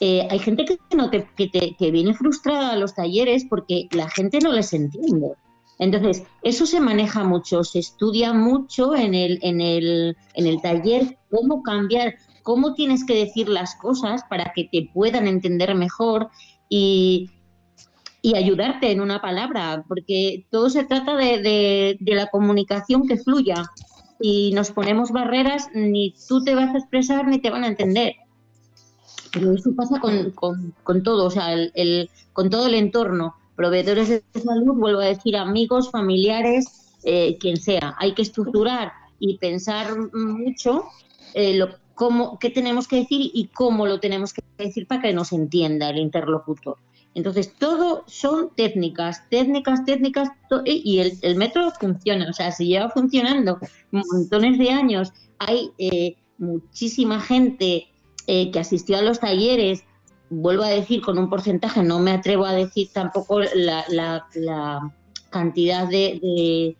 Eh, 0.00 0.26
hay 0.30 0.38
gente 0.40 0.64
que, 0.64 0.78
no 0.96 1.10
te, 1.10 1.28
que, 1.36 1.90
viene 1.90 2.12
frustrada 2.14 2.72
a 2.72 2.76
los 2.76 2.94
talleres 2.94 3.44
porque 3.48 3.86
la 3.92 4.08
gente 4.10 4.40
no 4.40 4.52
les 4.52 4.72
entiende. 4.72 5.32
Entonces, 5.78 6.24
eso 6.42 6.66
se 6.66 6.80
maneja 6.80 7.24
mucho, 7.24 7.62
se 7.62 7.78
estudia 7.78 8.32
mucho 8.32 8.96
en 8.96 9.14
el, 9.14 9.38
en 9.42 9.60
el, 9.60 10.16
en 10.34 10.46
el 10.46 10.60
taller 10.60 11.18
cómo 11.30 11.62
cambiar, 11.62 12.16
cómo 12.42 12.74
tienes 12.74 13.04
que 13.04 13.14
decir 13.14 13.48
las 13.48 13.76
cosas 13.76 14.22
para 14.28 14.52
que 14.54 14.68
te 14.72 14.90
puedan 14.92 15.28
entender 15.28 15.74
mejor 15.74 16.30
y, 16.68 17.30
y 18.22 18.36
ayudarte 18.36 18.90
en 18.90 19.00
una 19.00 19.20
palabra, 19.20 19.84
porque 19.86 20.46
todo 20.50 20.68
se 20.68 20.84
trata 20.84 21.16
de, 21.16 21.96
de 22.00 22.14
la 22.14 22.26
comunicación 22.26 23.06
que 23.06 23.18
fluya 23.18 23.70
y 24.22 24.52
nos 24.52 24.70
ponemos 24.70 25.10
barreras, 25.10 25.68
ni 25.74 26.14
tú 26.28 26.44
te 26.44 26.54
vas 26.54 26.72
a 26.72 26.78
expresar 26.78 27.26
ni 27.26 27.40
te 27.40 27.50
van 27.50 27.64
a 27.64 27.68
entender. 27.68 28.14
Pero 29.32 29.52
eso 29.52 29.74
pasa 29.74 29.98
con, 29.98 30.30
con, 30.30 31.02
todo, 31.02 31.24
o 31.26 31.30
sea, 31.30 31.52
el, 31.52 32.08
con 32.32 32.48
todo 32.48 32.68
el 32.68 32.74
entorno. 32.74 33.34
Proveedores 33.56 34.08
de 34.08 34.22
salud, 34.40 34.76
vuelvo 34.76 35.00
a 35.00 35.06
decir, 35.06 35.36
amigos, 35.36 35.90
familiares, 35.90 36.96
eh, 37.02 37.36
quien 37.38 37.56
sea. 37.56 37.96
Hay 37.98 38.14
que 38.14 38.22
estructurar 38.22 38.92
y 39.18 39.38
pensar 39.38 39.88
mucho 40.12 40.84
eh, 41.34 41.56
lo, 41.56 41.70
cómo, 41.94 42.38
qué 42.38 42.50
tenemos 42.50 42.86
que 42.86 42.96
decir 42.96 43.30
y 43.34 43.48
cómo 43.48 43.86
lo 43.86 43.98
tenemos 43.98 44.32
que 44.32 44.42
decir 44.56 44.86
para 44.86 45.02
que 45.02 45.12
nos 45.12 45.32
entienda 45.32 45.90
el 45.90 45.98
interlocutor. 45.98 46.76
Entonces, 47.14 47.52
todo 47.58 48.04
son 48.06 48.50
técnicas, 48.56 49.28
técnicas, 49.28 49.84
técnicas, 49.84 50.30
y 50.64 50.98
el, 51.00 51.36
método 51.36 51.70
funciona, 51.78 52.28
o 52.30 52.32
sea, 52.32 52.50
se 52.52 52.64
lleva 52.64 52.88
funcionando 52.88 53.58
montones 53.90 54.58
de 54.58 54.70
años. 54.70 55.12
Hay 55.38 55.72
eh, 55.78 56.16
muchísima 56.38 57.20
gente 57.20 57.88
eh, 58.26 58.50
que 58.50 58.58
asistió 58.58 58.96
a 58.96 59.02
los 59.02 59.20
talleres, 59.20 59.84
vuelvo 60.30 60.62
a 60.62 60.68
decir 60.68 61.02
con 61.02 61.18
un 61.18 61.28
porcentaje, 61.28 61.82
no 61.82 61.98
me 61.98 62.12
atrevo 62.12 62.46
a 62.46 62.52
decir 62.52 62.88
tampoco 62.92 63.40
la, 63.40 64.28
cantidad 65.30 65.88
de, 65.88 66.76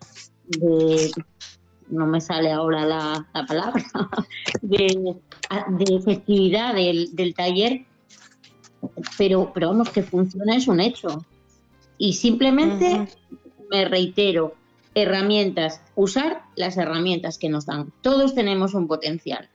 no 1.89 2.07
me 2.07 2.21
sale 2.21 2.51
ahora 2.51 2.85
la, 2.85 3.27
palabra, 3.47 3.83
de, 4.61 5.15
efectividad 5.91 6.73
del, 6.73 7.15
del 7.15 7.35
taller, 7.35 7.85
pero, 9.17 9.51
pero 9.53 9.69
vamos, 9.69 9.89
que 9.89 10.03
funciona 10.03 10.55
es 10.55 10.67
un 10.67 10.79
hecho. 10.79 11.25
Y 11.97 12.13
simplemente 12.13 13.07
me 13.69 13.85
reitero, 13.85 14.55
herramientas, 14.95 15.81
usar 15.95 16.43
las 16.55 16.77
herramientas 16.77 17.37
que 17.37 17.49
nos 17.49 17.65
dan. 17.65 17.91
Todos 18.01 18.35
tenemos 18.35 18.73
un 18.73 18.87
potencial. 18.87 19.49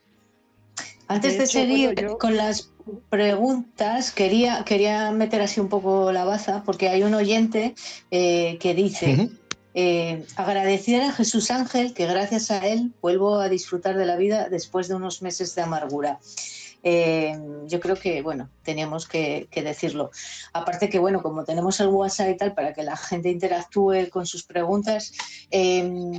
Antes 1.09 1.39
de, 1.39 1.47
seguir 1.47 1.95
con 2.19 2.37
las 2.37 2.71
preguntas, 3.09 4.13
quería, 4.13 4.63
quería 4.65 5.11
meter 5.11 5.41
así 5.41 5.59
un 5.59 5.69
poco 5.69 6.13
la 6.13 6.25
baza, 6.25 6.63
porque 6.65 6.89
hay 6.89 7.03
un 7.03 7.15
oyente 7.15 7.75
eh, 8.11 8.59
que 8.61 8.75
dice, 8.75 9.31
eh, 9.75 10.27
agradecer 10.37 11.01
a 11.03 11.13
Jesús 11.13 11.51
Ángel, 11.51 11.95
que 11.95 12.07
gracias 12.07 12.51
a 12.51 12.67
él 12.67 12.93
vuelvo 13.01 13.41
a 13.41 13.49
disfrutar 13.49 13.97
de 13.97 14.05
la 14.05 14.17
vida 14.17 14.49
después 14.51 14.89
de 14.89 14.97
unos 14.97 15.23
meses 15.23 15.55
de 15.55 15.63
amargura. 15.63 16.19
Eh, 16.83 17.37
yo 17.67 17.81
creo 17.81 17.97
que, 17.97 18.23
bueno, 18.23 18.51
teníamos 18.63 19.07
que, 19.07 19.49
decirlo. 19.53 20.11
Aparte 20.53 20.89
que, 20.89 20.99
bueno, 20.99 21.23
como 21.23 21.45
tenemos 21.45 21.81
el 21.81 21.89
WhatsApp 21.89 22.31
y 22.31 22.37
tal, 22.37 22.55
para 22.55 22.73
que 22.73 22.83
la 22.83 22.97
gente 22.97 23.31
interactúe 23.31 24.09
con 24.11 24.27
sus 24.27 24.45
preguntas, 24.45 25.13
em, 25.51 26.13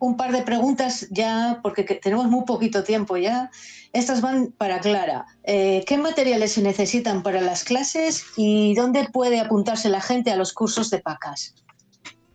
un 0.00 0.16
par 0.16 0.32
de 0.32 0.42
preguntas 0.42 1.06
ya, 1.10 1.60
porque 1.62 1.84
tenemos 1.84 2.26
muy 2.26 2.44
poquito 2.44 2.82
tiempo 2.82 3.16
ya. 3.16 3.50
Estas 3.92 4.20
van 4.20 4.52
para 4.58 4.80
Clara. 4.80 5.26
Eh, 5.44 5.84
¿Qué 5.86 5.96
materiales 5.98 6.52
se 6.52 6.62
necesitan 6.62 7.22
para 7.22 7.40
las 7.40 7.64
clases 7.64 8.24
y 8.36 8.74
dónde 8.74 9.08
puede 9.12 9.40
apuntarse 9.40 9.88
la 9.88 10.00
gente 10.00 10.30
a 10.30 10.36
los 10.36 10.52
cursos 10.52 10.90
de 10.90 10.98
PACAS? 10.98 11.54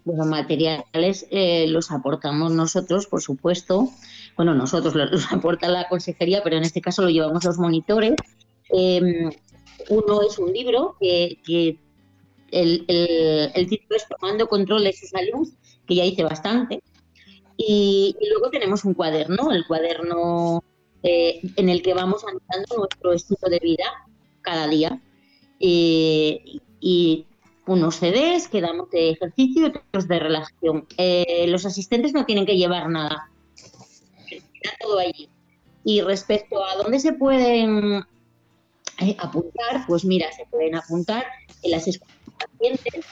Bueno, 0.06 0.26
materiales 0.26 1.28
eh, 1.30 1.68
los 1.68 1.92
aportamos 1.92 2.52
nosotros, 2.54 3.06
por 3.06 3.22
supuesto 3.22 3.92
bueno, 4.40 4.56
nosotros 4.56 4.96
los 4.96 5.30
aporta 5.34 5.68
la 5.68 5.90
consejería, 5.90 6.42
pero 6.42 6.56
en 6.56 6.64
este 6.64 6.80
caso 6.80 7.02
lo 7.02 7.10
llevamos 7.10 7.44
los 7.44 7.58
monitores. 7.58 8.16
Em, 8.70 9.30
uno 9.90 10.22
es 10.22 10.40
un 10.40 10.54
libro 10.54 10.96
que, 10.98 11.78
el, 12.52 12.86
título 13.68 13.98
es 13.98 14.08
Tomando 14.08 14.48
controles 14.48 15.02
de 15.02 15.08
salud, 15.08 15.50
que 15.86 15.96
ya 15.96 16.06
hice 16.06 16.24
bastante. 16.24 16.82
Y, 17.58 18.16
luego 18.30 18.50
tenemos 18.50 18.86
un 18.86 18.94
cuaderno, 18.94 19.52
el 19.52 19.68
cuaderno 19.68 20.64
eh, 21.04 21.42
en 21.58 21.68
el 21.68 21.82
que 21.82 21.94
vamos 21.94 22.24
anotando 22.24 22.78
nuestro 22.78 23.12
estilo 23.12 23.50
de 23.50 23.60
vida 23.60 23.92
cada 24.40 24.70
día. 24.70 25.02
Eh, 25.60 26.62
y 26.80 27.26
unos 27.66 27.96
CDs 27.96 28.48
que 28.48 28.62
damos 28.62 28.90
de 28.90 29.10
ejercicio 29.10 29.64
y 29.64 29.66
otros 29.66 30.08
de 30.08 30.18
relajación. 30.18 30.88
Eh, 30.98 31.46
los 31.50 31.66
asistentes 31.66 32.14
no 32.14 32.26
tienen 32.26 32.46
que 32.46 32.56
llevar 32.56 32.90
nada 32.90 33.30
todo 34.80 35.00
allí. 35.00 35.30
Y 35.84 36.02
respecto 36.02 36.64
a 36.64 36.76
dónde 36.76 37.00
se 37.00 37.14
pueden 37.14 38.04
eh, 39.00 39.16
apuntar, 39.20 39.86
pues 39.88 40.04
mira, 40.06 40.32
se 40.34 40.46
pueden 40.46 40.76
apuntar 40.76 41.26
en 41.64 41.72
las 41.72 41.88
escuelas 41.88 42.18
pacientes, 42.38 43.06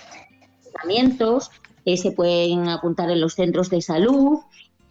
tratamientos, 0.64 1.52
eh, 1.86 1.98
se 1.98 2.12
pueden 2.12 2.68
apuntar 2.68 3.10
en 3.10 3.22
los 3.22 3.34
centros 3.34 3.70
de 3.70 3.82
salud. 3.82 4.40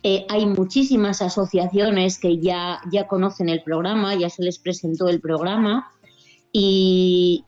Eh, 0.03 0.25
hay 0.29 0.47
muchísimas 0.47 1.21
asociaciones 1.21 2.19
que 2.19 2.39
ya, 2.39 2.81
ya 2.91 3.07
conocen 3.07 3.49
el 3.49 3.63
programa, 3.63 4.15
ya 4.15 4.31
se 4.31 4.43
les 4.43 4.59
presentó 4.59 5.09
el 5.09 5.21
programa. 5.21 5.91
Y 6.53 7.45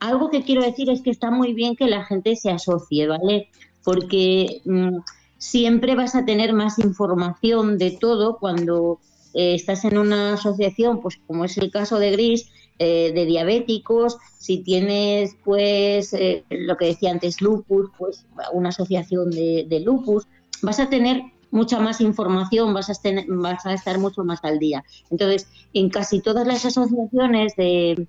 algo 0.00 0.30
que 0.30 0.42
quiero 0.42 0.62
decir 0.62 0.88
es 0.90 1.02
que 1.02 1.10
está 1.10 1.30
muy 1.30 1.52
bien 1.52 1.76
que 1.76 1.86
la 1.86 2.04
gente 2.04 2.36
se 2.36 2.50
asocie, 2.50 3.06
¿vale? 3.06 3.50
Porque 3.84 4.62
mm, 4.64 4.98
siempre 5.38 5.94
vas 5.94 6.14
a 6.14 6.24
tener 6.24 6.52
más 6.52 6.78
información 6.78 7.78
de 7.78 7.92
todo 7.92 8.38
cuando 8.38 9.00
eh, 9.34 9.54
estás 9.54 9.84
en 9.84 9.98
una 9.98 10.34
asociación, 10.34 11.00
pues 11.00 11.18
como 11.26 11.44
es 11.44 11.58
el 11.58 11.70
caso 11.70 11.98
de 11.98 12.10
Gris, 12.12 12.50
eh, 12.78 13.12
de 13.14 13.24
diabéticos, 13.24 14.18
si 14.38 14.58
tienes 14.58 15.36
pues 15.44 16.12
eh, 16.12 16.44
lo 16.50 16.76
que 16.76 16.86
decía 16.86 17.10
antes 17.10 17.40
lupus, 17.40 17.90
pues 17.96 18.26
una 18.52 18.68
asociación 18.68 19.30
de, 19.30 19.82
lupus, 19.84 20.26
vas 20.62 20.78
a 20.78 20.90
tener 20.90 21.22
mucha 21.50 21.80
más 21.80 22.00
información, 22.00 22.74
vas 22.74 22.90
a, 22.90 22.94
vas 23.28 23.64
a 23.64 23.72
estar 23.72 23.98
mucho 23.98 24.24
más 24.24 24.40
al 24.42 24.58
día. 24.58 24.84
Entonces, 25.10 25.48
en 25.72 25.88
casi 25.88 26.20
todas 26.20 26.46
las 26.46 26.66
asociaciones 26.66 27.56
de, 27.56 28.06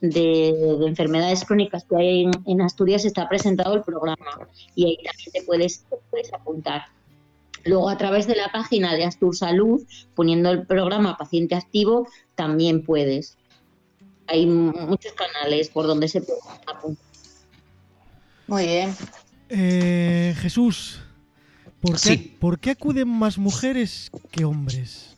de, 0.00 0.48
enfermedades 0.86 1.44
crónicas 1.44 1.84
que 1.84 1.96
hay 1.96 2.30
en, 2.46 2.60
Asturias 2.60 3.04
está 3.04 3.28
presentado 3.28 3.74
el 3.74 3.82
programa 3.82 4.48
y 4.74 4.86
ahí 4.86 4.96
también 4.96 5.32
te 5.32 5.42
puedes, 5.42 5.84
puedes 6.10 6.32
apuntar. 6.32 6.82
Luego, 7.64 7.88
a 7.88 7.98
través 7.98 8.26
de 8.26 8.36
la 8.36 8.50
página 8.52 8.94
de 8.94 9.04
Astur 9.04 9.36
Salud, 9.36 9.82
poniendo 10.14 10.50
el 10.50 10.66
programa 10.66 11.16
Paciente 11.16 11.56
Activo, 11.56 12.06
también 12.36 12.84
puedes. 12.84 13.36
Hay 14.28 14.46
muchos 14.46 15.12
canales 15.12 15.68
por 15.70 15.86
donde 15.86 16.08
se 16.08 16.20
puede 16.20 16.40
apuntar. 16.66 17.04
Muy 18.46 18.66
bien. 18.66 18.94
Eh, 19.48 20.34
Jesús, 20.38 21.00
¿por 21.80 21.96
¿por 22.38 22.58
qué 22.60 22.70
acuden 22.70 23.08
más 23.08 23.38
mujeres 23.38 24.10
que 24.30 24.44
hombres? 24.44 25.15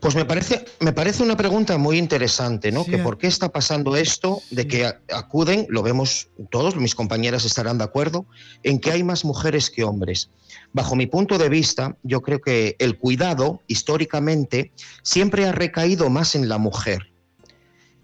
Pues 0.00 0.14
me 0.14 0.24
parece, 0.24 0.64
me 0.80 0.92
parece 0.92 1.22
una 1.22 1.36
pregunta 1.36 1.78
muy 1.78 1.98
interesante, 1.98 2.72
¿no? 2.72 2.84
que 2.84 2.98
por 2.98 3.18
qué 3.18 3.26
está 3.26 3.48
pasando 3.50 3.96
esto 3.96 4.40
de 4.50 4.66
que 4.66 4.86
acuden, 5.12 5.66
lo 5.68 5.82
vemos 5.82 6.28
todos, 6.50 6.76
mis 6.76 6.94
compañeras 6.94 7.44
estarán 7.44 7.78
de 7.78 7.84
acuerdo, 7.84 8.26
en 8.62 8.78
que 8.78 8.90
hay 8.90 9.02
más 9.02 9.24
mujeres 9.24 9.70
que 9.70 9.84
hombres. 9.84 10.30
Bajo 10.72 10.96
mi 10.96 11.06
punto 11.06 11.38
de 11.38 11.48
vista, 11.48 11.96
yo 12.02 12.20
creo 12.20 12.40
que 12.40 12.76
el 12.78 12.98
cuidado, 12.98 13.60
históricamente, 13.66 14.72
siempre 15.02 15.46
ha 15.46 15.52
recaído 15.52 16.10
más 16.10 16.34
en 16.34 16.48
la 16.48 16.58
mujer. 16.58 17.10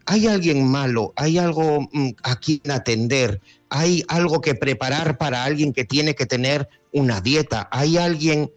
Hay 0.07 0.27
alguien 0.27 0.67
malo, 0.67 1.13
hay 1.17 1.39
algo 1.39 1.89
mm, 1.93 2.11
a 2.23 2.37
quien 2.37 2.71
atender, 2.71 3.41
hay 3.71 4.05
algo 4.09 4.41
que 4.41 4.55
preparar 4.55 5.17
para 5.17 5.45
alguien 5.45 5.73
que 5.73 5.85
tiene 5.85 6.15
que 6.15 6.27
tener 6.27 6.69
una 6.93 7.21
dieta, 7.21 7.69
hay 7.71 7.97
alguien 7.97 8.51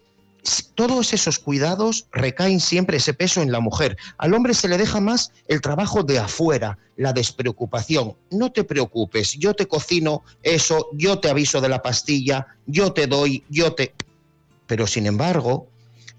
todos 0.75 1.13
esos 1.13 1.39
cuidados 1.39 2.07
recaen 2.11 2.59
siempre 2.59 2.97
ese 2.97 3.13
peso 3.13 3.41
en 3.41 3.51
la 3.51 3.59
mujer. 3.59 3.97
Al 4.17 4.33
hombre 4.33 4.53
se 4.53 4.67
le 4.67 4.77
deja 4.77 5.01
más 5.01 5.31
el 5.47 5.61
trabajo 5.61 6.03
de 6.03 6.19
afuera, 6.19 6.77
la 6.95 7.13
despreocupación. 7.13 8.15
No 8.31 8.51
te 8.51 8.63
preocupes, 8.63 9.33
yo 9.33 9.53
te 9.53 9.67
cocino 9.67 10.23
eso, 10.43 10.89
yo 10.93 11.19
te 11.19 11.29
aviso 11.29 11.61
de 11.61 11.69
la 11.69 11.81
pastilla, 11.81 12.47
yo 12.65 12.93
te 12.93 13.07
doy, 13.07 13.43
yo 13.49 13.73
te... 13.73 13.93
Pero 14.67 14.87
sin 14.87 15.05
embargo, 15.05 15.67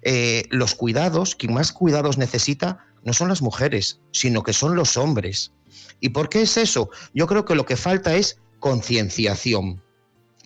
eh, 0.02 0.44
los 0.50 0.74
cuidados, 0.74 1.34
quien 1.34 1.54
más 1.54 1.72
cuidados 1.72 2.18
necesita, 2.18 2.86
no 3.04 3.12
son 3.12 3.28
las 3.28 3.42
mujeres, 3.42 4.00
sino 4.12 4.42
que 4.42 4.52
son 4.52 4.76
los 4.76 4.96
hombres. 4.96 5.52
¿Y 6.00 6.10
por 6.10 6.28
qué 6.28 6.42
es 6.42 6.56
eso? 6.56 6.90
Yo 7.14 7.26
creo 7.26 7.44
que 7.44 7.54
lo 7.54 7.66
que 7.66 7.76
falta 7.76 8.14
es 8.14 8.38
concienciación 8.60 9.82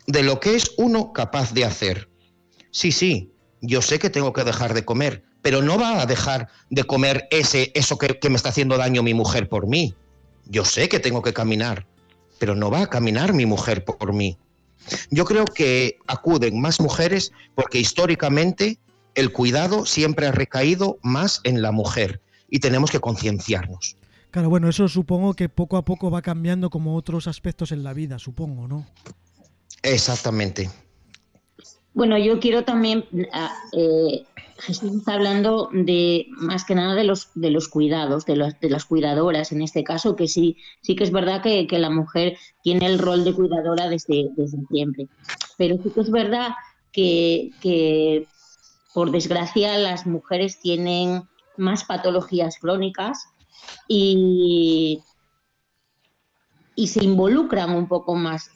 de 0.07 0.23
lo 0.23 0.41
que 0.41 0.55
es 0.55 0.73
uno 0.77 1.12
capaz 1.12 1.53
de 1.53 1.64
hacer. 1.64 2.09
Sí, 2.70 2.93
sí, 2.93 3.32
yo 3.63 3.81
sé 3.81 3.99
que 3.99 4.11
tengo 4.11 4.33
que 4.33 4.45
dejar 4.45 4.75
de 4.75 4.85
comer, 4.85 5.23
pero 5.41 5.63
no 5.63 5.79
va 5.79 6.03
a 6.03 6.07
dejar 6.07 6.49
de 6.69 6.85
comer 6.85 7.29
ese, 7.31 7.71
eso 7.75 7.97
que, 7.97 8.19
me 8.29 8.37
está 8.37 8.51
haciendo 8.51 8.77
daño 8.77 9.03
mi 9.03 9.15
mujer 9.15 9.49
por 9.49 9.69
mí. 9.69 9.95
Yo 10.47 10.65
sé 10.65 10.89
que 10.89 10.99
tengo 10.99 11.23
que 11.23 11.33
caminar, 11.33 11.87
pero 12.39 12.55
no 12.57 12.71
va 12.71 12.83
a 12.83 12.87
caminar 12.89 13.33
mi 13.33 13.47
mujer 13.47 13.85
por 13.85 14.13
mí. 14.13 14.37
Yo 15.11 15.25
creo 15.25 15.45
que 15.45 15.97
acuden 16.09 16.61
más 16.61 16.81
mujeres 16.81 17.33
porque 17.55 17.79
históricamente 17.79 18.79
el 19.15 19.33
cuidado 19.33 19.87
siempre 19.87 20.27
ha 20.27 20.33
recaído 20.33 20.99
más 21.03 21.41
en 21.45 21.63
la 21.63 21.71
mujer 21.71 22.21
y 22.51 22.59
tenemos 22.59 22.91
que 22.91 22.99
concienciarnos. 22.99 23.97
Claro, 24.33 24.49
bueno, 24.49 24.69
eso 24.69 24.89
supongo 24.89 25.35
que 25.35 25.49
poco 25.49 25.77
a 25.77 25.85
poco 25.85 26.11
va 26.11 26.23
cambiando 26.23 26.69
como 26.69 26.97
otros 26.97 27.29
aspectos 27.29 27.71
en 27.71 27.85
la 27.85 27.93
vida, 27.93 28.19
supongo, 28.19 28.67
¿no? 28.67 28.87
Exactamente. 29.83 30.71
Bueno, 31.95 32.16
yo 32.16 32.40
quiero 32.40 32.64
también, 32.64 33.05
ah, 33.32 33.55
eh, 33.72 34.24
Jesús 34.59 34.95
está 34.95 35.14
hablando 35.14 35.68
de 35.72 36.26
más 36.36 36.64
que 36.64 36.74
nada 36.74 36.95
de 36.95 37.05
los, 37.05 37.28
de 37.34 37.51
los 37.51 37.68
cuidados, 37.68 38.24
de, 38.24 38.55
de 38.61 38.70
las 38.70 38.86
cuidadoras 38.86 39.53
en 39.53 39.61
este 39.61 39.84
caso, 39.84 40.16
que 40.16 40.26
sí, 40.26 40.57
sí 40.80 40.97
que 40.97 41.05
es 41.05 41.11
verdad 41.11 41.43
que, 41.43 41.66
la 41.70 41.90
mujer 41.90 42.38
tiene 42.62 42.86
el 42.86 42.99
rol 42.99 43.24
de 43.24 43.34
cuidadora 43.34 43.88
desde, 43.88 44.30
desde 44.36 44.59
siempre. 44.70 45.09
Pero 45.59 45.76
sí 45.82 45.90
que 45.90 46.01
es 46.01 46.11
verdad 46.11 46.51
que, 46.93 47.51
que, 47.61 48.26
por 48.95 49.11
desgracia, 49.11 49.76
las 49.76 50.07
mujeres 50.07 50.61
tienen 50.61 51.24
más 51.59 51.84
patologías 51.84 52.59
crónicas 52.59 53.26
y, 53.86 55.03
y 56.74 56.86
se 56.86 57.05
involucran 57.05 57.74
un 57.74 57.86
poco 57.86 58.14
más 58.14 58.51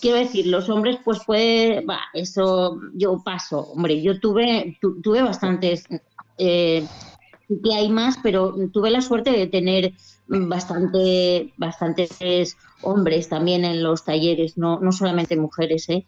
quiero 0.00 0.18
decir, 0.18 0.46
los 0.46 0.68
hombres, 0.68 0.98
pues 1.04 1.20
puede, 1.24 1.84
va, 1.84 2.00
eso 2.12 2.80
yo 2.94 3.22
paso. 3.24 3.60
Hombre, 3.72 4.02
yo 4.02 4.18
tuve, 4.20 4.78
tuve 5.02 5.22
bastantes, 5.22 5.84
eh, 6.38 6.86
que 7.62 7.74
hay 7.74 7.88
más, 7.88 8.16
pero 8.22 8.54
tuve 8.72 8.90
la 8.90 9.00
suerte 9.00 9.30
de 9.30 9.46
tener 9.46 9.92
bastante, 10.26 11.52
bastantes 11.56 12.56
hombres 12.82 13.28
también 13.28 13.64
en 13.64 13.82
los 13.82 14.04
talleres, 14.04 14.58
no, 14.58 14.80
no 14.80 14.92
solamente 14.92 15.36
mujeres, 15.36 15.88
¿eh? 15.88 16.06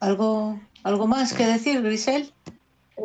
¿Algo, 0.00 0.58
¿Algo 0.82 1.06
más 1.06 1.34
que 1.34 1.44
decir, 1.44 1.82
Grisel? 1.82 2.32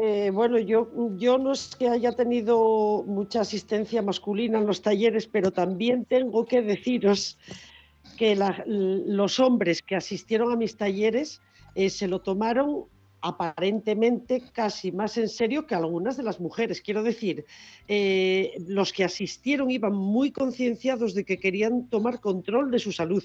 Eh, 0.02 0.30
bueno, 0.34 0.60
yo, 0.60 0.89
no 1.38 1.54
es 1.54 1.76
que 1.76 1.88
haya 1.88 2.12
tenido 2.12 3.04
mucha 3.08 3.41
asistencia 3.41 4.02
masculina 4.02 4.60
en 4.60 4.66
los 4.66 4.82
talleres, 4.82 5.28
pero 5.28 5.52
también 5.52 6.06
tengo 6.06 6.46
que 6.46 6.62
deciros 6.62 7.38
que 8.18 8.38
los 8.66 9.39
hombres 9.39 9.82
que 9.82 9.96
asistieron 9.96 10.52
a 10.52 10.58
mis 10.58 10.76
talleres 10.76 11.41
eh, 11.76 11.89
se 11.89 12.08
lo 12.08 12.20
tomaron 12.20 12.86
aparentemente 13.22 14.43
casi 14.54 14.91
más 14.91 15.18
en 15.18 15.30
serio 15.30 15.66
que 15.66 15.76
algunas 15.76 16.18
de 16.18 16.24
las 16.24 16.39
mujeres. 16.39 16.82
Quiero 16.82 17.02
decir, 17.02 17.46
eh, 17.88 18.54
los 18.68 18.93
que 18.93 19.04
asistieron 19.04 19.72
iban 19.72 19.93
muy 19.93 20.32
concienciados 20.32 21.14
de 21.14 21.24
que 21.24 21.39
querían 21.39 21.88
tomar 21.88 22.20
control 22.20 22.70
de 22.70 22.80
su 22.80 22.91
salud. 22.91 23.24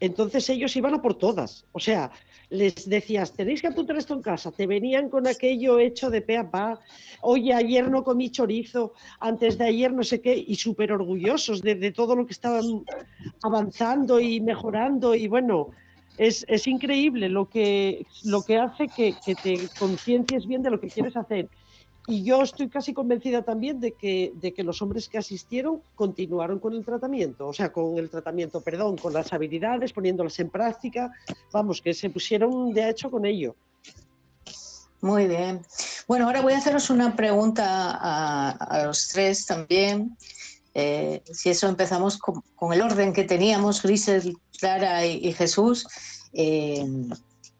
Entonces 0.00 0.48
ellos 0.48 0.76
iban 0.76 0.94
a 0.94 1.02
por 1.02 1.14
todas. 1.14 1.66
O 1.72 1.80
sea, 1.80 2.10
les 2.50 2.88
decías, 2.88 3.32
tenéis 3.32 3.60
que 3.60 3.68
apuntar 3.68 3.96
esto 3.96 4.14
en 4.14 4.22
casa. 4.22 4.52
Te 4.52 4.66
venían 4.66 5.08
con 5.08 5.26
aquello 5.26 5.78
hecho 5.78 6.08
de 6.10 6.22
pe 6.22 6.36
a 6.36 6.50
pa. 6.50 6.80
Oye, 7.20 7.52
ayer 7.52 7.90
no 7.90 8.04
comí 8.04 8.30
chorizo, 8.30 8.94
antes 9.20 9.58
de 9.58 9.64
ayer 9.66 9.92
no 9.92 10.02
sé 10.02 10.20
qué, 10.20 10.34
y 10.36 10.54
súper 10.54 10.92
orgullosos 10.92 11.62
de, 11.62 11.92
todo 11.92 12.14
lo 12.14 12.26
que 12.26 12.32
estaban 12.32 12.84
avanzando 13.42 14.20
y 14.20 14.40
mejorando. 14.40 15.14
Y 15.14 15.26
bueno, 15.28 15.70
es, 16.16 16.66
increíble 16.66 17.28
lo 17.28 17.48
que, 17.48 18.06
lo 18.24 18.42
que 18.42 18.58
hace 18.58 18.86
que, 18.88 19.14
que 19.24 19.34
te 19.34 19.68
conciencias 19.78 20.46
bien 20.46 20.62
de 20.62 20.70
lo 20.70 20.80
que 20.80 20.88
quieres 20.88 21.16
hacer. 21.16 21.48
Y 22.10 22.22
yo 22.22 22.42
estoy 22.42 22.70
casi 22.70 22.94
convencida 22.94 23.42
también 23.42 23.80
de 23.80 23.92
que, 23.92 24.32
de 24.34 24.54
que 24.54 24.64
los 24.64 24.80
hombres 24.80 25.10
que 25.10 25.18
asistieron 25.18 25.82
continuaron 25.94 26.58
con 26.58 26.72
el 26.72 26.82
tratamiento, 26.82 27.46
o 27.46 27.52
sea, 27.52 27.70
con 27.70 27.98
el 27.98 28.08
tratamiento, 28.08 28.62
perdón, 28.62 28.96
con 28.96 29.12
las 29.12 29.30
habilidades, 29.34 29.92
poniéndolas 29.92 30.38
en 30.38 30.48
práctica, 30.48 31.12
vamos, 31.52 31.82
que 31.82 31.92
se 31.92 32.08
pusieron 32.08 32.72
de 32.72 32.88
hecho 32.88 33.10
con 33.10 33.26
ello. 33.26 33.54
Muy 35.02 35.26
bien. 35.26 35.60
Bueno, 36.08 36.24
ahora 36.24 36.40
voy 36.40 36.54
a 36.54 36.58
haceros 36.58 36.88
una 36.88 37.14
pregunta 37.14 37.98
a, 38.00 38.84
los 38.86 39.08
tres 39.08 39.44
también. 39.44 40.16
Eh, 40.72 41.22
si 41.30 41.50
eso 41.50 41.68
empezamos 41.68 42.16
con, 42.16 42.72
el 42.72 42.80
orden 42.80 43.12
que 43.12 43.24
teníamos, 43.24 43.82
Grisel, 43.82 44.34
Clara 44.58 45.04
y, 45.04 45.30
Jesús. 45.34 45.86
Eh, 46.32 46.86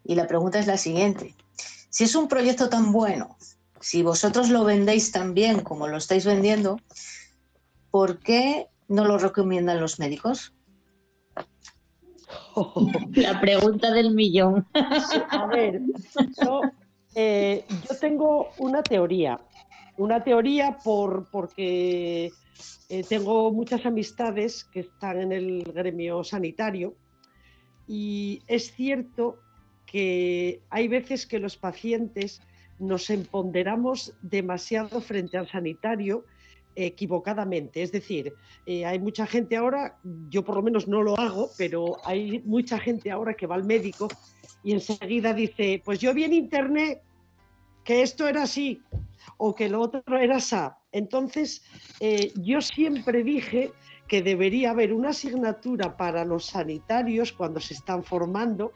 y 0.05 0.15
la 0.15 0.25
pregunta 0.25 0.57
es 0.57 0.65
la 0.65 0.77
siguiente. 0.77 1.35
Si 1.91 2.05
es 2.05 2.15
un 2.15 2.27
proyecto 2.27 2.67
tan 2.67 2.91
bueno, 2.91 3.37
si 3.81 4.03
vosotros 4.03 4.49
lo 4.49 4.63
vendéis 4.63 5.11
tan 5.11 5.33
bien 5.33 5.61
como 5.61 5.87
lo 5.87 5.97
estáis 5.97 6.25
vendiendo, 6.25 6.79
¿por 7.91 8.19
qué 8.19 8.67
no 8.87 9.05
lo 9.05 9.17
recomiendan 9.17 9.79
los 9.79 9.99
médicos? 9.99 10.53
La 13.15 13.39
pregunta 13.39 13.91
del 13.91 14.13
millón. 14.13 14.67
a 14.73 15.47
ver, 15.47 15.81
eh, 17.15 17.65
yo, 17.67 17.97
tengo 17.99 18.49
una 18.57 18.83
teoría. 18.83 19.39
Una 19.97 20.23
teoría 20.23 20.77
por, 20.83 21.29
porque 21.31 22.31
eh, 22.89 23.03
tengo 23.07 23.51
muchas 23.51 23.85
amistades 23.85 24.63
que 24.65 24.81
están 24.81 25.19
en 25.19 25.31
el 25.31 25.63
gremio 25.63 26.23
sanitario 26.23 26.95
y 27.87 28.41
es 28.47 28.71
cierto 28.73 29.39
que 29.85 30.61
hay 30.69 30.87
veces 30.87 31.25
que 31.25 31.39
los 31.39 31.57
pacientes 31.57 32.41
nos 32.79 33.09
empoderamos 33.09 34.13
demasiado 34.21 35.01
frente 35.01 35.37
al 35.37 35.47
sanitario 35.49 36.25
equivocadamente. 36.75 37.81
Es 37.81 37.91
decir, 37.91 38.33
eh, 38.65 38.85
hay 38.85 38.99
mucha 38.99 39.25
gente 39.25 39.57
ahora, 39.57 39.99
yo 40.29 40.43
por 40.43 40.55
lo 40.55 40.61
menos 40.61 40.87
no 40.87 41.01
lo 41.01 41.19
hago, 41.19 41.49
pero 41.57 41.97
hay 42.05 42.41
mucha 42.45 42.79
gente 42.79 43.11
ahora 43.11 43.33
que 43.33 43.47
va 43.47 43.55
al 43.55 43.65
médico 43.65 44.07
y 44.63 44.73
enseguida 44.73 45.33
dice, 45.33 45.81
pues 45.83 45.99
yo 45.99 46.13
vi 46.13 46.23
en 46.23 46.33
internet 46.33 47.01
que 47.83 48.01
esto 48.01 48.27
era 48.27 48.43
así 48.43 48.81
o 49.37 49.55
que 49.55 49.69
lo 49.69 49.81
otro 49.81 50.17
era 50.17 50.37
así. 50.37 50.55
Entonces, 50.91 51.63
eh, 51.99 52.31
yo 52.35 52.61
siempre 52.61 53.23
dije 53.23 53.71
que 54.07 54.21
debería 54.21 54.71
haber 54.71 54.91
una 54.91 55.09
asignatura 55.09 55.95
para 55.95 56.25
los 56.25 56.47
sanitarios 56.47 57.31
cuando 57.31 57.59
se 57.59 57.75
están 57.75 58.03
formando 58.03 58.71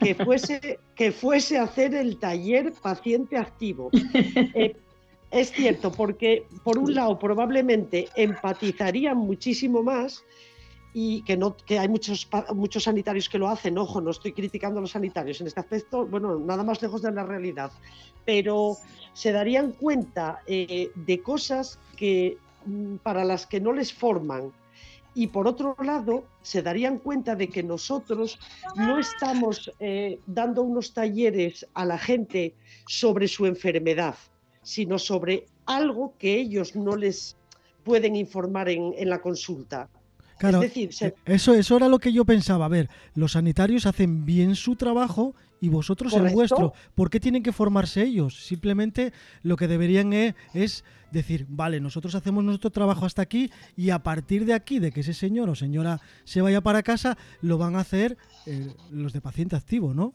que 0.00 0.14
fuese, 0.14 0.78
que 0.94 1.12
fuese 1.12 1.58
a 1.58 1.64
hacer 1.64 1.94
el 1.94 2.18
taller 2.18 2.72
paciente 2.72 3.36
activo. 3.36 3.90
Eh, 4.54 4.76
es 5.30 5.52
cierto, 5.52 5.92
porque 5.92 6.46
por 6.64 6.78
un 6.78 6.94
lado 6.94 7.18
probablemente 7.18 8.08
empatizarían 8.16 9.18
muchísimo 9.18 9.82
más 9.82 10.24
y 10.94 11.22
que 11.22 11.36
no 11.36 11.54
que 11.56 11.78
hay 11.78 11.88
muchos 11.88 12.28
muchos 12.54 12.84
sanitarios 12.84 13.28
que 13.28 13.38
lo 13.38 13.48
hacen, 13.48 13.76
ojo, 13.76 14.00
no 14.00 14.10
estoy 14.10 14.32
criticando 14.32 14.78
a 14.78 14.82
los 14.82 14.92
sanitarios 14.92 15.40
en 15.40 15.46
este 15.46 15.60
aspecto, 15.60 16.06
bueno, 16.06 16.38
nada 16.38 16.64
más 16.64 16.80
lejos 16.80 17.02
de 17.02 17.12
la 17.12 17.24
realidad, 17.24 17.70
pero 18.24 18.78
se 19.12 19.32
darían 19.32 19.72
cuenta 19.72 20.40
eh, 20.46 20.90
de 20.94 21.20
cosas 21.20 21.78
que 21.96 22.38
mm, 22.64 22.96
para 22.96 23.24
las 23.24 23.46
que 23.46 23.60
no 23.60 23.72
les 23.74 23.92
forman 23.92 24.50
y 25.18 25.26
por 25.26 25.48
otro 25.48 25.74
lado 25.82 26.28
se 26.42 26.62
darían 26.62 26.98
cuenta 26.98 27.34
de 27.34 27.48
que 27.48 27.64
nosotros 27.64 28.38
no 28.76 29.00
estamos 29.00 29.68
eh, 29.80 30.20
dando 30.28 30.62
unos 30.62 30.94
talleres 30.94 31.66
a 31.74 31.84
la 31.84 31.98
gente 31.98 32.54
sobre 32.86 33.26
su 33.26 33.44
enfermedad, 33.44 34.14
sino 34.62 34.96
sobre 34.96 35.46
algo 35.66 36.14
que 36.18 36.36
ellos 36.36 36.76
no 36.76 36.94
les 36.94 37.36
pueden 37.82 38.14
informar 38.14 38.68
en, 38.68 38.94
la 39.10 39.20
consulta. 39.20 39.90
Claro, 40.38 40.62
es 40.62 40.74
decir, 40.74 40.90
eh, 41.00 41.14
eso, 41.26 41.54
eso 41.54 41.76
era 41.76 41.88
lo 41.88 41.98
que 41.98 42.12
yo 42.12 42.24
pensaba. 42.24 42.66
A 42.66 42.68
ver, 42.68 42.88
los 43.14 43.32
sanitarios 43.32 43.86
hacen 43.86 44.24
bien 44.24 44.54
su 44.54 44.76
trabajo 44.76 45.34
y 45.60 45.68
vosotros 45.68 46.12
el 46.14 46.32
vuestro. 46.32 46.72
¿Por 46.94 47.10
qué 47.10 47.20
tienen 47.20 47.42
que 47.42 47.52
formarse 47.52 48.02
ellos? 48.02 48.46
Simplemente 48.46 49.12
lo 49.42 49.56
que 49.56 49.68
deberían 49.68 50.12
e, 50.12 50.34
es, 50.54 50.84
decir, 51.10 51.46
vale, 51.48 51.80
nosotros 51.80 52.14
hacemos 52.14 52.44
nuestro 52.44 52.70
trabajo 52.70 53.06
hasta 53.06 53.22
aquí 53.22 53.50
y 53.76 53.90
a 53.90 54.02
partir 54.02 54.44
de 54.44 54.54
aquí, 54.54 54.78
de 54.78 54.92
que 54.92 55.00
ese 55.00 55.14
señor 55.14 55.48
o 55.48 55.54
señora 55.54 56.00
se 56.24 56.40
vaya 56.40 56.60
para 56.60 56.82
casa, 56.82 57.18
lo 57.40 57.58
van 57.58 57.76
a 57.76 57.80
hacer 57.80 58.16
eh, 58.46 58.74
los 58.90 59.12
de 59.12 59.20
paciente 59.20 59.56
activo, 59.56 59.94
¿no? 59.94 60.12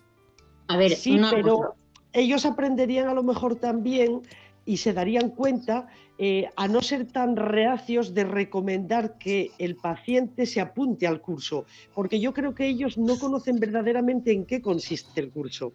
A 0.68 0.78
ver, 0.78 0.96
sí, 0.96 1.20
pero 1.30 1.76
ellos 2.14 2.46
aprenderían 2.46 3.10
a 3.10 3.14
lo 3.14 3.24
mejor 3.24 3.56
también 3.56 4.22
y 4.66 4.78
se 4.78 4.94
darían 4.94 5.30
cuenta 5.30 5.88
eh, 6.18 6.48
a 6.56 6.68
no 6.68 6.82
ser 6.82 7.08
tan 7.08 7.36
reacios 7.36 8.14
de 8.14 8.24
recomendar 8.24 9.18
que 9.18 9.52
el 9.58 9.76
paciente 9.76 10.46
se 10.46 10.62
apunte 10.62 11.08
al 11.08 11.22
curso, 11.22 11.66
porque 11.94 12.20
yo 12.20 12.34
creo 12.34 12.54
que 12.54 12.68
ellos 12.68 12.98
no 12.98 13.18
conocen 13.18 13.60
verdaderamente 13.60 14.32
en 14.32 14.46
qué 14.46 14.62
consiste 14.62 15.20
el 15.20 15.32
curso. 15.32 15.74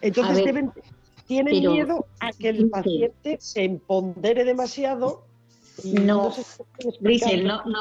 Entonces 0.00 0.44
tienen 1.26 1.60
miedo 1.60 2.06
a 2.20 2.32
que 2.32 2.48
el 2.48 2.70
paciente 2.70 3.36
se 3.38 3.64
empondere 3.64 4.44
demasiado. 4.44 5.26
no, 5.84 6.32
Grisel, 7.00 7.44
no, 7.44 7.62
no, 7.66 7.78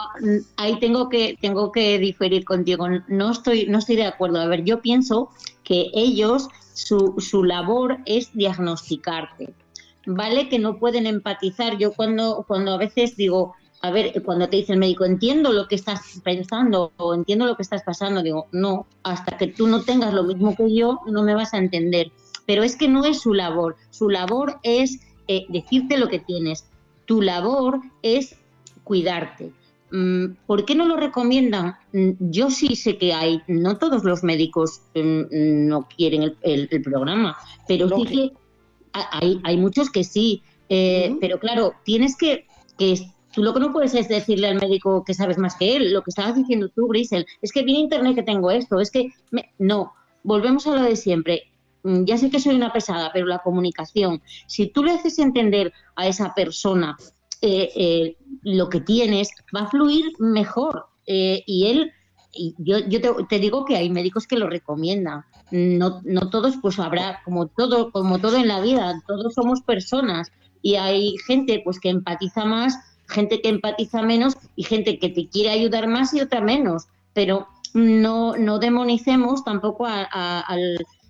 ahí 0.58 0.78
tengo 0.80 1.10
que, 1.10 1.38
tengo 1.42 1.72
que 1.72 1.98
diferir 1.98 2.44
contigo. 2.44 2.88
No 3.08 3.32
estoy, 3.32 3.68
no 3.68 3.80
estoy 3.80 3.96
de 3.96 4.06
acuerdo. 4.06 4.40
A 4.40 4.48
ver, 4.48 4.66
yo 4.66 4.82
pienso 4.82 5.30
que 5.64 5.88
ellos, 5.94 6.50
su, 6.74 7.16
su 7.18 7.44
labor 7.44 7.98
es 8.06 8.34
diagnosticarte 8.34 9.54
vale 10.10 10.50
que 10.50 10.60
no 10.60 10.80
pueden 10.80 11.06
empatizar. 11.06 11.78
Yo 11.78 11.94
cuando, 11.94 12.44
cuando 12.48 12.74
a 12.74 12.78
veces 12.78 13.16
digo, 13.16 13.54
a 13.82 13.92
ver, 13.92 14.22
cuando 14.24 14.50
te 14.50 14.58
dice 14.58 14.74
el 14.74 14.80
médico, 14.80 15.06
entiendo 15.06 15.54
lo 15.54 15.68
que 15.68 15.76
estás 15.76 16.20
pensando 16.24 16.92
o 16.98 17.14
entiendo 17.14 17.46
lo 17.46 17.56
que 17.56 17.62
estás 17.62 17.84
pasando, 17.84 18.24
digo, 18.24 18.48
no, 18.52 18.88
hasta 19.04 19.38
que 19.38 19.48
tú 19.48 19.68
no 19.68 19.84
tengas 19.84 20.14
lo 20.14 20.24
mismo 20.24 20.56
que 20.56 20.74
yo, 20.74 21.00
no 21.08 21.24
me 21.24 21.36
vas 21.36 21.54
a 21.54 21.60
entender. 21.60 22.12
Pero 22.46 22.64
es 22.64 22.76
que 22.76 22.88
no 22.88 23.06
es 23.06 23.22
su 23.22 23.34
labor, 23.34 23.76
su 23.92 24.10
labor 24.10 24.60
es 24.64 25.00
eh, 25.28 25.46
decirte 25.50 25.98
lo 25.98 26.08
que 26.08 26.20
tienes, 26.20 26.66
tu 27.06 27.22
labor 27.22 27.80
es 28.02 28.36
cuidarte. 28.84 29.52
Mm, 29.92 30.36
¿Por 30.46 30.66
qué 30.66 30.76
no 30.76 30.86
lo 30.86 30.98
recomiendan? 30.98 31.76
Mm, 31.94 32.12
yo 32.20 32.50
sí 32.50 32.76
sé 32.76 32.98
que 32.98 33.14
hay, 33.14 33.42
no 33.48 33.78
todos 33.78 34.04
los 34.04 34.24
médicos 34.24 34.82
mm, 34.96 35.68
no 35.68 35.88
quieren 35.96 36.36
el, 36.42 36.68
programa, 36.84 37.38
pero 37.68 37.88
sí 37.90 38.06
que 38.06 38.39
hay, 38.94 39.40
hay 39.44 39.58
muchos 39.58 39.90
que 39.90 40.04
sí, 40.04 40.44
eh, 40.70 41.16
pero 41.20 41.40
claro, 41.40 41.74
tienes 41.84 42.16
que, 42.16 42.46
que 42.78 43.12
tú 43.34 43.44
lo 43.44 43.54
que 43.54 43.60
no 43.60 43.74
puedes 43.74 43.94
es 43.96 44.08
decirle 44.08 44.48
al 44.48 44.60
médico 44.60 45.04
que 45.04 45.14
sabes 45.14 45.38
más 45.38 45.56
que 45.56 45.76
él, 45.76 45.94
lo 45.94 46.04
que 46.04 46.12
estabas 46.12 46.36
diciendo 46.36 46.70
tú, 46.70 46.88
Grisel, 46.88 47.26
es 47.42 47.52
que 47.52 47.64
viene 47.64 47.82
internet 47.82 48.16
que 48.16 48.24
tengo 48.24 48.52
esto, 48.52 48.80
es 48.80 48.92
que 48.92 49.14
no, 49.58 49.94
volvemos 50.24 50.68
a 50.68 50.76
lo 50.76 50.84
de 50.84 50.96
siempre. 50.96 51.52
Mm, 51.84 52.06
ya 52.06 52.18
sé 52.18 52.30
que 52.30 52.40
soy 52.40 52.56
una 52.56 52.74
pesada, 52.74 53.12
pero 53.14 53.26
la 53.26 53.40
comunicación, 53.40 54.22
si 54.48 54.68
tú 54.68 54.84
le 54.84 54.92
haces 54.92 55.20
entender 55.20 55.74
a 55.96 56.08
esa 56.08 56.34
persona 56.34 56.98
eh, 57.42 57.70
eh, 57.76 58.18
lo 58.44 58.70
que 58.70 58.82
tienes, 58.82 59.30
va 59.56 59.62
a 59.62 59.70
fluir 59.70 60.06
mejor 60.20 60.86
y 61.12 61.66
él 61.66 61.92
y 62.34 62.56
yo, 62.58 62.80
yo 62.80 63.00
te, 63.28 63.40
digo 63.40 63.66
que 63.66 63.76
hay 63.76 63.90
médicos 63.90 64.28
que 64.28 64.38
lo 64.38 64.50
recomiendan. 64.50 65.26
No, 65.52 66.02
no 66.04 66.30
todos, 66.30 66.58
pues 66.62 66.80
habrá, 66.80 67.22
como 67.24 67.48
todo, 67.48 67.92
como 67.92 68.20
todo 68.20 68.38
en 68.38 68.48
la 68.48 68.62
vida, 68.62 69.02
todos 69.08 69.34
somos 69.34 69.62
personas 69.62 70.32
y 70.62 70.76
hay 70.76 71.16
gente 71.26 71.62
pues 71.64 71.80
que 71.80 71.90
empatiza 71.90 72.46
más, 72.46 72.78
gente 73.08 73.42
que 73.42 73.50
empatiza 73.50 74.02
menos 74.04 74.38
y 74.56 74.64
gente 74.64 75.00
que 75.00 75.10
te 75.10 75.28
quiere 75.28 75.50
ayudar 75.50 75.88
más 75.88 76.14
y 76.14 76.22
otra 76.22 76.42
menos. 76.42 76.88
Pero 77.14 77.48
no, 77.74 78.36
no 78.38 78.60
demonicemos 78.60 79.44
tampoco 79.44 79.86
al, 79.88 80.08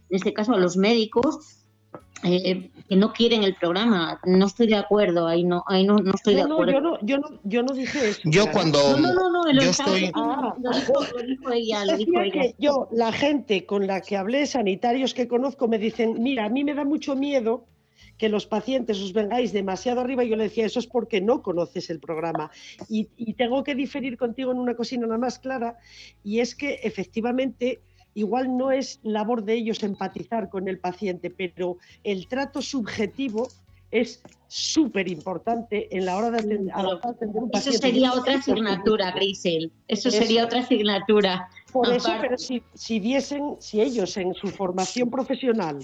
en 0.10 0.16
este 0.16 0.34
caso 0.34 0.54
a 0.54 0.58
los 0.58 0.78
médicos 0.78 1.59
eh, 2.24 2.70
que 2.88 2.96
no 2.96 3.14
quieren 3.14 3.44
el 3.44 3.56
programa. 3.56 4.20
No 4.26 4.46
estoy 4.46 4.68
de 4.68 4.76
acuerdo, 4.76 5.28
ahí 5.28 5.44
no, 5.44 5.64
ahí 5.68 5.86
no, 5.86 5.98
no 5.98 6.12
estoy 6.14 6.36
de 6.36 6.42
acuerdo. 6.42 6.74
yo, 6.74 6.82
no, 6.82 7.00
yo, 7.02 7.18
no, 7.20 7.40
yo 7.44 7.64
no 7.64 7.74
dije 7.74 8.10
eso. 8.10 8.22
Yo 8.26 8.52
cuando. 8.52 8.98
No, 8.98 9.14
no, 9.14 9.30
no, 9.30 9.52
yo 9.52 9.62
estoy... 9.62 10.12
Ah. 10.14 10.54
lo, 10.62 10.72
dijo, 11.24 11.52
ella, 11.52 11.86
lo 11.86 11.98
dijo 11.98 12.20
ella. 12.20 12.54
yo, 12.58 12.90
la 12.92 13.12
gente 13.12 13.66
con 13.66 13.88
la 13.88 14.02
que 14.02 14.18
hablé, 14.18 14.46
sanitarios 14.48 15.14
que 15.14 15.28
conozco, 15.28 15.68
me 15.68 15.78
dicen: 15.78 16.22
Mira, 16.22 16.46
a 16.46 16.50
mí 16.50 16.64
me 16.64 16.74
da 16.74 16.84
mucho 16.84 17.16
miedo 17.16 17.66
que 18.18 18.28
los 18.28 18.46
pacientes 18.46 19.00
os 19.00 19.14
vengáis 19.14 19.54
demasiado 19.54 20.02
arriba. 20.02 20.24
Y 20.24 20.30
yo 20.30 20.36
le 20.36 20.44
decía: 20.44 20.66
Eso 20.66 20.80
es 20.80 20.88
porque 20.88 21.22
no 21.22 21.42
conoces 21.42 21.90
el 21.90 22.00
programa. 22.00 22.52
Y, 22.90 23.08
y 23.16 23.36
tengo 23.36 23.64
que 23.64 23.76
diferir 23.76 24.18
contigo 24.18 24.52
en 24.52 24.60
una 24.60 24.76
cocina 24.76 25.08
nada 25.08 25.20
más 25.20 25.40
clara, 25.40 25.78
y 26.24 26.40
es 26.40 26.54
que 26.54 26.82
efectivamente 26.84 27.82
igual 28.14 28.58
no 28.58 28.72
es 28.72 29.00
labor 29.04 29.44
de 29.44 29.54
ellos 29.56 29.84
empatizar 29.84 30.50
con 30.50 30.68
el 30.68 30.80
paciente, 30.80 31.30
pero 31.30 31.78
el 32.04 32.28
trato 32.28 32.62
subjetivo 32.62 33.48
es 33.92 34.22
súper 34.48 35.08
importante 35.08 35.96
en 35.96 36.06
la 36.06 36.18
hora 36.18 36.32
de 36.32 36.38
atender, 36.40 37.44
un 37.44 37.50
paciente. 37.50 37.78
Eso 37.78 37.88
sería 37.88 38.14
otra 38.14 38.36
asignatura, 38.36 39.12
Grisel. 39.12 39.72
Eso, 39.88 40.12
sería 40.12 40.46
otra 40.46 40.60
asignatura. 40.60 41.50
Por 41.72 41.92
eso, 41.92 42.12
pero 42.22 42.38
si, 42.38 42.64
si 42.74 43.00
diesen, 43.00 43.56
si 43.60 43.82
ellos 43.82 44.16
en 44.18 44.34
su 44.34 44.48
formación 44.48 45.10
profesional 45.10 45.80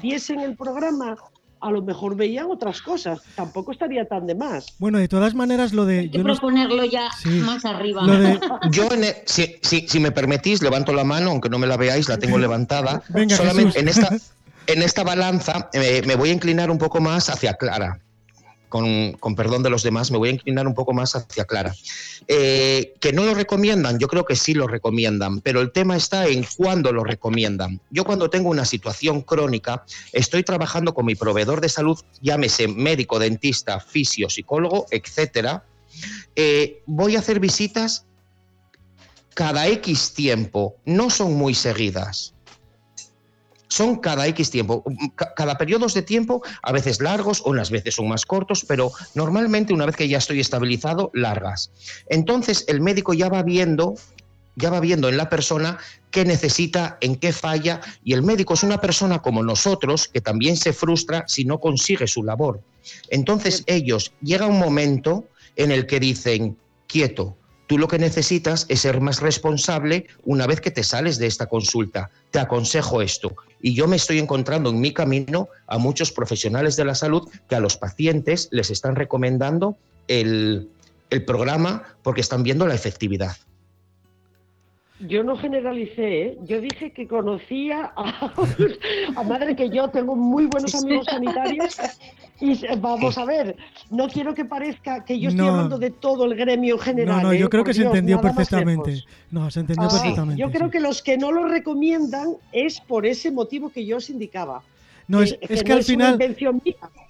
diesen 0.00 0.40
el 0.40 0.56
programa 0.56 1.16
a 1.60 1.70
lo 1.70 1.82
mejor 1.82 2.16
veían 2.16 2.46
otras 2.50 2.82
cosas. 2.82 3.20
Tampoco 3.34 3.72
estaría 3.72 4.06
tan 4.06 4.26
de 4.26 4.34
más. 4.34 4.74
Bueno, 4.78 4.98
de 4.98 5.08
todas 5.08 5.34
maneras, 5.34 5.72
lo 5.72 5.86
de. 5.86 6.00
Hay 6.00 6.10
que 6.10 6.20
proponerlo 6.20 6.84
ya 6.84 7.08
más 7.44 7.64
arriba. 7.64 8.02
Yo, 8.70 8.88
e, 8.92 9.24
si, 9.26 10.00
me 10.00 10.10
permitís, 10.10 10.62
levanto 10.62 10.92
la 10.92 11.04
mano, 11.04 11.30
aunque 11.30 11.48
no 11.48 11.58
me 11.58 11.66
la 11.66 11.76
veáis, 11.76 12.08
la 12.08 12.18
tengo 12.18 12.38
levantada. 12.38 13.02
Solamente 13.28 13.80
en 13.80 13.88
esta, 13.88 14.16
en 14.66 14.82
esta 14.82 15.04
balanza 15.04 15.68
eh, 15.72 16.02
me 16.06 16.14
voy 16.14 16.30
a 16.30 16.32
inclinar 16.32 16.70
un 16.70 16.78
poco 16.78 17.00
más 17.00 17.28
hacia 17.28 17.54
Clara 17.54 18.00
con, 18.68 19.16
perdón 19.36 19.62
de 19.62 19.70
los 19.70 19.82
demás, 19.82 20.10
me 20.10 20.18
voy 20.18 20.28
a 20.30 20.32
inclinar 20.32 20.66
un 20.66 20.74
poco 20.74 20.92
más 20.92 21.14
hacia 21.14 21.44
Clara. 21.44 21.74
Eh, 22.26 22.94
que 23.00 23.12
no 23.12 23.24
lo 23.24 23.34
recomiendan, 23.34 23.98
yo 23.98 24.08
creo 24.08 24.24
que 24.24 24.36
sí 24.36 24.54
lo 24.54 24.66
recomiendan, 24.66 25.40
pero 25.40 25.60
el 25.60 25.72
tema 25.72 25.96
está 25.96 26.26
en 26.26 26.46
cuándo 26.56 26.92
lo 26.92 27.04
recomiendan. 27.04 27.80
Yo 27.90 28.04
cuando 28.04 28.30
tengo 28.30 28.50
una 28.50 28.64
situación 28.64 29.22
crónica, 29.22 29.84
estoy 30.12 30.42
trabajando 30.42 30.94
con 30.94 31.06
mi 31.06 31.14
proveedor 31.14 31.60
de 31.60 31.68
salud, 31.68 31.98
llámese 32.20 32.68
médico, 32.68 33.18
dentista, 33.18 33.80
fisio, 33.80 34.28
psicólogo, 34.28 34.86
etcétera. 34.90 35.64
Eh, 36.36 36.82
voy 36.86 37.16
a 37.16 37.20
hacer 37.20 37.40
visitas 37.40 38.04
cada 39.34 39.68
X 39.68 40.14
tiempo, 40.14 40.76
no 40.84 41.10
son 41.10 41.34
muy 41.34 41.54
seguidas 41.54 42.34
son 43.68 43.96
cada 43.96 44.26
X 44.28 44.50
tiempo, 44.50 44.84
cada 45.36 45.58
periodos 45.58 45.94
de 45.94 46.02
tiempo, 46.02 46.42
a 46.62 46.72
veces 46.72 47.00
largos, 47.00 47.42
unas 47.44 47.70
veces 47.70 47.94
son 47.94 48.08
más 48.08 48.26
cortos, 48.26 48.64
pero 48.66 48.90
normalmente 49.14 49.72
una 49.72 49.86
vez 49.86 49.96
que 49.96 50.08
ya 50.08 50.18
estoy 50.18 50.40
estabilizado, 50.40 51.10
largas. 51.14 51.70
Entonces 52.08 52.64
el 52.68 52.80
médico 52.80 53.14
ya 53.14 53.28
va 53.28 53.42
viendo 53.42 53.94
ya 54.58 54.70
va 54.70 54.80
viendo 54.80 55.08
en 55.08 55.16
la 55.16 55.28
persona 55.28 55.78
qué 56.10 56.24
necesita, 56.24 56.98
en 57.00 57.14
qué 57.14 57.32
falla, 57.32 57.80
y 58.02 58.12
el 58.12 58.24
médico 58.24 58.54
es 58.54 58.64
una 58.64 58.80
persona 58.80 59.22
como 59.22 59.44
nosotros 59.44 60.08
que 60.08 60.20
también 60.20 60.56
se 60.56 60.72
frustra 60.72 61.24
si 61.28 61.44
no 61.44 61.60
consigue 61.60 62.08
su 62.08 62.24
labor. 62.24 62.60
Entonces 63.08 63.62
ellos 63.66 64.12
llega 64.20 64.48
un 64.48 64.58
momento 64.58 65.28
en 65.54 65.70
el 65.70 65.86
que 65.86 66.00
dicen, 66.00 66.56
quieto, 66.88 67.36
Tú 67.68 67.76
lo 67.76 67.86
que 67.86 67.98
necesitas 67.98 68.64
es 68.70 68.80
ser 68.80 69.02
más 69.02 69.20
responsable 69.20 70.06
una 70.24 70.46
vez 70.46 70.58
que 70.62 70.70
te 70.70 70.82
sales 70.82 71.18
de 71.18 71.26
esta 71.26 71.46
consulta. 71.46 72.10
Te 72.30 72.38
aconsejo 72.38 73.02
esto. 73.02 73.36
Y 73.60 73.74
yo 73.74 73.88
me 73.88 73.96
estoy 73.96 74.18
encontrando 74.18 74.70
en 74.70 74.80
mi 74.80 74.92
camino 74.92 75.48
a 75.66 75.78
muchos 75.78 76.12
profesionales 76.12 76.76
de 76.76 76.84
la 76.84 76.94
salud 76.94 77.28
que 77.48 77.56
a 77.56 77.60
los 77.60 77.76
pacientes 77.76 78.48
les 78.52 78.70
están 78.70 78.96
recomendando 78.96 79.76
el, 80.06 80.68
programa 81.26 81.84
porque 82.02 82.20
están 82.20 82.42
viendo 82.42 82.66
la 82.66 82.74
efectividad. 82.74 83.36
Yo 85.00 85.22
no 85.22 85.36
generalicé, 85.36 86.22
¿eh? 86.22 86.38
yo 86.44 86.60
dije 86.60 86.92
que 86.92 87.06
conocía 87.06 87.92
a, 87.96 88.32
a, 89.16 89.22
madre 89.22 89.54
que 89.54 89.70
yo 89.70 89.88
tengo 89.88 90.16
muy 90.16 90.46
buenos 90.46 90.74
amigos 90.74 91.06
sanitarios 91.10 91.76
y 92.40 92.58
vamos 92.78 93.16
a 93.16 93.24
ver, 93.24 93.56
no 93.90 94.08
quiero 94.08 94.34
que 94.34 94.44
parezca 94.44 95.04
que 95.04 95.20
yo 95.20 95.28
estoy 95.30 95.46
hablando 95.46 95.78
de 95.78 95.90
todo 95.90 96.24
el 96.24 96.34
gremio 96.34 96.78
general. 96.78 97.22
No, 97.22 97.28
no, 97.28 97.34
yo 97.34 97.46
¿eh? 97.46 97.48
creo 97.48 97.64
que 97.64 97.74
se 97.74 97.84
entendió 97.84 98.20
perfectamente. 98.20 99.04
No, 99.30 99.50
se 99.50 99.60
entendió 99.60 99.86
ah, 99.86 99.92
perfectamente. 99.92 100.40
Yo 100.40 100.50
creo 100.50 100.70
que 100.70 100.80
los 100.80 101.02
que 101.02 101.16
no 101.16 101.30
lo 101.30 101.46
recomiendan 101.46 102.34
es 102.52 102.80
por 102.80 103.06
ese 103.06 103.30
motivo 103.30 103.70
que 103.70 103.84
yo 103.84 103.98
os 103.98 104.10
indicaba. 104.10 104.62
No, 105.08 105.22
es, 105.22 105.38
que, 105.64 105.72
al 105.72 105.82
final. 105.84 106.18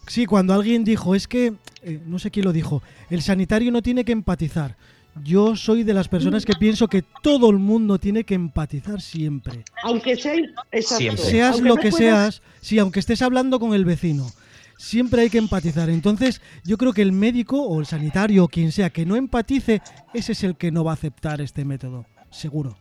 Sí, 0.06 0.24
cuando 0.26 0.54
alguien 0.54 0.84
dijo, 0.84 1.14
es 1.14 1.26
que, 1.26 1.54
eh, 1.82 2.00
no 2.06 2.18
sé 2.18 2.30
quién 2.30 2.44
lo 2.44 2.52
dijo, 2.52 2.80
el 3.10 3.22
sanitario 3.22 3.72
no 3.72 3.82
tiene 3.82 4.04
que 4.04 4.12
empatizar. 4.12 4.76
Yo 5.22 5.56
soy 5.56 5.82
de 5.84 5.94
las 5.94 6.08
personas 6.08 6.44
que 6.44 6.54
pienso 6.54 6.88
que 6.88 7.02
todo 7.22 7.50
el 7.50 7.58
mundo 7.58 7.98
tiene 7.98 8.24
que 8.24 8.34
empatizar 8.34 9.00
siempre. 9.00 9.64
Aunque 9.82 10.16
sea, 10.16 10.34
exacto. 10.72 10.96
Siempre. 10.96 11.24
Seas 11.24 11.52
Aunque 11.54 11.68
lo 11.68 11.74
no 11.76 11.80
que 11.80 11.90
puedas- 11.90 12.34
seas, 12.36 12.42
sí, 12.60 12.78
aunque 12.78 13.00
estés 13.00 13.22
hablando 13.22 13.58
con 13.60 13.74
el 13.74 13.84
vecino, 13.84 14.26
siempre 14.76 15.22
hay 15.22 15.30
que 15.30 15.38
empatizar. 15.38 15.90
Entonces, 15.90 16.40
yo 16.64 16.76
creo 16.78 16.92
que 16.92 17.02
el 17.02 17.12
médico 17.12 17.62
o 17.62 17.80
el 17.80 17.86
sanitario 17.86 18.44
o 18.44 18.48
quien 18.48 18.72
sea 18.72 18.90
que 18.90 19.06
no 19.06 19.16
empatice, 19.16 19.82
ese 20.14 20.32
es 20.32 20.44
el 20.44 20.56
que 20.56 20.70
no 20.70 20.84
va 20.84 20.92
a 20.92 20.94
aceptar 20.94 21.40
este 21.40 21.64
método, 21.64 22.06
seguro. 22.30 22.76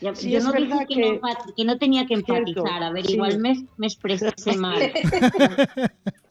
Ya- 0.00 0.14
Sí, 0.14 0.30
yo 0.30 0.40
no 0.40 0.52
dije 0.52 0.72
que, 0.88 0.94
que- 0.94 1.00
no 1.00 1.06
empat- 1.20 1.54
que 1.54 1.64
no 1.64 1.76
tenía 1.76 2.02
que 2.06 2.14
Cierto, 2.16 2.34
empatizar. 2.34 2.82
A 2.82 2.90
ver, 2.90 3.06
sí. 3.06 3.12
igual 3.14 3.38
me, 3.38 3.66
me 3.76 3.86
expresé 3.86 4.32
mal. 4.56 4.80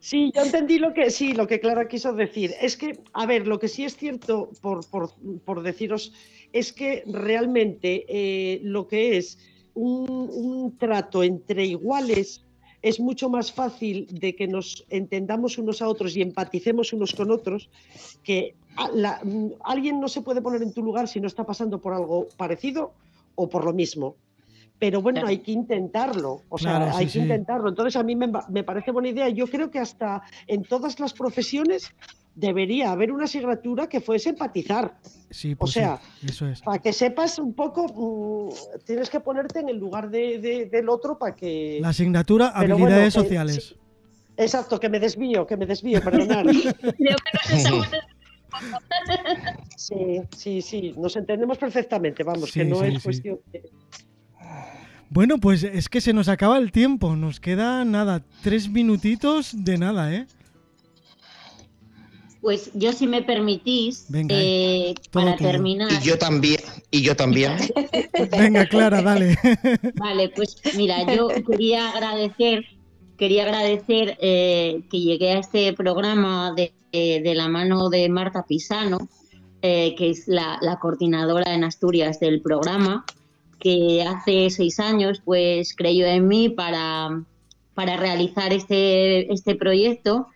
Sí, 0.00 0.32
yo 0.34 0.42
entendí 0.42 0.78
lo 0.78 0.92
que 0.94 1.10
sí, 1.10 1.32
lo 1.32 1.46
que 1.46 1.60
Clara 1.60 1.88
quiso 1.88 2.12
decir. 2.12 2.54
Es 2.60 2.76
que, 2.76 2.98
a 3.12 3.26
ver, 3.26 3.46
lo 3.46 3.58
que 3.58 3.68
sí 3.68 3.84
es 3.84 3.96
cierto, 3.96 4.50
por, 4.60 4.84
por- 4.88 5.14
por 5.44 5.62
deciros, 5.62 6.12
es 6.52 6.72
que 6.72 7.02
realmente 7.06 8.04
eh, 8.08 8.60
lo 8.62 8.86
que 8.88 9.16
es 9.16 9.38
un, 9.74 10.06
un 10.30 10.76
trato 10.76 11.22
entre 11.22 11.64
iguales 11.66 12.44
es 12.82 12.98
mucho 12.98 13.30
más 13.30 13.52
fácil 13.52 14.06
de 14.10 14.34
que 14.34 14.48
nos 14.48 14.84
entendamos 14.90 15.56
unos 15.56 15.80
a 15.82 15.88
otros 15.88 16.16
y 16.16 16.22
empaticemos 16.22 16.92
unos 16.92 17.14
con 17.14 17.30
otros, 17.30 17.70
que 18.24 18.54
mm, 19.24 19.46
alguien 19.64 20.00
no 20.00 20.08
se 20.08 20.20
puede 20.22 20.42
poner 20.42 20.62
en 20.62 20.72
tu 20.74 20.82
lugar 20.82 21.06
si 21.06 21.20
no 21.20 21.28
está 21.28 21.44
pasando 21.46 21.80
por 21.80 21.94
algo 21.94 22.26
parecido 22.36 22.92
o 23.36 23.48
por 23.48 23.64
lo 23.64 23.72
mismo. 23.72 24.16
Pero 24.82 25.00
bueno, 25.00 25.20
Claro. 25.20 25.28
hay 25.28 25.38
que 25.38 25.52
intentarlo, 25.52 26.42
o 26.48 26.58
sea, 26.58 26.72
Claro, 26.78 26.92
sí, 26.94 26.98
hay 26.98 27.04
que 27.06 27.12
sí. 27.12 27.18
intentarlo. 27.20 27.68
Entonces 27.68 27.94
a 27.94 28.02
mí 28.02 28.16
me, 28.16 28.28
me 28.48 28.64
parece 28.64 28.90
buena 28.90 29.10
idea. 29.10 29.28
Yo 29.28 29.46
creo 29.46 29.70
que 29.70 29.78
hasta 29.78 30.22
en 30.48 30.64
todas 30.64 30.98
las 30.98 31.12
profesiones 31.12 31.88
debería 32.34 32.90
haber 32.90 33.12
una 33.12 33.26
asignatura 33.26 33.86
que 33.88 34.00
fuese 34.00 34.30
empatizar, 34.30 34.96
Sí, 35.30 35.52
O 35.52 35.56
pues 35.58 35.70
sí, 35.74 35.78
sea, 35.78 36.00
eso 36.26 36.48
es. 36.48 36.62
para 36.62 36.80
que 36.82 36.92
sepas 36.92 37.38
un 37.38 37.54
poco, 37.54 37.86
mm, 38.50 38.84
tienes 38.84 39.08
que 39.08 39.20
ponerte 39.20 39.60
en 39.60 39.68
el 39.68 39.76
lugar 39.78 40.10
de- 40.10 40.38
de- 40.40 40.66
del 40.66 40.88
otro 40.88 41.16
para 41.16 41.36
que... 41.36 41.78
La 41.80 41.90
asignatura 41.90 42.52
Pero 42.58 42.74
habilidades 42.74 43.14
bueno, 43.14 43.22
que- 43.22 43.28
sociales. 43.28 43.68
sí. 43.68 43.76
Exacto, 44.36 44.80
que 44.80 44.88
me 44.88 44.98
desvío, 44.98 45.46
que 45.46 45.56
me 45.56 45.64
desvío, 45.66 46.00
perdonad. 46.02 46.42
Creo 46.44 47.16
que 47.16 47.80
Sí, 49.76 50.20
sí, 50.36 50.60
sí, 50.60 50.94
nos 50.98 51.14
entendemos 51.16 51.56
perfectamente, 51.56 52.24
vamos, 52.24 52.50
que 52.50 52.64
no 52.64 52.80
sí, 52.80 52.86
es 52.86 52.94
sí. 52.94 53.00
cuestión 53.04 53.38
de... 53.52 53.62
Bueno, 55.10 55.38
pues 55.38 55.62
es 55.62 55.88
que 55.88 56.00
se 56.00 56.12
nos 56.12 56.28
acaba 56.28 56.56
el 56.58 56.72
tiempo. 56.72 57.16
Nos 57.16 57.38
queda 57.38 57.84
nada, 57.84 58.22
tres 58.42 58.68
minutitos 58.70 59.52
de 59.64 59.76
nada, 59.78 60.14
¿eh? 60.14 60.26
Pues 62.40 62.70
yo, 62.74 62.92
si 62.92 63.06
me 63.06 63.22
permitís, 63.22 64.06
Venga, 64.08 64.34
eh, 64.36 64.94
todo 65.12 65.24
para 65.24 65.36
terminar. 65.36 65.88
Y 65.92 66.04
yo 66.04 66.18
también, 66.18 66.58
y 66.90 67.02
yo 67.02 67.14
también. 67.14 67.52
Venga, 68.36 68.66
Clara, 68.66 69.00
dale. 69.00 69.36
Vale, 69.94 70.28
pues 70.34 70.56
mira, 70.76 71.14
yo 71.14 71.28
quería 71.48 71.90
agradecer, 71.90 72.64
quería 73.16 73.44
agradecer 73.44 74.18
eh, 74.20 74.82
que 74.90 74.98
llegué 75.00 75.32
a 75.32 75.38
este 75.38 75.72
programa 75.72 76.52
de, 76.56 76.72
de- 76.92 77.20
de 77.22 77.34
la 77.36 77.46
mano 77.48 77.90
de 77.90 78.08
Marta 78.08 78.44
Pisano, 78.44 78.98
eh, 79.62 79.94
que 79.96 80.10
es 80.10 80.26
la, 80.26 80.58
la 80.62 80.80
coordinadora 80.80 81.54
en 81.54 81.62
Asturias 81.62 82.18
del 82.18 82.42
programa, 82.42 83.04
que 83.62 84.02
hace 84.02 84.50
seis 84.50 84.80
años 84.80 85.22
pues 85.24 85.74
creyó 85.76 86.06
en 86.06 86.26
mí 86.26 86.48
para, 86.48 87.22
para 87.74 87.96
realizar 87.96 88.52
este, 88.52 89.32
este 89.32 89.54
proyecto 89.54 90.26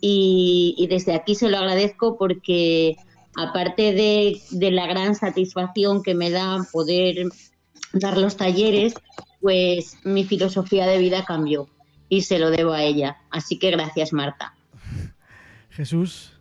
y, 0.00 0.86
desde 0.90 1.14
aquí 1.14 1.34
se 1.34 1.48
lo 1.48 1.56
agradezco 1.56 2.18
porque 2.18 2.96
aparte 3.36 3.94
de, 3.94 4.38
de 4.50 4.70
la 4.70 4.86
gran 4.86 5.14
satisfacción 5.14 6.02
que 6.02 6.14
me 6.14 6.30
da 6.30 6.58
poder 6.70 7.28
dar 7.94 8.18
los 8.18 8.36
talleres, 8.36 8.92
pues 9.40 9.96
mi 10.04 10.24
filosofía 10.24 10.86
de 10.86 10.98
vida 10.98 11.24
cambió 11.24 11.70
y 12.10 12.20
se 12.20 12.38
lo 12.38 12.50
debo 12.50 12.72
a 12.72 12.82
ella. 12.82 13.16
Así 13.30 13.58
que 13.58 13.70
gracias, 13.70 14.12
Marta. 14.12 14.54
Jesús. 15.70 16.32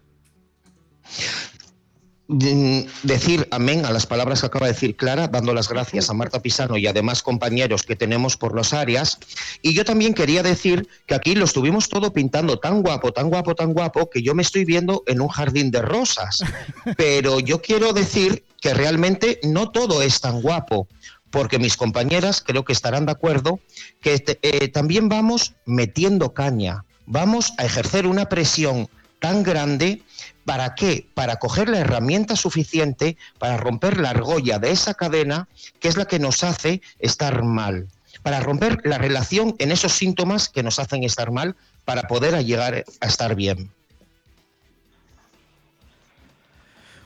Mm, 2.33 2.87
decir 3.03 3.47
amén 3.51 3.85
a 3.85 3.91
las 3.91 4.07
palabras 4.07 4.39
que 4.39 4.47
acaba 4.47 4.65
de 4.65 4.73
decir 4.73 4.95
Clara, 4.95 5.27
dando 5.27 5.53
las 5.53 5.69
gracias 5.69 6.09
a 6.09 6.13
Marta 6.13 6.41
Pisano 6.41 6.77
y 6.77 6.87
además 6.87 7.21
compañeros 7.21 7.83
que 7.83 7.95
tenemos 7.95 8.37
por 8.37 8.55
las 8.55 8.73
áreas. 8.73 9.19
Y 9.61 9.75
yo 9.75 9.85
también 9.85 10.15
quería 10.15 10.41
decir 10.41 10.87
que 11.05 11.13
aquí 11.13 11.35
lo 11.35 11.45
estuvimos 11.45 11.89
todo 11.89 12.11
pintando 12.11 12.57
tan 12.57 12.81
guapo, 12.81 13.13
tan 13.13 13.29
guapo, 13.29 13.53
tan 13.53 13.73
guapo, 13.73 14.09
que 14.09 14.23
yo 14.23 14.33
me 14.33 14.41
estoy 14.41 14.65
viendo 14.65 15.03
en 15.05 15.21
un 15.21 15.27
jardín 15.27 15.69
de 15.69 15.83
rosas. 15.83 16.43
Pero 16.97 17.39
yo 17.39 17.61
quiero 17.61 17.93
decir 17.93 18.43
que 18.59 18.73
realmente 18.73 19.39
no 19.43 19.69
todo 19.69 20.01
es 20.01 20.19
tan 20.19 20.41
guapo, 20.41 20.87
porque 21.29 21.59
mis 21.59 21.77
compañeras 21.77 22.41
creo 22.43 22.65
que 22.65 22.73
estarán 22.73 23.05
de 23.05 23.11
acuerdo 23.11 23.59
que 24.01 24.23
eh, 24.41 24.67
también 24.69 25.07
vamos 25.07 25.53
metiendo 25.67 26.33
caña, 26.33 26.83
vamos 27.05 27.53
a 27.59 27.65
ejercer 27.65 28.07
una 28.07 28.27
presión 28.27 28.89
tan 29.23 29.41
grande 29.41 30.03
¿Para 30.45 30.75
qué? 30.75 31.07
Para 31.13 31.37
coger 31.37 31.69
la 31.69 31.79
herramienta 31.79 32.35
suficiente 32.35 33.15
para 33.39 33.55
romper 33.55 33.97
la 33.97 34.09
argolla 34.09 34.59
de 34.59 34.71
esa 34.71 34.93
cadena 34.93 35.47
que 35.79 35.87
es 35.87 35.95
la 35.95 36.03
que 36.03 36.19
nos 36.19 36.43
hace 36.43 36.81
estar 36.99 37.43
mal. 37.43 37.87
Para 38.23 38.41
romper 38.41 38.81
la 38.83 38.97
relación 38.97 39.55
en 39.59 39.71
esos 39.71 39.93
síntomas 39.93 40.49
que 40.49 40.61
nos 40.61 40.79
hacen 40.79 41.05
estar 41.05 41.31
mal 41.31 41.55
para 41.85 42.09
poder 42.09 42.43
llegar 42.43 42.83
a 42.99 43.05
estar 43.07 43.35
bien. 43.35 43.71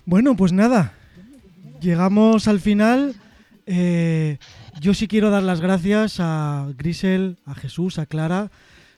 Bueno, 0.05 0.35
pues 0.35 0.51
nada, 0.51 0.93
llegamos 1.79 2.47
al 2.47 2.59
final. 2.59 3.15
Eh, 3.67 4.39
yo 4.79 4.95
sí 4.95 5.07
quiero 5.07 5.29
dar 5.29 5.43
las 5.43 5.61
gracias 5.61 6.15
a 6.19 6.67
Grisel, 6.75 7.37
a 7.45 7.53
Jesús, 7.53 7.99
a 7.99 8.07
Clara. 8.07 8.49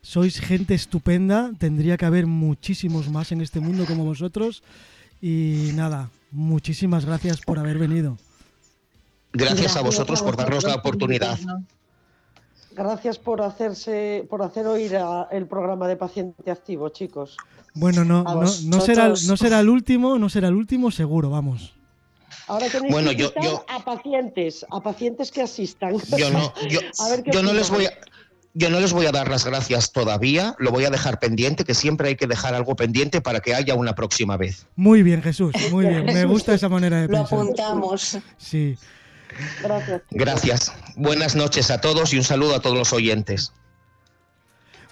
Sois 0.02 0.40
gente 0.40 0.74
estupenda, 0.74 1.52
tendría 1.60 1.98
que 1.98 2.06
haber 2.06 2.26
muchísimos 2.26 3.10
más 3.10 3.32
en 3.32 3.42
este 3.42 3.60
mundo 3.60 3.86
como 3.86 4.06
vosotros. 4.06 4.64
Y 5.22 5.72
nada, 5.76 6.10
muchísimas 6.32 7.06
gracias 7.06 7.42
por 7.42 7.60
haber 7.60 7.78
venido. 7.78 8.18
Gracias 9.34 9.76
a 9.76 9.82
vosotros 9.82 10.22
por 10.22 10.36
darnos 10.38 10.64
la 10.64 10.76
oportunidad. 10.76 11.38
Gracias 12.72 13.18
por 13.18 13.42
hacerse, 13.42 14.26
por 14.30 14.42
hacer 14.42 14.66
oír 14.68 14.96
a- 14.96 15.28
el 15.32 15.46
programa 15.48 15.88
de 15.88 15.98
paciente 15.98 16.50
activo, 16.50 16.90
chicos. 16.90 17.36
Bueno, 17.74 18.06
no, 18.06 18.24
no, 18.24 18.42
no 18.66 18.82
será, 18.82 19.10
no 19.10 19.38
será 19.38 19.60
el 19.60 19.70
último, 19.70 20.18
no 20.18 20.30
será 20.30 20.48
el 20.48 20.56
último, 20.56 20.90
seguro, 20.92 21.30
vamos. 21.30 21.74
Ahora 22.48 22.68
tenéis 22.70 22.92
Bueno, 22.94 23.12
que 23.12 23.18
yo- 23.44 23.66
a 23.68 23.84
pacientes, 23.84 24.66
a 24.72 24.82
pacientes 24.82 25.30
que 25.32 25.42
asistan. 25.42 25.96
Yo 26.18 26.32
no, 26.32 26.54
yo, 26.70 26.80
A 27.00 27.10
ver 27.10 27.24
qué 27.24 27.32
yo 27.32 27.44
no 27.44 27.54
les 27.54 27.70
voy 27.70 27.86
a, 27.86 27.92
yo 28.54 28.70
no 28.70 28.80
les 28.80 28.94
voy 28.94 29.06
a 29.06 29.12
dar 29.12 29.30
las 29.30 29.46
gracias 29.46 29.92
todavía, 29.92 30.56
lo 30.60 30.72
voy 30.72 30.86
a 30.86 30.90
dejar 30.90 31.20
pendiente, 31.20 31.64
que 31.64 31.74
siempre 31.76 32.10
hay 32.10 32.16
que 32.16 32.28
dejar 32.28 32.56
algo 32.56 32.76
pendiente 32.76 33.22
para 33.22 33.40
que 33.40 33.54
haya 33.54 33.76
una 33.76 33.96
próxima 33.96 34.38
vez. 34.38 34.66
Muy 34.76 35.04
bien, 35.04 35.22
Jesús, 35.22 35.54
muy 35.72 35.86
bien. 35.86 36.06
Me 36.14 36.26
gusta 36.26 36.54
esa 36.54 36.70
manera 36.70 37.02
de 37.02 37.08
Lo 37.08 37.20
pensar. 37.20 37.40
apuntamos. 37.40 38.18
Sí. 38.38 38.78
Gracias. 39.62 40.02
Gracias. 40.10 40.74
Buenas 40.96 41.36
noches 41.36 41.70
a 41.70 41.80
todos 41.80 42.14
y 42.14 42.18
un 42.18 42.24
saludo 42.24 42.56
a 42.56 42.62
todos 42.62 42.78
los 42.78 42.92
oyentes. 42.94 43.54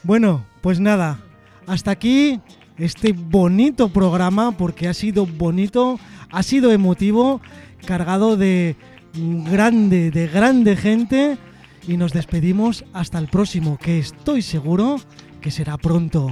Bueno, 0.03 0.45
pues 0.62 0.80
nada, 0.80 1.20
hasta 1.66 1.91
aquí 1.91 2.39
este 2.78 3.12
bonito 3.14 3.89
programa, 3.89 4.55
porque 4.55 4.88
ha 4.88 4.93
sido 4.93 5.26
bonito, 5.26 5.99
ha 6.32 6.43
sido 6.43 6.72
emotivo, 6.72 7.41
cargado 7.86 8.38
de 8.38 8.76
grande, 9.14 10.12
de 10.12 10.28
grande 10.28 10.76
gente, 10.76 11.38
y 11.88 11.97
nos 11.97 12.13
despedimos 12.13 12.85
hasta 12.93 13.17
el 13.17 13.27
próximo, 13.27 13.77
que 13.77 13.99
estoy 13.99 14.41
seguro 14.41 14.99
que 15.41 15.51
será 15.51 15.77
pronto. 15.77 16.29